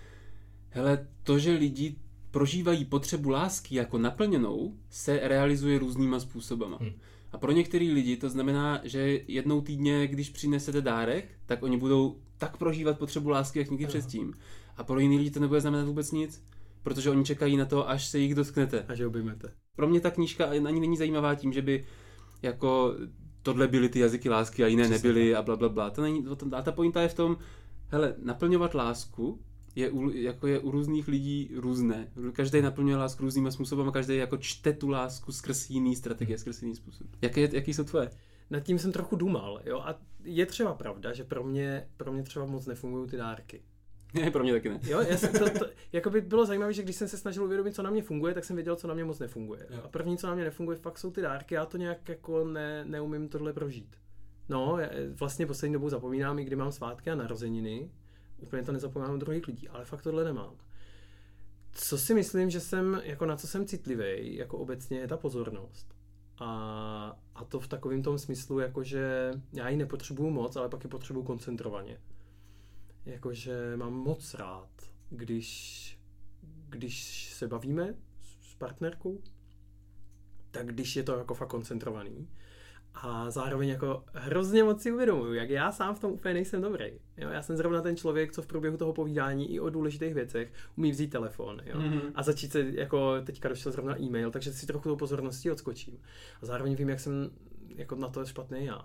hele, 0.71 1.07
to, 1.23 1.38
že 1.38 1.53
lidi 1.53 1.97
prožívají 2.31 2.85
potřebu 2.85 3.31
lásky 3.31 3.75
jako 3.75 3.99
naplněnou, 3.99 4.75
se 4.90 5.21
realizuje 5.23 5.79
různýma 5.79 6.21
způsobama. 6.21 6.79
Hmm. 6.81 6.92
A 7.33 7.38
pro 7.38 7.53
některé 7.53 7.85
lidi 7.85 8.16
to 8.16 8.29
znamená, 8.29 8.81
že 8.85 9.21
jednou 9.29 9.61
týdně, 9.61 10.07
když 10.07 10.31
přinesete 10.31 10.81
dárek, 10.81 11.29
tak 11.47 11.62
oni 11.62 11.77
budou 11.77 12.18
tak 12.38 12.57
prožívat 12.57 12.99
potřebu 12.99 13.29
lásky, 13.29 13.59
jak 13.59 13.71
nikdy 13.71 13.85
no. 13.85 13.88
předtím. 13.88 14.35
A 14.77 14.85
pro 14.85 15.01
jiný 15.01 15.18
lidi 15.18 15.31
to 15.31 15.40
nebude 15.40 15.61
znamenat 15.61 15.87
vůbec 15.87 16.12
nic, 16.12 16.44
protože 16.83 17.11
oni 17.11 17.25
čekají 17.25 17.57
na 17.57 17.64
to, 17.64 17.88
až 17.88 18.07
se 18.07 18.18
jich 18.18 18.35
dotknete. 18.35 18.85
A 18.88 18.94
že 18.94 19.07
objmete. 19.07 19.53
Pro 19.77 19.88
mě 19.88 20.01
ta 20.01 20.11
knížka 20.11 20.47
ani 20.47 20.81
není 20.81 20.97
zajímavá 20.97 21.35
tím, 21.35 21.53
že 21.53 21.62
by 21.62 21.85
jako 22.42 22.94
tohle 23.42 23.68
byly 23.68 23.88
ty 23.88 23.99
jazyky 23.99 24.29
lásky 24.29 24.64
a 24.64 24.66
jiné 24.66 24.83
Přesně. 24.83 25.09
nebyly 25.09 25.35
a 25.35 25.42
bla, 25.42 25.57
bla, 25.57 25.68
bla. 25.68 25.90
To 25.90 26.03
není, 26.03 26.27
a 26.53 26.62
ta 26.62 26.73
pointa 26.73 27.03
je 27.03 27.09
v 27.09 27.14
tom, 27.14 27.37
hele, 27.88 28.14
naplňovat 28.18 28.74
lásku 28.74 29.40
je 29.74 29.90
u, 29.90 30.11
jako 30.11 30.46
je 30.46 30.59
u 30.59 30.70
různých 30.70 31.09
lidí 31.09 31.51
různé. 31.57 32.09
Každý 32.33 32.62
naplňuje 32.62 32.96
lásku 32.96 33.22
různýma 33.22 33.51
způsoby 33.51 33.88
a 33.88 33.92
každý 33.92 34.16
jako 34.16 34.37
čte 34.37 34.72
tu 34.72 34.88
lásku 34.88 35.33
skrz 35.33 35.70
jiný 35.70 35.96
strategie, 35.96 36.38
skrz 36.38 36.62
jiný 36.62 36.77
způsob. 36.77 37.07
Jaké, 37.22 37.40
jaký 37.40 37.74
jsou 37.74 37.85
tvoje? 37.85 38.11
Nad 38.51 38.61
tím 38.61 38.79
jsem 38.79 38.92
trochu 38.92 39.16
dumal, 39.16 39.61
jo, 39.64 39.79
a 39.79 40.01
je 40.24 40.46
třeba 40.46 40.74
pravda, 40.74 41.12
že 41.12 41.24
pro 41.24 41.44
mě, 41.44 41.88
pro 41.96 42.12
mě 42.12 42.22
třeba 42.22 42.46
moc 42.46 42.66
nefungují 42.66 43.09
ty 43.09 43.16
dárky. 43.16 43.62
Ne, 44.14 44.31
pro 44.31 44.42
mě 44.42 44.53
taky 44.53 44.68
ne. 44.68 44.81
Jo, 44.83 45.01
já 45.01 45.16
jsem 45.16 45.33
to, 45.33 45.51
to, 45.51 45.66
jako 45.92 46.11
by 46.11 46.20
bylo 46.20 46.46
zajímavé, 46.46 46.72
že 46.72 46.83
když 46.83 46.96
jsem 46.96 47.09
se 47.09 47.18
snažil 47.18 47.44
uvědomit, 47.44 47.74
co 47.74 47.83
na 47.83 47.90
mě 47.90 48.03
funguje, 48.03 48.35
tak 48.35 48.44
jsem 48.44 48.57
věděl, 48.57 48.77
co 48.77 48.88
na 48.88 48.94
mě 48.94 49.05
moc 49.05 49.18
nefunguje. 49.18 49.66
Jo. 49.70 49.81
A 49.85 49.88
první, 49.88 50.18
co 50.18 50.27
na 50.27 50.35
mě 50.35 50.44
nefunguje, 50.44 50.77
fakt 50.77 50.98
jsou 50.98 51.11
ty 51.11 51.20
dárky. 51.20 51.55
Já 51.55 51.66
to 51.66 51.77
nějak 51.77 52.09
jako 52.09 52.44
ne, 52.44 52.85
neumím 52.85 53.29
tohle 53.29 53.53
prožít. 53.53 53.96
No, 54.49 54.79
vlastně 55.15 55.47
poslední 55.47 55.73
dobou 55.73 55.89
zapomínám, 55.89 56.39
i 56.39 56.45
kdy 56.45 56.57
mám 56.57 56.73
svátky 56.73 57.11
a 57.11 57.15
narozeniny. 57.15 57.91
Úplně 58.39 58.63
to 58.63 58.73
nezapomínám 58.73 59.15
od 59.15 59.19
druhých 59.19 59.47
lidí, 59.47 59.69
ale 59.69 59.85
fakt 59.85 60.03
tohle 60.03 60.25
nemám. 60.25 60.55
Co 61.73 61.99
si 61.99 62.15
myslím, 62.15 62.51
že 62.51 62.61
jsem, 62.61 63.01
jako 63.05 63.27
na 63.27 63.37
co 63.37 63.47
jsem 63.47 63.67
citlivý, 63.67 64.37
jako 64.37 64.59
obecně, 64.59 64.99
je 64.99 65.09
ta 65.09 65.17
pozornost. 65.17 65.95
A, 66.41 67.21
a 67.35 67.45
to 67.45 67.61
v 67.61 67.69
takovém 67.69 68.03
tom 68.03 68.19
smyslu, 68.19 68.59
jakože 68.59 69.33
já 69.53 69.69
ji 69.69 69.77
nepotřebuju 69.77 70.31
moc, 70.31 70.57
ale 70.57 70.69
pak 70.69 70.85
ji 70.85 70.91
potřebuju 70.91 71.25
koncentrovaně. 71.25 72.01
Jakože 73.07 73.77
mám 73.77 73.93
moc 73.93 74.35
rád, 74.35 74.71
když, 75.11 76.01
když 76.69 77.29
se 77.33 77.49
bavíme 77.49 77.95
s 78.43 78.55
partnerkou, 78.55 79.23
tak 80.51 80.67
když 80.67 80.97
je 80.97 81.03
to 81.03 81.17
jako 81.17 81.35
fakt 81.35 81.49
koncentrovaný, 81.49 82.29
a 83.03 83.31
zároveň 83.31 83.69
jako 83.69 84.05
hrozně 84.13 84.65
moc 84.65 84.83
si 84.83 84.93
uvědomuju, 84.93 85.35
jak 85.35 85.51
já 85.51 85.73
sám 85.73 85.95
v 85.95 86.01
tom 86.01 86.13
úplně 86.13 86.35
nejsem 86.35 86.63
dobrý. 86.63 86.87
Jo, 87.17 87.29
já 87.29 87.43
jsem 87.43 87.57
zrovna 87.57 87.83
ten 87.83 87.97
člověk, 87.97 88.33
co 88.33 88.43
v 88.43 88.47
průběhu 88.47 88.77
toho 88.77 88.93
povídání 88.93 89.53
i 89.53 89.61
o 89.61 89.71
důležitých 89.71 90.15
věcech 90.15 90.53
umí 90.77 90.91
vzít 90.91 91.11
telefon 91.11 91.61
jo, 91.67 91.79
mm-hmm. 91.79 92.13
a 92.15 92.23
začít 92.23 92.53
se, 92.53 92.61
jako 92.61 93.21
teďka 93.25 93.49
došel 93.49 93.73
zrovna 93.73 94.01
e-mail, 94.01 94.31
takže 94.31 94.53
si 94.53 94.67
trochu 94.67 94.89
tou 94.89 94.97
pozorností 94.97 95.51
odskočím. 95.51 95.99
A 96.43 96.47
zároveň 96.47 96.75
vím, 96.75 96.89
jak 96.89 97.01
jsem 97.01 97.31
jako 97.77 97.97
na 97.97 98.09
to 98.09 98.27
špatný 98.27 98.65
já. 98.65 98.83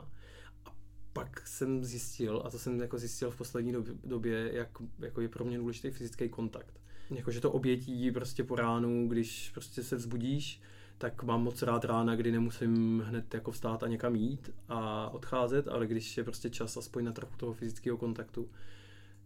A 0.66 0.76
pak 1.14 1.48
jsem 1.48 1.84
zjistil, 1.84 2.42
a 2.46 2.50
to 2.50 2.60
jsem 2.60 2.82
jako 2.82 2.98
zjistil 2.98 3.32
v 3.32 3.38
poslední 3.38 3.74
době, 4.04 4.50
jak 4.54 4.70
jako 5.00 5.22
je 5.22 5.30
pro 5.30 5.46
mě 5.46 5.58
důležitý 5.58 5.92
fyzický 5.92 6.30
kontakt. 6.30 6.80
Jakože 7.10 7.42
to 7.42 7.52
obětí 7.52 8.12
prostě 8.12 8.44
po 8.44 8.56
ránu, 8.56 9.08
když 9.08 9.50
prostě 9.54 9.84
se 9.84 9.96
vzbudíš, 9.96 10.62
tak 10.98 11.24
mám 11.24 11.44
moc 11.44 11.62
rád 11.62 11.86
rána, 11.86 12.16
kdy 12.16 12.32
nemusím 12.32 13.04
hned 13.08 13.34
jako 13.34 13.52
vstát 13.52 13.84
a 13.84 13.88
někam 13.88 14.16
jít 14.16 14.52
a 14.70 15.10
odcházet, 15.10 15.68
ale 15.68 15.88
když 15.88 16.18
je 16.18 16.24
prostě 16.24 16.50
čas 16.50 16.78
aspoň 16.78 17.04
na 17.04 17.12
trochu 17.12 17.38
toho 17.38 17.54
fyzického 17.54 17.98
kontaktu, 17.98 18.50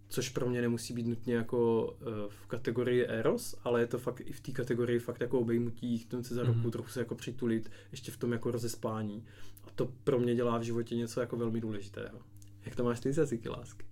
což 0.09 0.29
pro 0.29 0.49
mě 0.49 0.61
nemusí 0.61 0.93
být 0.93 1.07
nutně 1.07 1.35
jako 1.35 1.93
eh, 2.01 2.05
v 2.27 2.47
kategorii 2.47 3.05
eros, 3.05 3.55
ale 3.63 3.81
je 3.81 3.87
to 3.87 3.97
fakt 3.97 4.21
i 4.25 4.31
v 4.31 4.41
té 4.41 4.51
kategorii 4.51 4.99
fakt 4.99 5.21
jako 5.21 5.39
obejmutí, 5.39 5.97
chtít 5.97 6.25
se 6.25 6.35
za 6.35 6.43
ruku, 6.43 6.59
mm-hmm. 6.59 6.71
trochu 6.71 6.89
se 6.89 6.99
jako 6.99 7.15
přitulit, 7.15 7.71
ještě 7.91 8.11
v 8.11 8.17
tom 8.17 8.31
jako 8.31 8.51
rozespání. 8.51 9.25
A 9.63 9.67
to 9.75 9.91
pro 10.03 10.19
mě 10.19 10.35
dělá 10.35 10.57
v 10.57 10.61
životě 10.61 10.95
něco 10.95 11.19
jako 11.19 11.37
velmi 11.37 11.61
důležitého. 11.61 12.19
Jak 12.65 12.75
to 12.75 12.83
máš 12.83 12.99
ty 12.99 13.13
z 13.13 13.17
jazyky 13.17 13.49
lásky? 13.49 13.85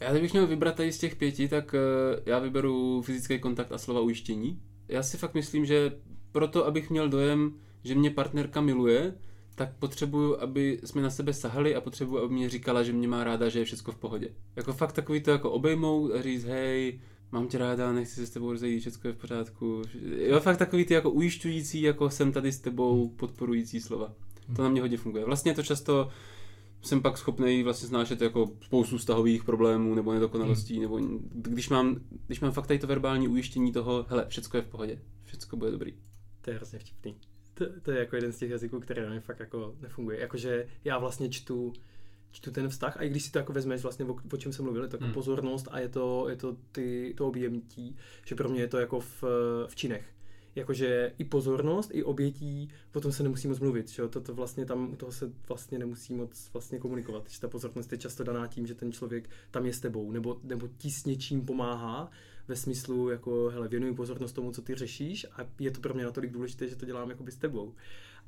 Já 0.00 0.10
kdybych 0.10 0.32
měl 0.32 0.46
vybrat 0.46 0.76
tady 0.76 0.92
z 0.92 0.98
těch 0.98 1.16
pěti, 1.16 1.48
tak 1.48 1.74
uh, 1.74 2.20
já 2.26 2.38
vyberu 2.38 3.02
fyzický 3.02 3.38
kontakt 3.38 3.72
a 3.72 3.78
slova 3.78 4.00
ujištění. 4.00 4.62
Já 4.88 5.02
si 5.02 5.16
fakt 5.16 5.34
myslím, 5.34 5.64
že 5.64 5.92
proto, 6.36 6.66
abych 6.66 6.90
měl 6.90 7.08
dojem, 7.08 7.52
že 7.84 7.94
mě 7.94 8.10
partnerka 8.10 8.60
miluje, 8.60 9.14
tak 9.54 9.76
potřebuju, 9.78 10.40
aby 10.40 10.80
jsme 10.84 11.02
na 11.02 11.10
sebe 11.10 11.32
sahali 11.32 11.74
a 11.74 11.80
potřebuju, 11.80 12.24
aby 12.24 12.34
mě 12.34 12.48
říkala, 12.48 12.82
že 12.82 12.92
mě 12.92 13.08
má 13.08 13.24
ráda, 13.24 13.48
že 13.48 13.58
je 13.58 13.64
všechno 13.64 13.92
v 13.92 13.96
pohodě. 13.96 14.28
Jako 14.56 14.72
fakt 14.72 14.92
takový 14.92 15.20
to 15.20 15.30
jako 15.30 15.50
obejmout 15.50 16.12
a 16.12 16.22
říct, 16.22 16.44
hej, 16.44 17.00
mám 17.32 17.48
tě 17.48 17.58
ráda, 17.58 17.92
nechci 17.92 18.14
se 18.14 18.26
s 18.26 18.30
tebou 18.30 18.52
rozejít, 18.52 18.80
všechno 18.80 19.08
je 19.08 19.14
v 19.14 19.16
pořádku. 19.16 19.82
Jo, 20.18 20.40
fakt 20.40 20.56
takový 20.56 20.84
ty 20.84 20.94
jako 20.94 21.10
ujišťující, 21.10 21.82
jako 21.82 22.10
jsem 22.10 22.32
tady 22.32 22.52
s 22.52 22.60
tebou, 22.60 23.08
podporující 23.08 23.80
slova. 23.80 24.12
To 24.56 24.62
na 24.62 24.68
mě 24.68 24.80
hodně 24.80 24.96
funguje. 24.96 25.24
Vlastně 25.24 25.54
to 25.54 25.62
často 25.62 26.08
jsem 26.82 27.02
pak 27.02 27.18
schopný 27.18 27.62
vlastně 27.62 27.88
znášet 27.88 28.20
jako 28.20 28.50
spoustu 28.62 28.98
vztahových 28.98 29.44
problémů 29.44 29.94
nebo 29.94 30.12
nedokonalostí, 30.12 30.74
hmm. 30.74 30.82
nebo 30.82 31.00
když 31.32 31.68
mám, 31.68 31.96
když 32.26 32.40
mám 32.40 32.52
fakt 32.52 32.66
tady 32.66 32.78
to 32.78 32.86
verbální 32.86 33.28
ujištění 33.28 33.72
toho, 33.72 34.06
hele, 34.08 34.26
všechno 34.28 34.58
je 34.58 34.62
v 34.62 34.68
pohodě, 34.68 34.98
všechno 35.24 35.58
bude 35.58 35.70
dobrý. 35.70 35.94
To 36.46 36.50
je 36.50 36.56
hrozně 36.56 36.78
vtipný. 36.78 37.16
To, 37.54 37.64
to 37.82 37.90
je 37.90 37.98
jako 37.98 38.16
jeden 38.16 38.32
z 38.32 38.38
těch 38.38 38.50
jazyků, 38.50 38.80
který 38.80 39.02
na 39.02 39.08
mě 39.08 39.20
fakt 39.20 39.40
jako 39.40 39.74
nefunguje. 39.80 40.20
Jakože 40.20 40.66
já 40.84 40.98
vlastně 40.98 41.28
čtu, 41.30 41.72
čtu 42.30 42.50
ten 42.50 42.68
vztah 42.68 42.96
a 42.96 43.02
i 43.02 43.08
když 43.08 43.22
si 43.22 43.32
to 43.32 43.38
jako 43.38 43.52
vezmeš 43.52 43.82
vlastně, 43.82 44.04
o, 44.04 44.16
o 44.32 44.36
čem 44.36 44.52
jsem 44.52 44.64
mluvil, 44.64 44.82
je 44.82 44.88
to 44.88 44.96
jako 44.96 45.04
hmm. 45.04 45.14
pozornost 45.14 45.68
a 45.70 45.78
je 45.78 45.88
to, 45.88 46.28
je 46.28 46.36
to 46.36 46.56
ty, 46.72 47.14
to 47.16 47.26
objemtí, 47.26 47.96
že 48.26 48.34
pro 48.34 48.48
mě 48.48 48.60
je 48.60 48.68
to 48.68 48.78
jako 48.78 49.00
v, 49.00 49.24
v 49.66 49.76
činech. 49.76 50.12
Jakože 50.54 51.12
i 51.18 51.24
pozornost, 51.24 51.90
i 51.92 52.04
obětí, 52.04 52.68
potom 52.90 53.12
se 53.12 53.22
nemusí 53.22 53.48
moc 53.48 53.60
mluvit, 53.60 53.88
že 53.88 54.02
jo? 54.02 54.08
To, 54.08 54.20
to 54.20 54.34
vlastně 54.34 54.66
tam, 54.66 54.92
u 54.92 54.96
toho 54.96 55.12
se 55.12 55.32
vlastně 55.48 55.78
nemusí 55.78 56.14
moc 56.14 56.50
vlastně 56.52 56.78
komunikovat, 56.78 57.30
že 57.30 57.40
ta 57.40 57.48
pozornost 57.48 57.92
je 57.92 57.98
často 57.98 58.24
daná 58.24 58.46
tím, 58.46 58.66
že 58.66 58.74
ten 58.74 58.92
člověk 58.92 59.30
tam 59.50 59.66
je 59.66 59.72
s 59.72 59.80
tebou, 59.80 60.10
nebo, 60.12 60.40
nebo 60.42 60.68
ti 60.78 60.90
s 60.90 61.04
něčím 61.04 61.46
pomáhá 61.46 62.10
ve 62.48 62.56
smyslu, 62.56 63.08
jako, 63.08 63.50
hele, 63.52 63.68
věnuju 63.68 63.94
pozornost 63.94 64.32
tomu, 64.32 64.52
co 64.52 64.62
ty 64.62 64.74
řešíš 64.74 65.26
a 65.32 65.46
je 65.58 65.70
to 65.70 65.80
pro 65.80 65.94
mě 65.94 66.04
natolik 66.04 66.32
důležité, 66.32 66.68
že 66.68 66.76
to 66.76 66.86
dělám 66.86 67.10
jako 67.10 67.22
by 67.22 67.32
s 67.32 67.36
tebou. 67.36 67.74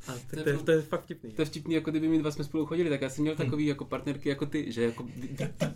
A 0.06 0.12
to, 0.12 0.42
to, 0.42 0.48
je, 0.48 0.58
to, 0.58 0.70
je 0.70 0.82
fakt 0.82 1.04
vtipný. 1.04 1.32
To 1.32 1.42
je 1.42 1.46
vtipný, 1.46 1.74
jako 1.74 1.90
kdyby 1.90 2.08
my 2.08 2.18
dva 2.18 2.30
jsme 2.30 2.44
spolu 2.44 2.66
chodili, 2.66 2.90
tak 2.90 3.00
já 3.00 3.10
jsem 3.10 3.22
měl 3.22 3.34
hmm. 3.34 3.46
takový 3.46 3.66
jako 3.66 3.84
partnerky 3.84 4.28
jako 4.28 4.46
ty, 4.46 4.72
že 4.72 4.82
jako, 4.82 5.06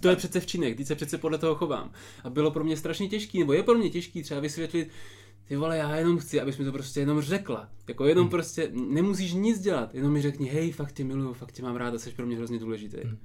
to 0.00 0.08
je 0.08 0.16
přece 0.16 0.40
včinek, 0.40 0.76
teď 0.76 0.86
se 0.86 0.94
přece 0.94 1.18
podle 1.18 1.38
toho 1.38 1.54
chovám. 1.54 1.92
A 2.24 2.30
bylo 2.30 2.50
pro 2.50 2.64
mě 2.64 2.76
strašně 2.76 3.08
těžký, 3.08 3.38
nebo 3.38 3.52
je 3.52 3.62
pro 3.62 3.74
mě 3.74 3.90
těžký 3.90 4.22
třeba 4.22 4.40
vysvětlit, 4.40 4.90
ty 5.44 5.56
vole, 5.56 5.76
já 5.76 5.96
jenom 5.96 6.18
chci, 6.18 6.40
abys 6.40 6.58
mi 6.58 6.64
to 6.64 6.72
prostě 6.72 7.00
jenom 7.00 7.20
řekla. 7.20 7.68
Jako 7.88 8.06
jenom 8.06 8.24
hmm. 8.24 8.30
prostě, 8.30 8.70
nemusíš 8.74 9.32
nic 9.32 9.60
dělat, 9.60 9.94
jenom 9.94 10.12
mi 10.12 10.22
řekni, 10.22 10.48
hej, 10.48 10.72
fakt 10.72 10.92
tě 10.92 11.04
miluju, 11.04 11.32
fakt 11.32 11.52
tě 11.52 11.62
mám 11.62 11.76
ráda, 11.76 11.98
jsi 11.98 12.10
pro 12.10 12.26
mě 12.26 12.36
hrozně 12.36 12.58
důležitý. 12.58 12.96
Hmm. 13.04 13.18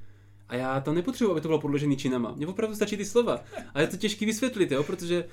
A 0.49 0.55
já 0.55 0.79
to 0.81 0.93
nepotřebuji, 0.93 1.31
aby 1.31 1.41
to 1.41 1.47
bylo 1.47 1.61
podložený 1.61 1.97
činama. 1.97 2.33
Mně 2.35 2.47
opravdu 2.47 2.75
stačí 2.75 2.97
ty 2.97 3.05
slova. 3.05 3.43
A 3.73 3.81
je 3.81 3.87
to 3.87 3.97
těžké 3.97 4.25
vysvětlit, 4.25 4.71
jo, 4.71 4.83
protože 4.83 5.25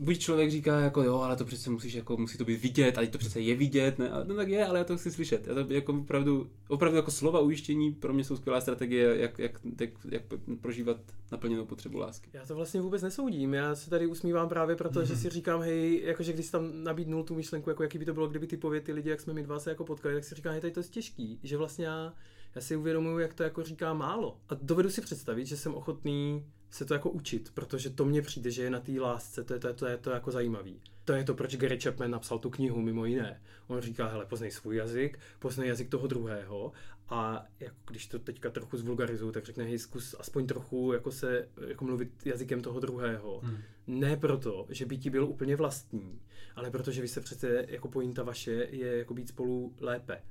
buď 0.00 0.18
člověk 0.18 0.50
říká 0.50 0.80
jako 0.80 1.02
jo, 1.02 1.16
ale 1.16 1.36
to 1.36 1.44
přece 1.44 1.70
musíš 1.70 1.94
jako, 1.94 2.16
musí 2.16 2.38
to 2.38 2.44
být 2.44 2.62
vidět, 2.62 2.98
a 2.98 3.06
to 3.06 3.18
přece 3.18 3.40
je 3.40 3.54
vidět, 3.54 3.98
ne? 3.98 4.10
No 4.24 4.34
tak 4.34 4.48
je, 4.48 4.66
ale 4.66 4.78
já 4.78 4.84
to 4.84 4.96
chci 4.96 5.10
slyšet. 5.10 5.46
Já 5.46 5.54
to 5.54 5.72
jako 5.72 5.92
opravdu, 5.92 6.50
opravdu 6.68 6.96
jako 6.96 7.10
slova 7.10 7.40
ujištění 7.40 7.92
pro 7.92 8.12
mě 8.12 8.24
jsou 8.24 8.36
skvělá 8.36 8.60
strategie, 8.60 9.16
jak, 9.16 9.38
jak, 9.38 9.60
jak, 9.80 9.90
jak 10.10 10.22
prožívat 10.60 10.96
naplněnou 11.32 11.66
potřebu 11.66 11.98
lásky. 11.98 12.30
Já 12.32 12.46
to 12.46 12.54
vlastně 12.54 12.80
vůbec 12.80 13.02
nesoudím, 13.02 13.54
já 13.54 13.74
se 13.74 13.90
tady 13.90 14.06
usmívám 14.06 14.48
právě 14.48 14.76
proto, 14.76 15.00
mm-hmm. 15.00 15.06
že 15.06 15.16
si 15.16 15.30
říkám, 15.30 15.60
hej, 15.60 16.02
jakože 16.04 16.32
když 16.32 16.50
tam 16.50 16.84
nabídnul 16.84 17.24
tu 17.24 17.34
myšlenku, 17.34 17.70
jako 17.70 17.82
jaký 17.82 17.98
by 17.98 18.04
to 18.04 18.14
bylo, 18.14 18.28
kdyby 18.28 18.46
ty 18.46 18.58
ty 18.82 18.92
lidi, 18.92 19.10
jak 19.10 19.20
jsme 19.20 19.32
my 19.32 19.42
dva 19.42 19.58
se 19.58 19.70
jako 19.70 19.84
potkali, 19.84 20.14
tak 20.14 20.24
si 20.24 20.34
říkám, 20.34 20.52
hej, 20.52 20.60
tady 20.60 20.72
to 20.72 20.80
je 20.80 20.84
těžký, 20.84 21.38
že 21.42 21.56
vlastně 21.56 21.86
já 21.86 22.12
já 22.54 22.60
si 22.60 22.76
uvědomuju, 22.76 23.18
jak 23.18 23.34
to 23.34 23.42
jako 23.42 23.62
říká 23.62 23.94
málo. 23.94 24.40
A 24.48 24.54
dovedu 24.62 24.90
si 24.90 25.00
představit, 25.00 25.46
že 25.46 25.56
jsem 25.56 25.74
ochotný 25.74 26.44
se 26.70 26.84
to 26.84 26.94
jako 26.94 27.10
učit, 27.10 27.50
protože 27.54 27.90
to 27.90 28.04
mně 28.04 28.22
přijde, 28.22 28.50
že 28.50 28.62
je 28.62 28.70
na 28.70 28.80
té 28.80 28.92
lásce, 29.00 29.44
to 29.44 29.54
je 29.54 29.60
to, 29.60 29.68
je 29.68 29.74
to, 29.74 29.86
je 29.86 29.96
to 29.96 30.10
jako 30.10 30.30
zajímavý. 30.30 30.80
To 31.04 31.12
je 31.12 31.24
to, 31.24 31.34
proč 31.34 31.56
Gary 31.56 31.80
Chapman 31.80 32.10
napsal 32.10 32.38
tu 32.38 32.50
knihu, 32.50 32.80
mimo 32.80 33.04
jiné. 33.04 33.42
On 33.66 33.80
říká, 33.80 34.08
hele, 34.08 34.26
poznej 34.26 34.50
svůj 34.50 34.76
jazyk, 34.76 35.18
poznej 35.38 35.68
jazyk 35.68 35.88
toho 35.88 36.06
druhého 36.06 36.72
a 37.08 37.46
jako 37.60 37.76
když 37.90 38.06
to 38.06 38.18
teďka 38.18 38.50
trochu 38.50 38.76
zvulgarizuju, 38.76 39.32
tak 39.32 39.44
řekne, 39.44 39.64
hej, 39.64 39.78
zkus 39.78 40.14
aspoň 40.18 40.46
trochu 40.46 40.92
jako 40.92 41.10
se, 41.10 41.48
jako 41.68 41.84
mluvit 41.84 42.26
jazykem 42.26 42.62
toho 42.62 42.80
druhého. 42.80 43.40
Hmm. 43.44 43.58
Ne 43.86 44.16
proto, 44.16 44.66
že 44.68 44.86
by 44.86 44.98
ti 44.98 45.10
byl 45.10 45.24
úplně 45.24 45.56
vlastní, 45.56 46.20
ale 46.56 46.70
protože 46.70 47.02
vy 47.02 47.08
se 47.08 47.20
přece, 47.20 47.66
jako 47.68 47.88
pointa 47.88 48.22
vaše 48.22 48.68
je 48.70 48.98
jako 48.98 49.14
být 49.14 49.28
spolu 49.28 49.74
lépe. 49.80 50.22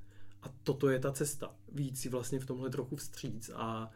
A 0.44 0.48
toto 0.62 0.88
je 0.88 0.98
ta 0.98 1.12
cesta. 1.12 1.54
Víc 1.72 2.00
si 2.00 2.08
vlastně 2.08 2.38
v 2.38 2.46
tomhle 2.46 2.70
trochu 2.70 2.96
vstříc 2.96 3.50
a 3.54 3.90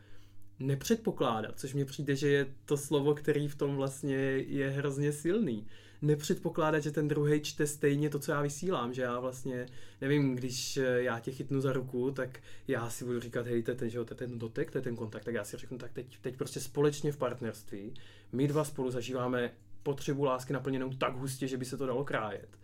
nepředpokládat, 0.58 1.58
což 1.61 1.74
mi 1.74 1.84
přijde, 1.84 2.16
že 2.16 2.28
je 2.28 2.46
to 2.64 2.76
slovo, 2.76 3.14
který 3.14 3.48
v 3.48 3.54
tom 3.54 3.76
vlastně 3.76 4.16
je 4.46 4.70
hrozně 4.70 5.12
silný. 5.12 5.66
Nepředpokládat, 6.02 6.80
že 6.80 6.90
ten 6.90 7.08
druhý 7.08 7.40
čte 7.40 7.66
stejně 7.66 8.11
to, 8.11 8.18
co 8.18 8.32
já 8.32 8.42
vysílám, 8.42 8.94
že 8.94 9.02
já 9.02 9.20
vlastně, 9.20 9.66
nevím, 10.00 10.34
když 10.34 10.78
já 10.96 11.20
tě 11.20 11.32
chytnu 11.32 11.61
za 11.61 11.72
ruku, 11.72 12.11
tak 12.11 12.40
já 12.68 12.90
si 12.90 13.04
budu 13.04 13.20
říkat, 13.20 13.46
hej, 13.46 13.62
to 13.62 13.70
je 13.70 13.74
ten, 13.74 13.90
že, 13.90 14.04
to 14.04 14.14
je 14.14 14.16
ten 14.16 14.38
dotek, 14.38 14.70
to 14.70 14.78
je 14.78 14.82
ten 14.82 14.96
kontakt, 14.96 15.24
tak 15.24 15.34
já 15.34 15.44
si 15.44 15.56
řeknu, 15.56 15.78
tak 15.78 15.92
teď, 15.92 16.18
teď 16.20 16.37
prostě 16.37 16.61
společně 16.61 17.12
v 17.12 17.16
partnerství, 17.16 17.94
my 18.32 18.48
dva 18.48 18.64
spolu 18.64 18.90
zažíváme 18.90 19.50
potřebu 19.82 20.24
lásky 20.24 20.52
naplněnou 20.52 20.90
tak 20.90 21.16
hustě, 21.16 21.48
že 21.48 21.56
by 21.56 21.64
se 21.64 21.76
to 21.76 21.87
dalo 21.87 22.04
krájet. 22.04 22.58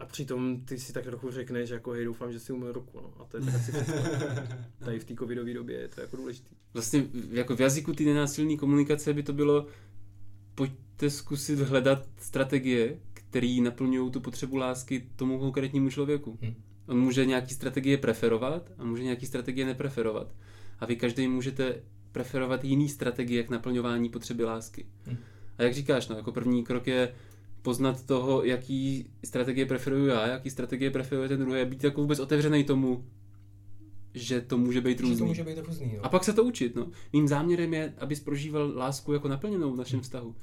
A 0.00 0.06
přitom 0.06 0.60
ty 0.64 0.78
si 0.78 0.92
tak 0.92 1.04
trochu 1.04 1.30
řekneš, 1.30 1.70
jako 1.70 1.90
hej, 1.90 2.04
doufám, 2.04 2.32
že 2.32 2.40
si 2.40 2.52
umyl 2.52 2.72
ruku. 2.72 3.00
No. 3.00 3.14
A 3.18 3.24
to 3.24 3.36
je 3.36 3.42
tak 3.42 3.54
asi 3.54 3.72
Tady 4.84 4.98
v 4.98 5.04
té 5.04 5.14
covidové 5.14 5.54
době 5.54 5.78
je 5.80 5.88
to 5.88 6.00
jako 6.00 6.16
důležité. 6.16 6.50
Vlastně 6.74 7.04
jako 7.30 7.56
v 7.56 7.60
jazyku 7.60 7.92
té 7.92 8.02
nenásilné 8.02 8.56
komunikace 8.56 9.12
by 9.12 9.22
to 9.22 9.32
bylo, 9.32 9.66
pojďte 10.54 11.10
zkusit 11.10 11.58
hledat 11.58 12.08
strategie, 12.16 12.98
které 13.12 13.56
naplňují 13.62 14.10
tu 14.10 14.20
potřebu 14.20 14.56
lásky 14.56 15.08
tomu 15.16 15.38
konkrétnímu 15.38 15.90
člověku. 15.90 16.38
Hmm. 16.42 16.54
On 16.86 17.00
může 17.00 17.26
nějaký 17.26 17.54
strategie 17.54 17.98
preferovat 17.98 18.70
a 18.78 18.84
může 18.84 19.02
nějaký 19.02 19.26
strategie 19.26 19.66
nepreferovat. 19.66 20.34
A 20.78 20.86
vy 20.86 20.96
každý 20.96 21.28
můžete 21.28 21.82
preferovat 22.12 22.64
jiný 22.64 22.88
strategie 22.88 23.42
k 23.42 23.50
naplňování 23.50 24.08
potřeby 24.08 24.44
lásky. 24.44 24.86
Hmm. 25.04 25.16
A 25.58 25.62
jak 25.62 25.74
říkáš, 25.74 26.08
no, 26.08 26.16
jako 26.16 26.32
první 26.32 26.64
krok 26.64 26.86
je 26.86 27.14
poznat 27.62 28.06
toho, 28.06 28.44
jaký 28.44 29.10
strategie 29.24 29.66
preferuju 29.66 30.06
já, 30.06 30.26
jaký 30.26 30.50
strategie 30.50 30.90
preferuje 30.90 31.28
ten 31.28 31.40
druhý, 31.40 31.60
a 31.60 31.64
být 31.64 31.84
jako 31.84 32.00
vůbec 32.00 32.18
otevřený 32.18 32.64
tomu, 32.64 33.04
že 34.14 34.40
to 34.40 34.58
může 34.58 34.80
být 34.80 35.00
různý. 35.00 35.16
Že 35.16 35.18
to 35.18 35.26
může 35.26 35.44
být 35.44 35.58
různý, 35.58 35.94
jo. 35.94 36.00
A 36.02 36.08
pak 36.08 36.24
se 36.24 36.32
to 36.32 36.44
učit, 36.44 36.76
no. 36.76 36.90
Mým 37.12 37.28
záměrem 37.28 37.74
je, 37.74 37.94
abys 37.98 38.20
prožíval 38.20 38.72
lásku 38.76 39.12
jako 39.12 39.28
naplněnou 39.28 39.72
v 39.72 39.76
našem 39.76 39.96
hmm. 39.96 40.02
vztahu. 40.02 40.34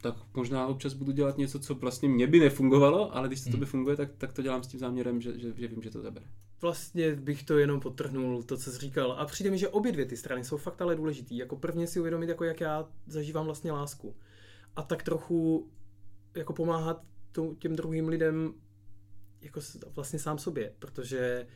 Tak 0.00 0.14
možná 0.34 0.66
občas 0.66 0.92
budu 0.92 1.12
dělat 1.12 1.38
něco, 1.38 1.58
co 1.58 1.74
vlastně 1.74 2.08
mě 2.08 2.26
by 2.26 2.40
nefungovalo, 2.40 3.16
ale 3.16 3.28
když 3.28 3.44
to 3.44 3.50
hmm. 3.50 3.60
by 3.60 3.66
funguje, 3.66 3.96
tak, 3.96 4.10
tak 4.18 4.32
to 4.32 4.42
dělám 4.42 4.62
s 4.62 4.66
tím 4.66 4.80
záměrem, 4.80 5.20
že, 5.20 5.38
že, 5.38 5.52
že 5.56 5.68
vím, 5.68 5.82
že 5.82 5.90
to 5.90 6.02
zabere. 6.02 6.26
Vlastně 6.60 7.14
bych 7.16 7.42
to 7.42 7.58
jenom 7.58 7.80
potrhnul, 7.80 8.42
to, 8.42 8.56
co 8.56 8.72
jsi 8.72 8.78
říkal. 8.78 9.12
A 9.12 9.26
přijde 9.26 9.50
mi, 9.50 9.58
že 9.58 9.68
obě 9.68 9.92
dvě 9.92 10.06
ty 10.06 10.16
strany 10.16 10.44
jsou 10.44 10.56
fakt 10.56 10.82
ale 10.82 10.96
důležitý. 10.96 11.36
Jako 11.36 11.56
prvně 11.56 11.86
si 11.86 12.00
uvědomit, 12.00 12.28
jako 12.28 12.44
jak 12.44 12.60
já 12.60 12.88
zažívám 13.06 13.44
vlastně 13.44 13.72
lásku. 13.72 14.16
A 14.76 14.82
tak 14.82 15.02
trochu 15.02 15.68
jako 16.38 16.52
pomáhat 16.52 17.02
těm 17.58 17.76
druhým 17.76 18.08
lidem 18.08 18.54
jako 19.40 19.60
vlastně 19.94 20.18
sám 20.18 20.38
sobě, 20.38 20.72
protože 20.78 21.46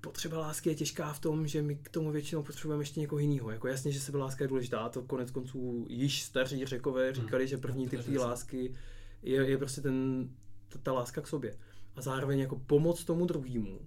potřeba 0.00 0.38
lásky 0.38 0.68
je 0.68 0.74
těžká 0.74 1.12
v 1.12 1.20
tom, 1.20 1.46
že 1.46 1.62
my 1.62 1.76
k 1.76 1.88
tomu 1.88 2.10
většinou 2.10 2.42
potřebujeme 2.42 2.82
ještě 2.82 3.00
někoho 3.00 3.18
jiného. 3.18 3.50
Jako 3.50 3.68
jasně, 3.68 3.92
že 3.92 4.16
láska 4.16 4.44
je 4.44 4.48
důležitá, 4.48 4.88
to 4.88 5.02
konec 5.02 5.30
konců 5.30 5.86
již 5.88 6.22
staří 6.22 6.66
řekové 6.66 7.04
Hmm. 7.04 7.14
říkali, 7.14 7.48
že 7.48 7.58
první 7.58 7.88
typ 7.88 8.04
té 8.04 8.18
lásky 8.18 8.74
je, 9.22 9.50
je 9.50 9.58
prostě 9.58 9.80
ten, 9.80 10.28
ta, 10.68 10.78
ta 10.78 10.92
láska 10.92 11.20
k 11.20 11.28
sobě. 11.28 11.56
A 11.96 12.02
zároveň 12.02 12.38
jako 12.38 12.56
pomoc 12.56 13.04
tomu 13.04 13.26
druhému, 13.26 13.80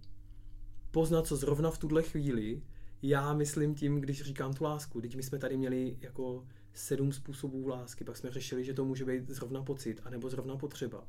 poznat, 0.91 1.28
co 1.28 1.36
zrovna 1.36 1.72
v 1.72 1.78
tuhle 1.78 2.03
chvíli 2.03 2.61
já 3.01 3.34
myslím 3.34 3.76
tím, 3.76 4.01
když 4.01 4.22
říkám 4.22 4.53
tu 4.53 4.63
lásku. 4.63 5.01
Teď 5.01 5.15
my 5.15 5.24
jsme 5.24 5.39
tady 5.39 5.57
měli 5.57 5.97
jako 6.01 6.45
sedm 6.78 7.11
způsobů 7.11 7.67
lásky, 7.67 8.03
pak 8.03 8.17
jsme 8.17 8.32
řešili, 8.32 8.63
že 8.63 8.73
to 8.73 8.86
může 8.86 9.05
být 9.05 9.30
zrovna 9.30 9.63
pocit, 9.63 10.01
anebo 10.03 10.30
zrovna 10.30 10.57
potřeba. 10.57 11.07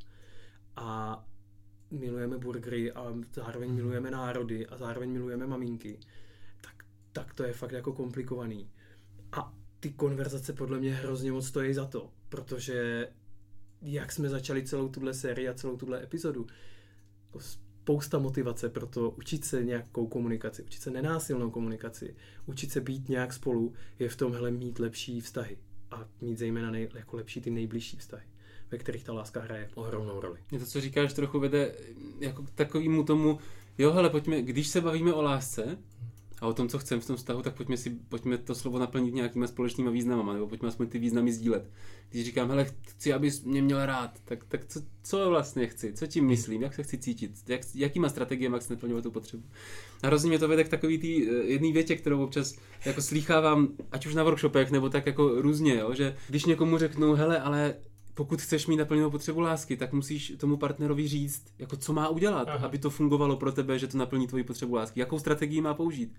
A 0.77 1.25
milujeme 1.91 2.39
burgery 2.39 2.93
a 2.93 3.15
zároveň 3.33 3.73
milujeme 3.73 4.11
národy 4.11 4.67
a 4.67 4.77
zároveň 4.77 5.11
milujeme 5.11 5.47
maminky, 5.47 5.99
tak, 6.61 6.85
tak 7.13 7.35
to 7.35 7.45
je 7.45 7.53
fakt 7.53 7.73
jako 7.73 7.93
komplikovaný. 7.93 8.71
A 9.33 9.55
ty 9.81 9.91
konverzace 9.91 10.53
podle 10.53 10.79
mě 10.79 10.95
hrozně 10.95 11.33
moc 11.33 11.47
stojí 11.47 11.75
za 11.75 11.87
to, 11.87 12.13
protože 12.29 13.09
jak 13.83 14.13
jsme 14.13 14.29
začali 14.29 14.67
celou 14.67 14.89
tuhle 14.89 15.15
sérii 15.15 15.49
a 15.49 15.55
celou 15.55 15.77
tuhle 15.77 16.03
epizodu, 16.03 16.47
jako 17.27 17.41
spousta 17.89 18.19
motivace 18.19 18.69
pro 18.69 18.87
to 18.87 19.11
učit 19.11 19.45
se 19.45 19.65
nějakou 19.65 20.07
komunikaci, 20.07 20.63
učit 20.63 20.83
se 20.83 20.91
nenásilnou 20.91 21.51
komunikaci, 21.51 22.15
učit 22.47 22.73
se 22.73 22.81
být 22.81 23.09
nějak 23.09 23.33
spolu, 23.33 23.73
je 23.99 24.09
v 24.09 24.17
tomhle 24.17 24.51
mít 24.51 24.79
lepší 24.79 25.21
vztahy 25.21 25.59
a 25.91 26.09
mít 26.21 26.39
zejména 26.39 26.71
nej, 26.71 26.89
jako 26.95 27.17
lepší 27.17 27.41
ty 27.41 27.51
nejbližší 27.51 27.97
vztahy, 27.97 28.23
ve 28.71 28.79
kterých 28.79 29.05
ta 29.05 29.13
láska 29.13 29.41
hraje 29.41 29.71
ohromnou 29.75 30.21
roli. 30.21 30.39
Mě 30.51 30.61
to, 30.61 30.67
co 30.67 30.81
říkáš, 30.81 31.13
trochu 31.13 31.41
vede 31.41 31.75
jako 32.21 32.43
k 32.43 32.51
takovému 32.51 33.05
tomu, 33.05 33.39
jo, 33.79 33.93
hele, 33.93 34.11
pojďme, 34.11 34.43
když 34.43 34.69
se 34.69 34.81
bavíme 34.81 35.13
o 35.13 35.23
lásce 35.23 35.79
a 36.41 36.47
o 36.47 36.53
tom, 36.53 36.69
co 36.69 36.79
chceme 36.79 37.01
v 37.01 37.07
tom 37.07 37.17
vztahu, 37.17 37.43
tak 37.43 37.55
pojďme, 37.55 37.77
si, 37.77 37.91
pojďme 37.91 38.39
to 38.39 38.55
slovo 38.55 38.79
naplnit 38.79 39.15
nějakýma 39.15 39.47
společnýma 39.47 39.91
významama, 39.91 40.33
nebo 40.33 40.47
pojďme 40.47 40.69
aspoň 40.69 40.87
ty 40.87 40.99
významy 40.99 41.33
sdílet. 41.33 41.71
Když 42.11 42.25
říkám, 42.25 42.49
hele, 42.49 42.67
chci, 42.89 43.13
abys 43.13 43.45
mě 43.45 43.63
měl 43.63 43.87
rád, 43.87 44.21
tak, 44.25 44.45
tak 44.45 44.67
co, 44.67 44.81
co 45.03 45.31
vlastně 45.31 45.67
chci, 45.67 45.93
co 45.93 46.07
tím 46.07 46.27
myslím, 46.27 46.63
jak 46.63 46.75
se 46.75 46.83
chci 46.83 46.99
cítit, 46.99 47.31
jak, 47.49 47.61
jakýma 47.75 48.09
strategiemi 48.09 48.57
chci 48.59 48.73
naplňovat 48.73 49.05
tu 49.05 49.11
potřebu. 49.11 49.43
A 50.03 50.07
hrozně 50.07 50.29
mě 50.29 50.39
to 50.39 50.49
vede 50.49 50.65
k 50.65 50.69
takový 50.69 50.99
té 50.99 51.07
jedné 51.53 51.73
větě, 51.73 51.97
kterou 51.97 52.25
občas 52.25 52.55
jako 52.85 53.03
slýchávám, 53.03 53.69
ať 53.93 54.07
už 54.07 54.15
na 54.15 54.23
workshopech, 54.23 54.71
nebo 54.71 54.89
tak 54.89 55.07
jako 55.07 55.43
různě, 55.43 55.75
jo, 55.75 55.95
že 55.95 56.17
když 56.29 56.45
někomu 56.45 56.79
řeknu, 56.79 57.15
hele, 57.15 57.41
ale 57.41 57.75
pokud 58.19 58.43
chceš 58.43 58.67
mít 58.67 58.77
naplněnou 58.77 59.11
potřebu 59.11 59.41
lásky, 59.41 59.77
tak 59.77 59.93
musíš 59.93 60.33
tomu 60.39 60.57
partnerovi 60.57 61.09
říct, 61.09 61.45
jako 61.59 61.77
co 61.77 61.93
má 61.93 62.09
udělat, 62.09 62.49
Aha. 62.49 62.67
aby 62.67 62.79
to 62.79 62.91
fungovalo 62.91 63.37
pro 63.37 63.53
tebe, 63.53 63.79
že 63.79 63.87
to 63.87 63.99
naplní 63.99 64.27
tvoji 64.27 64.45
potřebu 64.45 64.75
lásky. 64.75 65.01
Jakou 65.01 65.19
strategii 65.19 65.61
má 65.61 65.75
použít. 65.75 66.15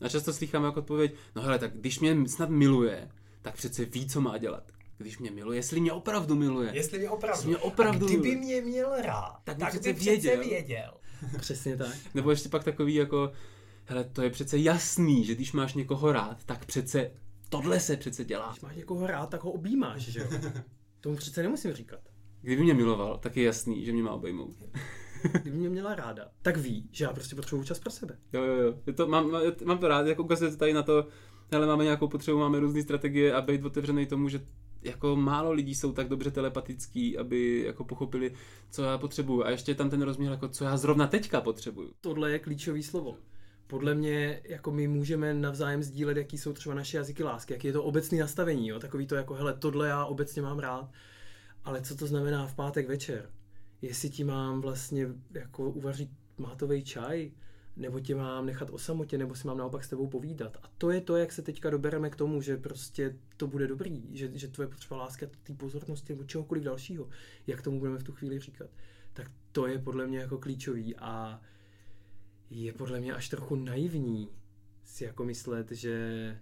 A 0.00 0.08
často 0.08 0.32
slychám 0.32 0.64
jako 0.64 0.78
odpověď, 0.80 1.14
no 1.36 1.42
hele, 1.42 1.58
tak 1.58 1.72
když 1.74 2.00
mě 2.00 2.28
snad 2.28 2.50
miluje, 2.50 3.08
tak 3.42 3.54
přece 3.54 3.84
ví, 3.84 4.08
co 4.08 4.20
má 4.20 4.38
dělat. 4.38 4.72
Když 4.98 5.18
mě 5.18 5.30
miluje, 5.30 5.58
jestli 5.58 5.80
mě 5.80 5.92
opravdu 5.92 6.34
miluje. 6.34 6.70
Jestli 6.74 6.98
mě 6.98 7.10
opravdu. 7.10 7.38
Jestli 7.38 7.48
mě 7.48 7.56
opravdu 7.58 8.06
a 8.06 8.08
kdyby 8.08 8.36
miluje. 8.36 8.60
mě 8.62 8.70
měl 8.70 9.02
rád, 9.02 9.38
Tak 9.44 9.58
tak, 9.58 9.68
přece 9.70 9.92
by 9.92 9.94
přece 9.94 10.10
věděl. 10.10 10.40
věděl. 10.44 10.92
Přesně 11.40 11.76
tak. 11.76 11.96
Nebo 12.14 12.30
ještě 12.30 12.48
pak 12.48 12.64
takový 12.64 12.94
jako, 12.94 13.32
hele, 13.84 14.04
to 14.04 14.22
je 14.22 14.30
přece 14.30 14.58
jasný, 14.58 15.24
že 15.24 15.34
když 15.34 15.52
máš 15.52 15.74
někoho 15.74 16.12
rád, 16.12 16.44
tak 16.44 16.64
přece 16.64 17.10
tohle 17.48 17.80
se 17.80 17.96
přece 17.96 18.24
dělá. 18.24 18.48
Když 18.50 18.60
máš 18.60 18.76
někoho 18.76 19.06
rád, 19.06 19.30
tak 19.30 19.44
ho 19.44 19.50
objímáš, 19.50 20.02
že 20.02 20.20
jo? 20.20 20.26
Tomu 21.00 21.16
přece 21.16 21.42
nemusím 21.42 21.72
říkat. 21.72 22.00
Kdyby 22.42 22.62
mě 22.62 22.74
miloval, 22.74 23.18
tak 23.18 23.36
je 23.36 23.44
jasný, 23.44 23.84
že 23.84 23.92
mě 23.92 24.02
má 24.02 24.12
obejmout. 24.12 24.56
Kdyby 25.42 25.56
mě 25.56 25.68
měla 25.68 25.94
ráda, 25.94 26.28
tak 26.42 26.56
ví, 26.56 26.88
že 26.92 27.04
já 27.04 27.12
prostě 27.12 27.36
potřebuju 27.36 27.64
čas 27.64 27.78
pro 27.78 27.90
sebe. 27.90 28.18
Jo, 28.32 28.42
jo, 28.42 28.54
jo. 28.54 28.74
Je 28.86 28.92
to, 28.92 29.06
mám, 29.06 29.32
mám 29.64 29.78
to 29.78 29.88
rád, 29.88 30.06
jako 30.06 30.22
ukazuje 30.22 30.50
to 30.50 30.56
tady 30.56 30.72
na 30.72 30.82
to, 30.82 31.06
hele, 31.52 31.66
máme 31.66 31.84
nějakou 31.84 32.08
potřebu, 32.08 32.38
máme 32.38 32.60
různé 32.60 32.82
strategie 32.82 33.34
a 33.34 33.40
být 33.40 33.64
otevřený 33.64 34.06
tomu, 34.06 34.28
že 34.28 34.40
jako 34.82 35.16
málo 35.16 35.52
lidí 35.52 35.74
jsou 35.74 35.92
tak 35.92 36.08
dobře 36.08 36.30
telepatický, 36.30 37.18
aby 37.18 37.62
jako 37.66 37.84
pochopili, 37.84 38.34
co 38.70 38.82
já 38.82 38.98
potřebuju. 38.98 39.44
A 39.44 39.50
ještě 39.50 39.70
je 39.70 39.74
tam 39.74 39.90
ten 39.90 40.02
rozměr, 40.02 40.32
jako 40.32 40.48
co 40.48 40.64
já 40.64 40.76
zrovna 40.76 41.06
teďka 41.06 41.40
potřebuju. 41.40 41.92
Tohle 42.00 42.30
je 42.30 42.38
klíčový 42.38 42.82
slovo. 42.82 43.16
Podle 43.70 43.94
mě, 43.94 44.40
jako 44.44 44.70
my 44.70 44.88
můžeme 44.88 45.34
navzájem 45.34 45.82
sdílet, 45.82 46.16
jaký 46.16 46.38
jsou 46.38 46.52
třeba 46.52 46.74
naše 46.74 46.96
jazyky 46.96 47.22
lásky, 47.22 47.52
jaký 47.52 47.66
je 47.66 47.72
to 47.72 47.84
obecný 47.84 48.18
nastavení, 48.18 48.68
jo? 48.68 48.78
takový 48.78 49.06
to 49.06 49.14
jako, 49.14 49.34
hele, 49.34 49.54
tohle 49.54 49.88
já 49.88 50.04
obecně 50.04 50.42
mám 50.42 50.58
rád, 50.58 50.90
ale 51.64 51.82
co 51.82 51.96
to 51.96 52.06
znamená 52.06 52.46
v 52.46 52.54
pátek 52.54 52.88
večer? 52.88 53.30
Jestli 53.82 54.10
ti 54.10 54.24
mám 54.24 54.60
vlastně 54.60 55.08
jako 55.34 55.70
uvařit 55.70 56.10
mátový 56.38 56.84
čaj, 56.84 57.30
nebo 57.76 58.00
tě 58.00 58.14
mám 58.14 58.46
nechat 58.46 58.70
o 58.70 58.78
samotě, 58.78 59.18
nebo 59.18 59.34
si 59.34 59.46
mám 59.46 59.58
naopak 59.58 59.84
s 59.84 59.88
tebou 59.88 60.06
povídat. 60.06 60.56
A 60.62 60.70
to 60.78 60.90
je 60.90 61.00
to, 61.00 61.16
jak 61.16 61.32
se 61.32 61.42
teďka 61.42 61.70
dobereme 61.70 62.10
k 62.10 62.16
tomu, 62.16 62.42
že 62.42 62.56
prostě 62.56 63.16
to 63.36 63.46
bude 63.46 63.66
dobrý, 63.66 64.02
že, 64.12 64.30
že 64.34 64.48
tvoje 64.48 64.68
potřeba 64.68 64.96
láska, 64.96 65.26
té 65.42 65.54
pozornosti 65.54 66.12
nebo 66.12 66.24
čehokoliv 66.24 66.62
dalšího, 66.64 67.08
jak 67.46 67.62
tomu 67.62 67.78
budeme 67.78 67.98
v 67.98 68.04
tu 68.04 68.12
chvíli 68.12 68.38
říkat. 68.38 68.70
Tak 69.12 69.30
to 69.52 69.66
je 69.66 69.78
podle 69.78 70.06
mě 70.06 70.18
jako 70.18 70.38
klíčový 70.38 70.96
a 70.96 71.40
je 72.50 72.72
podle 72.72 73.00
mě 73.00 73.14
až 73.14 73.28
trochu 73.28 73.56
naivní 73.56 74.28
si 74.84 75.04
jako 75.04 75.24
myslet, 75.24 75.70
že, 75.70 76.38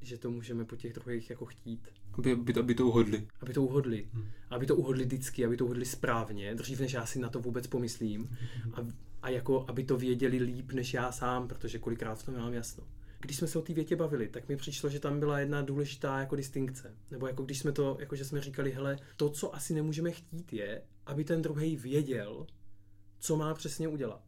že 0.00 0.18
to 0.18 0.30
můžeme 0.30 0.64
po 0.64 0.76
těch 0.76 0.92
druhých 0.92 1.30
jako 1.30 1.46
chtít. 1.46 1.88
Aby, 2.18 2.32
aby, 2.32 2.52
to, 2.52 2.60
aby 2.60 2.74
to 2.74 2.86
uhodli. 2.86 3.28
Aby 3.40 3.52
to 3.52 3.62
uhodli. 3.62 4.08
Aby 4.50 4.66
to 4.66 4.76
uhodli 4.76 5.04
vždycky, 5.04 5.44
aby 5.44 5.56
to 5.56 5.64
uhodli 5.64 5.84
správně, 5.84 6.54
dřív 6.54 6.80
než 6.80 6.92
já 6.92 7.06
si 7.06 7.18
na 7.18 7.28
to 7.28 7.40
vůbec 7.40 7.66
pomyslím. 7.66 8.36
A, 8.72 8.80
a 9.22 9.30
jako, 9.30 9.64
aby 9.68 9.84
to 9.84 9.96
věděli 9.96 10.38
líp 10.38 10.72
než 10.72 10.94
já 10.94 11.12
sám, 11.12 11.48
protože 11.48 11.78
kolikrát 11.78 12.14
v 12.14 12.24
tom 12.24 12.34
mám 12.34 12.52
jasno. 12.52 12.84
Když 13.20 13.36
jsme 13.36 13.48
se 13.48 13.58
o 13.58 13.62
té 13.62 13.74
větě 13.74 13.96
bavili, 13.96 14.28
tak 14.28 14.48
mi 14.48 14.56
přišlo, 14.56 14.88
že 14.88 15.00
tam 15.00 15.20
byla 15.20 15.40
jedna 15.40 15.62
důležitá 15.62 16.20
jako 16.20 16.36
distinkce. 16.36 16.94
Nebo 17.10 17.26
jako 17.26 17.42
když 17.42 17.58
jsme 17.58 17.72
to, 17.72 17.96
jako 18.00 18.16
že 18.16 18.24
jsme 18.24 18.40
říkali, 18.40 18.70
hele, 18.72 18.98
to, 19.16 19.30
co 19.30 19.54
asi 19.54 19.74
nemůžeme 19.74 20.10
chtít, 20.10 20.52
je, 20.52 20.82
aby 21.06 21.24
ten 21.24 21.42
druhý 21.42 21.76
věděl, 21.76 22.46
co 23.18 23.36
má 23.36 23.54
přesně 23.54 23.88
udělat. 23.88 24.27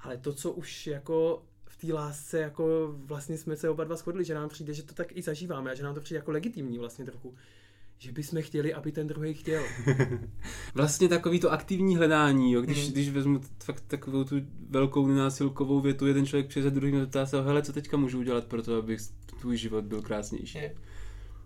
Ale 0.00 0.16
to, 0.16 0.32
co 0.32 0.52
už 0.52 0.86
jako 0.86 1.42
v 1.64 1.76
té 1.76 1.92
lásce, 1.92 2.38
jako 2.38 2.94
vlastně 3.04 3.38
jsme 3.38 3.56
se 3.56 3.70
oba 3.70 3.84
dva 3.84 3.96
shodli, 3.96 4.24
že 4.24 4.34
nám 4.34 4.48
přijde, 4.48 4.74
že 4.74 4.82
to 4.82 4.94
tak 4.94 5.16
i 5.16 5.22
zažíváme 5.22 5.70
a 5.70 5.74
že 5.74 5.82
nám 5.82 5.94
to 5.94 6.00
přijde 6.00 6.18
jako 6.18 6.30
legitimní 6.30 6.78
vlastně 6.78 7.04
trochu. 7.04 7.34
Že 8.00 8.12
bychom 8.12 8.42
chtěli, 8.42 8.74
aby 8.74 8.92
ten 8.92 9.06
druhý 9.06 9.34
chtěl. 9.34 9.62
Vlastně 10.74 11.08
takový 11.08 11.40
to 11.40 11.52
aktivní 11.52 11.96
hledání, 11.96 12.52
jo, 12.52 12.60
když, 12.62 12.84
Mhm. 12.84 12.92
když 12.92 13.10
vezmu 13.10 13.40
fakt 13.64 13.84
takovou 13.86 14.24
tu 14.24 14.36
velkou 14.70 15.06
nenásilkovou 15.06 15.80
větu, 15.80 16.06
jeden 16.06 16.26
člověk 16.26 16.46
přijde 16.46 16.64
za 16.64 16.74
druhým 16.74 16.96
a 16.96 17.00
zeptá 17.00 17.26
se, 17.26 17.42
hele, 17.42 17.62
co 17.62 17.72
teďka 17.72 17.96
můžu 17.96 18.18
udělat 18.18 18.44
pro 18.44 18.62
to, 18.62 18.76
aby 18.76 18.96
tvůj 19.40 19.56
život 19.56 19.84
byl 19.84 20.02
krásnější. 20.02 20.58
Je. 20.58 20.74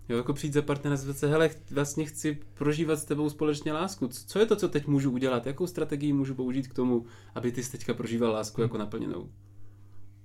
Jo, 0.09 0.17
jako 0.17 0.33
přijít 0.33 0.53
za 0.53 0.61
partnera 0.61 0.95
a 0.95 1.13
se, 1.13 1.27
hele, 1.27 1.49
vlastně 1.71 2.05
chci 2.05 2.39
prožívat 2.53 2.95
s 2.95 3.05
tebou 3.05 3.29
společně 3.29 3.73
lásku. 3.73 4.07
Co 4.07 4.39
je 4.39 4.45
to, 4.45 4.55
co 4.55 4.69
teď 4.69 4.87
můžu 4.87 5.11
udělat? 5.11 5.45
Jakou 5.45 5.67
strategii 5.67 6.13
můžu 6.13 6.35
použít 6.35 6.67
k 6.67 6.73
tomu, 6.73 7.05
aby 7.35 7.51
ty 7.51 7.63
jsi 7.63 7.71
teďka 7.71 7.93
prožíval 7.93 8.31
lásku 8.31 8.61
jako 8.61 8.77
naplněnou? 8.77 9.29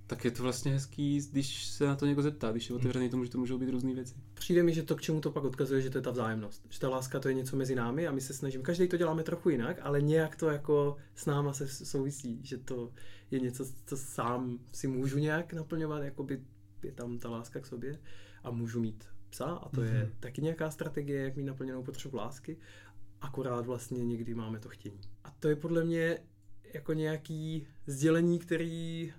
Tak 0.07 0.25
je 0.25 0.31
to 0.31 0.43
vlastně 0.43 0.73
hezký, 0.73 1.21
když 1.31 1.67
se 1.67 1.87
na 1.87 1.97
to 1.97 2.07
někdo 2.07 2.23
zeptá, 2.23 2.51
když 2.51 2.69
je 2.69 2.77
otevřený 2.77 3.09
tomu, 3.09 3.25
že 3.25 3.31
to 3.31 3.39
můžou 3.39 3.59
být 3.59 3.71
různé 3.71 3.95
věci. 3.95 4.15
Přijde 4.35 4.63
mi, 4.63 4.75
že 4.75 4.83
to, 4.83 4.97
k 4.97 5.01
čemu 5.01 5.21
to 5.21 5.31
pak 5.31 5.45
odkazuje, 5.45 5.81
že 5.81 5.91
to 5.91 5.99
je 5.99 6.03
ta 6.03 6.11
vzájemnost. 6.11 6.63
Že 6.71 6.81
ta 6.81 6.89
láska 6.89 7.21
to 7.21 7.29
je 7.29 7.35
něco 7.35 7.57
mezi 7.57 7.75
námi 7.75 8.07
a 8.07 8.13
my 8.13 8.21
se 8.21 8.35
snažíme, 8.35 8.63
každý 8.63 8.89
to 8.89 8.97
děláme 8.97 9.23
trochu 9.23 9.51
jinak, 9.51 9.77
ale 9.83 10.03
nějak 10.03 10.37
to 10.37 10.49
jako 10.49 10.97
s 11.15 11.27
náma 11.27 11.53
se 11.53 11.69
souvisí, 11.69 12.41
že 12.43 12.59
to 12.59 12.93
je 13.31 13.41
něco, 13.41 13.65
co 13.87 13.97
sám 13.97 14.59
si 14.73 14.89
můžu 14.89 15.19
nějak 15.19 15.53
naplňovat, 15.53 16.03
jako 16.03 16.23
by 16.23 16.41
je 16.83 16.93
tam 16.93 17.19
ta 17.19 17.31
láska 17.31 17.61
k 17.61 17.67
sobě 17.67 17.99
a 18.45 18.51
můžu 18.51 18.81
mít 18.81 19.05
psa 19.31 19.45
a 19.45 19.69
to 19.69 19.83
je 19.83 20.13
taky 20.21 20.43
nějaká 20.43 20.71
strategie, 20.71 21.23
jak 21.23 21.37
mít 21.37 21.45
naplněnou 21.45 21.83
potřebu 21.83 22.17
lásky, 22.17 22.57
akorát 23.21 23.67
vlastně 23.67 24.05
někdy 24.05 24.35
máme 24.35 24.59
to 24.59 24.69
chtění. 24.69 25.01
A 25.25 25.31
to 25.31 25.49
je 25.49 25.57
podle 25.57 25.85
mě 25.85 26.19
jako 26.75 26.93
nějaký 26.93 27.67
sdělení, 27.87 28.39
který 28.39 29.13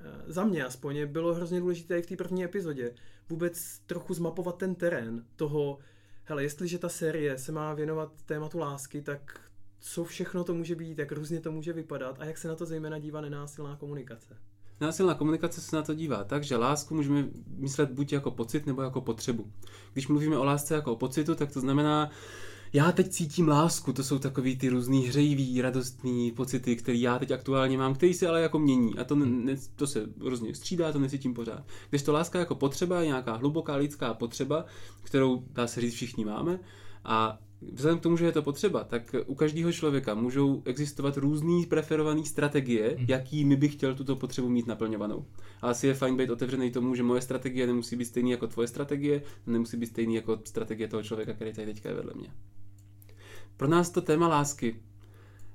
eh, 0.00 0.32
za 0.32 0.44
mě 0.44 0.64
aspoň 0.64 1.06
bylo 1.06 1.34
hrozně 1.34 1.60
důležité 1.60 1.98
i 1.98 2.02
v 2.02 2.06
té 2.06 2.16
první 2.16 2.44
epizodě. 2.44 2.94
Vůbec 3.28 3.78
trochu 3.78 4.14
zmapovat 4.14 4.58
ten 4.58 4.74
terén 4.74 5.24
toho, 5.36 5.78
hele, 6.24 6.42
jestliže 6.42 6.78
ta 6.78 6.88
série 6.88 7.38
se 7.38 7.52
má 7.52 7.74
věnovat 7.74 8.22
tématu 8.22 8.58
lásky, 8.58 9.02
tak 9.02 9.50
co 9.78 10.04
všechno 10.04 10.44
to 10.44 10.54
může 10.54 10.74
být, 10.74 10.98
jak 10.98 11.12
různě 11.12 11.40
to 11.40 11.52
může 11.52 11.72
vypadat 11.72 12.20
a 12.20 12.24
jak 12.24 12.38
se 12.38 12.48
na 12.48 12.54
to 12.54 12.66
zejména 12.66 12.98
dívá 12.98 13.20
nenásilná 13.20 13.76
komunikace. 13.76 14.36
Násilná 14.82 15.14
komunikace 15.14 15.60
se 15.60 15.76
na 15.76 15.82
to 15.82 15.94
dívá 15.94 16.24
tak, 16.24 16.44
že 16.44 16.56
lásku 16.56 16.94
můžeme 16.94 17.28
myslet 17.56 17.90
buď 17.90 18.12
jako 18.12 18.30
pocit 18.30 18.66
nebo 18.66 18.82
jako 18.82 19.00
potřebu. 19.00 19.52
Když 19.92 20.08
mluvíme 20.08 20.38
o 20.38 20.44
lásce 20.44 20.74
jako 20.74 20.92
o 20.92 20.96
pocitu, 20.96 21.34
tak 21.34 21.52
to 21.52 21.60
znamená, 21.60 22.10
já 22.72 22.92
teď 22.92 23.08
cítím 23.08 23.48
lásku, 23.48 23.92
to 23.92 24.04
jsou 24.04 24.18
takový 24.18 24.56
ty 24.56 24.68
různý 24.68 25.06
hřejivý, 25.06 25.62
radostný 25.62 26.32
pocity, 26.32 26.76
které 26.76 26.98
já 26.98 27.18
teď 27.18 27.30
aktuálně 27.30 27.78
mám, 27.78 27.94
který 27.94 28.14
se 28.14 28.28
ale 28.28 28.42
jako 28.42 28.58
mění 28.58 28.98
a 28.98 29.04
to, 29.04 29.14
ne, 29.14 29.56
to 29.76 29.86
se 29.86 30.06
různě 30.20 30.54
střídá, 30.54 30.92
to 30.92 30.98
necítím 30.98 31.34
pořád. 31.34 31.64
Když 31.90 32.02
to 32.02 32.12
láska 32.12 32.38
jako 32.38 32.54
potřeba 32.54 33.00
je 33.00 33.06
nějaká 33.06 33.36
hluboká 33.36 33.76
lidská 33.76 34.14
potřeba, 34.14 34.64
kterou 35.02 35.44
dá 35.52 35.66
se 35.66 35.80
říct 35.80 35.94
všichni 35.94 36.24
máme 36.24 36.60
a 37.04 37.38
vzhledem 37.72 37.98
k 37.98 38.02
tomu, 38.02 38.16
že 38.16 38.24
je 38.24 38.32
to 38.32 38.42
potřeba, 38.42 38.84
tak 38.84 39.14
u 39.26 39.34
každého 39.34 39.72
člověka 39.72 40.14
můžou 40.14 40.62
existovat 40.64 41.16
různý 41.16 41.66
preferované 41.66 42.24
strategie, 42.24 42.94
Mhm. 42.98 43.06
jakými 43.08 43.56
bych 43.56 43.72
chtěl 43.72 43.94
tuto 43.94 44.16
potřebu 44.16 44.48
mít 44.48 44.66
naplňovanou. 44.66 45.24
A 45.62 45.68
asi 45.70 45.86
je 45.86 45.94
fajn 45.94 46.16
být 46.16 46.30
otevřený 46.30 46.70
tomu, 46.70 46.94
že 46.94 47.02
moje 47.02 47.20
strategie 47.20 47.66
nemusí 47.66 47.96
být 47.96 48.04
stejný 48.04 48.30
jako 48.30 48.46
tvoje 48.46 48.68
strategie, 48.68 49.22
nemusí 49.46 49.76
být 49.76 49.86
stejný 49.86 50.14
jako 50.14 50.38
strategie 50.44 50.88
toho 50.88 51.02
člověka, 51.02 51.32
který 51.32 51.52
tady 51.52 51.66
teďka 51.66 51.88
je 51.88 51.94
vedle 51.94 52.12
mě. 52.16 52.28
Pro 53.56 53.68
nás 53.68 53.90
to 53.90 54.00
téma 54.00 54.28
lásky 54.28 54.76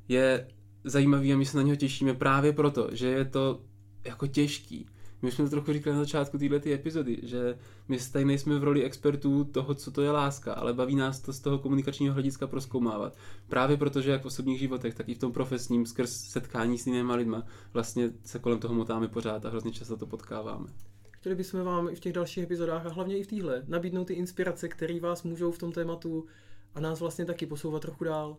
je 0.08 0.48
zajímavý 0.84 1.34
a 1.34 1.38
my 1.38 1.46
se 1.46 1.58
na 1.58 1.64
něho 1.64 1.76
těšíme 1.76 2.14
právě 2.14 2.54
proto, 2.54 2.90
že 2.92 3.08
je 3.08 3.26
to 3.26 3.62
jako 4.06 4.28
těžký. 4.28 4.86
My 5.22 5.32
jsme 5.32 5.46
to 5.46 5.52
trochu 5.52 5.74
říkali 5.74 5.96
na 5.96 6.02
začátku 6.02 6.38
této 6.38 6.70
epizody, 6.70 7.20
že 7.24 7.58
my 7.88 7.98
tady 8.12 8.26
nejsme 8.26 8.60
v 8.60 8.64
roli 8.64 8.84
expertů 8.84 9.44
toho, 9.44 9.74
co 9.74 9.92
to 9.92 10.02
je 10.02 10.12
láska, 10.12 10.54
ale 10.54 10.74
baví 10.74 10.96
nás 10.96 11.20
to 11.20 11.34
z 11.34 11.40
toho 11.40 11.60
komunikačního 11.60 12.14
hlediska 12.14 12.48
proskoumávat. 12.48 13.18
Právě 13.48 13.78
protože 13.78 14.12
jak 14.12 14.22
v 14.22 14.26
osobních 14.26 14.60
životech, 14.60 14.96
tak 14.96 15.10
i 15.10 15.16
v 15.16 15.20
tom 15.20 15.32
profesním, 15.32 15.86
skrz 15.86 16.12
setkání 16.12 16.78
s 16.78 16.88
jinými 16.88 17.14
lidma, 17.16 17.44
vlastně 17.74 18.10
se 18.24 18.40
kolem 18.40 18.60
toho 18.60 18.74
motáme 18.74 19.08
pořád 19.08 19.46
a 19.46 19.50
hrozně 19.50 19.72
často 19.72 19.98
to 19.98 20.06
potkáváme. 20.06 20.68
Chtěli 21.12 21.36
bychom 21.36 21.64
vám 21.64 21.90
i 21.90 21.96
v 21.96 22.00
těch 22.00 22.14
dalších 22.14 22.44
epizodách 22.44 22.86
a 22.86 22.90
hlavně 22.90 23.18
i 23.18 23.24
v 23.24 23.28
téhle 23.28 23.64
nabídnout 23.68 24.06
ty 24.06 24.14
inspirace, 24.14 24.68
které 24.68 25.00
vás 25.00 25.24
můžou 25.24 25.52
v 25.52 25.58
tom 25.58 25.72
tématu 25.72 26.26
a 26.76 26.80
nás 26.80 27.00
vlastně 27.00 27.26
taky 27.26 27.46
posouvat 27.46 27.82
trochu 27.82 28.04
dál. 28.04 28.38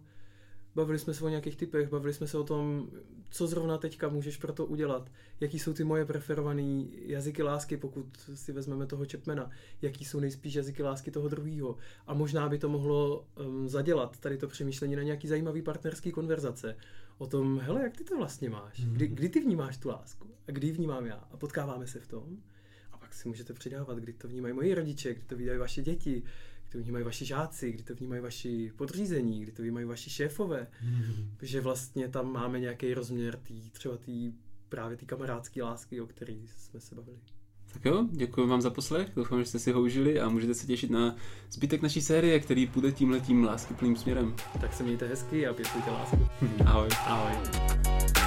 Bavili 0.75 0.99
jsme 0.99 1.15
se 1.15 1.25
o 1.25 1.29
nějakých 1.29 1.57
typech, 1.57 1.89
bavili 1.89 2.15
jsme 2.15 2.27
se 2.27 2.39
o 2.39 2.45
tom, 2.45 2.91
co 3.31 3.47
zrovna 3.47 3.79
teďka 3.79 4.09
můžeš 4.09 4.37
pro 4.37 4.53
to 4.53 4.67
udělat, 4.67 5.11
jaký 5.41 5.59
jsou 5.59 5.73
ty 5.73 5.85
moje 5.85 6.05
preferované 6.05 6.85
jazyky 7.07 7.43
lásky, 7.43 7.77
pokud 7.77 8.07
si 8.35 8.53
vezmeme 8.53 8.87
toho 8.87 9.05
Chapmana, 9.13 9.51
jaký 9.83 10.05
jsou 10.05 10.21
nejspíš 10.21 10.55
jazyky 10.55 10.83
lásky 10.83 11.11
toho 11.11 11.29
druhého. 11.29 11.77
A 12.07 12.15
možná 12.15 12.49
by 12.49 12.59
to 12.59 12.69
mohlo 12.69 13.27
um, 13.47 13.69
zadělat 13.69 14.19
tady 14.19 14.39
to 14.39 14.49
přemýšlení 14.49 14.97
na 14.97 15.03
nějaký 15.03 15.29
zajímavý 15.29 15.63
partnerský 15.63 16.13
konverzace 16.13 16.77
o 17.19 17.27
tom, 17.27 17.61
hele, 17.61 17.83
jak 17.83 17.97
ty 17.97 18.05
to 18.05 18.17
vlastně 18.17 18.51
máš, 18.51 18.81
kdy, 18.85 19.07
kdy 19.07 19.29
ty 19.29 19.41
vnímáš 19.41 19.77
tu 19.77 19.89
lásku? 19.89 20.27
A 20.49 20.51
kdy 20.51 20.67
ji 20.67 20.73
vnímám 20.73 21.07
já? 21.07 21.29
A 21.33 21.37
potkáváme 21.37 21.87
se 21.87 22.01
v 22.01 22.07
tom. 22.07 22.37
A 22.93 22.99
pak 22.99 23.15
si 23.15 23.29
můžete 23.29 23.53
přidávat, 23.53 23.99
kdy 23.99 24.13
to 24.13 24.29
vnímají 24.29 24.55
moji 24.55 24.75
rodiče, 24.75 25.15
kdy 25.15 25.25
to 25.27 25.37
vnímají 25.37 25.59
vaše 25.59 25.83
děti, 25.83 26.23
kdy 26.69 26.79
to 26.79 26.85
vnímají 26.85 27.05
vaši 27.05 27.25
žáci, 27.25 27.73
kdy 27.73 27.83
to 27.83 27.95
vnímají 27.95 28.23
vaši 28.23 28.73
podřízení, 28.77 29.43
kdy 29.43 29.53
to 29.53 29.63
vnímají 29.63 29.87
vaši 29.87 30.11
šéfové. 30.11 30.67
Že 31.43 31.61
vlastně 31.61 32.09
tam 32.09 32.33
máme 32.33 32.61
nějaký 32.61 32.95
rozměr 32.95 33.37
tý, 33.37 33.71
třeba 33.71 33.97
tý, 33.97 34.33
právě 34.69 34.97
té 34.97 35.07
kamarádské 35.07 35.63
lásky, 35.63 36.01
o 36.01 36.07
které 36.07 36.35
jsme 36.57 36.81
se 36.81 36.95
bavili. 36.95 37.19
Tak 37.73 37.85
jo, 37.85 38.07
děkuji 38.11 38.47
vám 38.47 38.61
za 38.61 38.71
poslech, 38.71 39.11
doufám, 39.17 39.41
že 39.41 39.47
jste 39.47 39.59
si 39.59 39.73
ho 39.73 39.83
užili 39.83 40.21
a 40.21 40.29
můžete 40.29 40.55
se 40.55 40.67
těšit 40.67 40.91
na 40.91 41.17
zbytek 41.51 41.83
naší 41.83 42.01
série, 42.01 42.41
který 42.41 42.67
půjde 42.67 42.93
tímhletím 42.93 43.45
láskyplným 43.45 43.97
směrem. 43.97 44.35
Tak 44.61 44.75
se 44.75 44.83
mějte 44.83 45.07
hezky 45.07 45.47
a 45.47 45.55
pěstujte 45.55 45.91
lásku. 45.91 46.29
Ahoj. 46.65 46.89
Ahoj. 47.07 48.18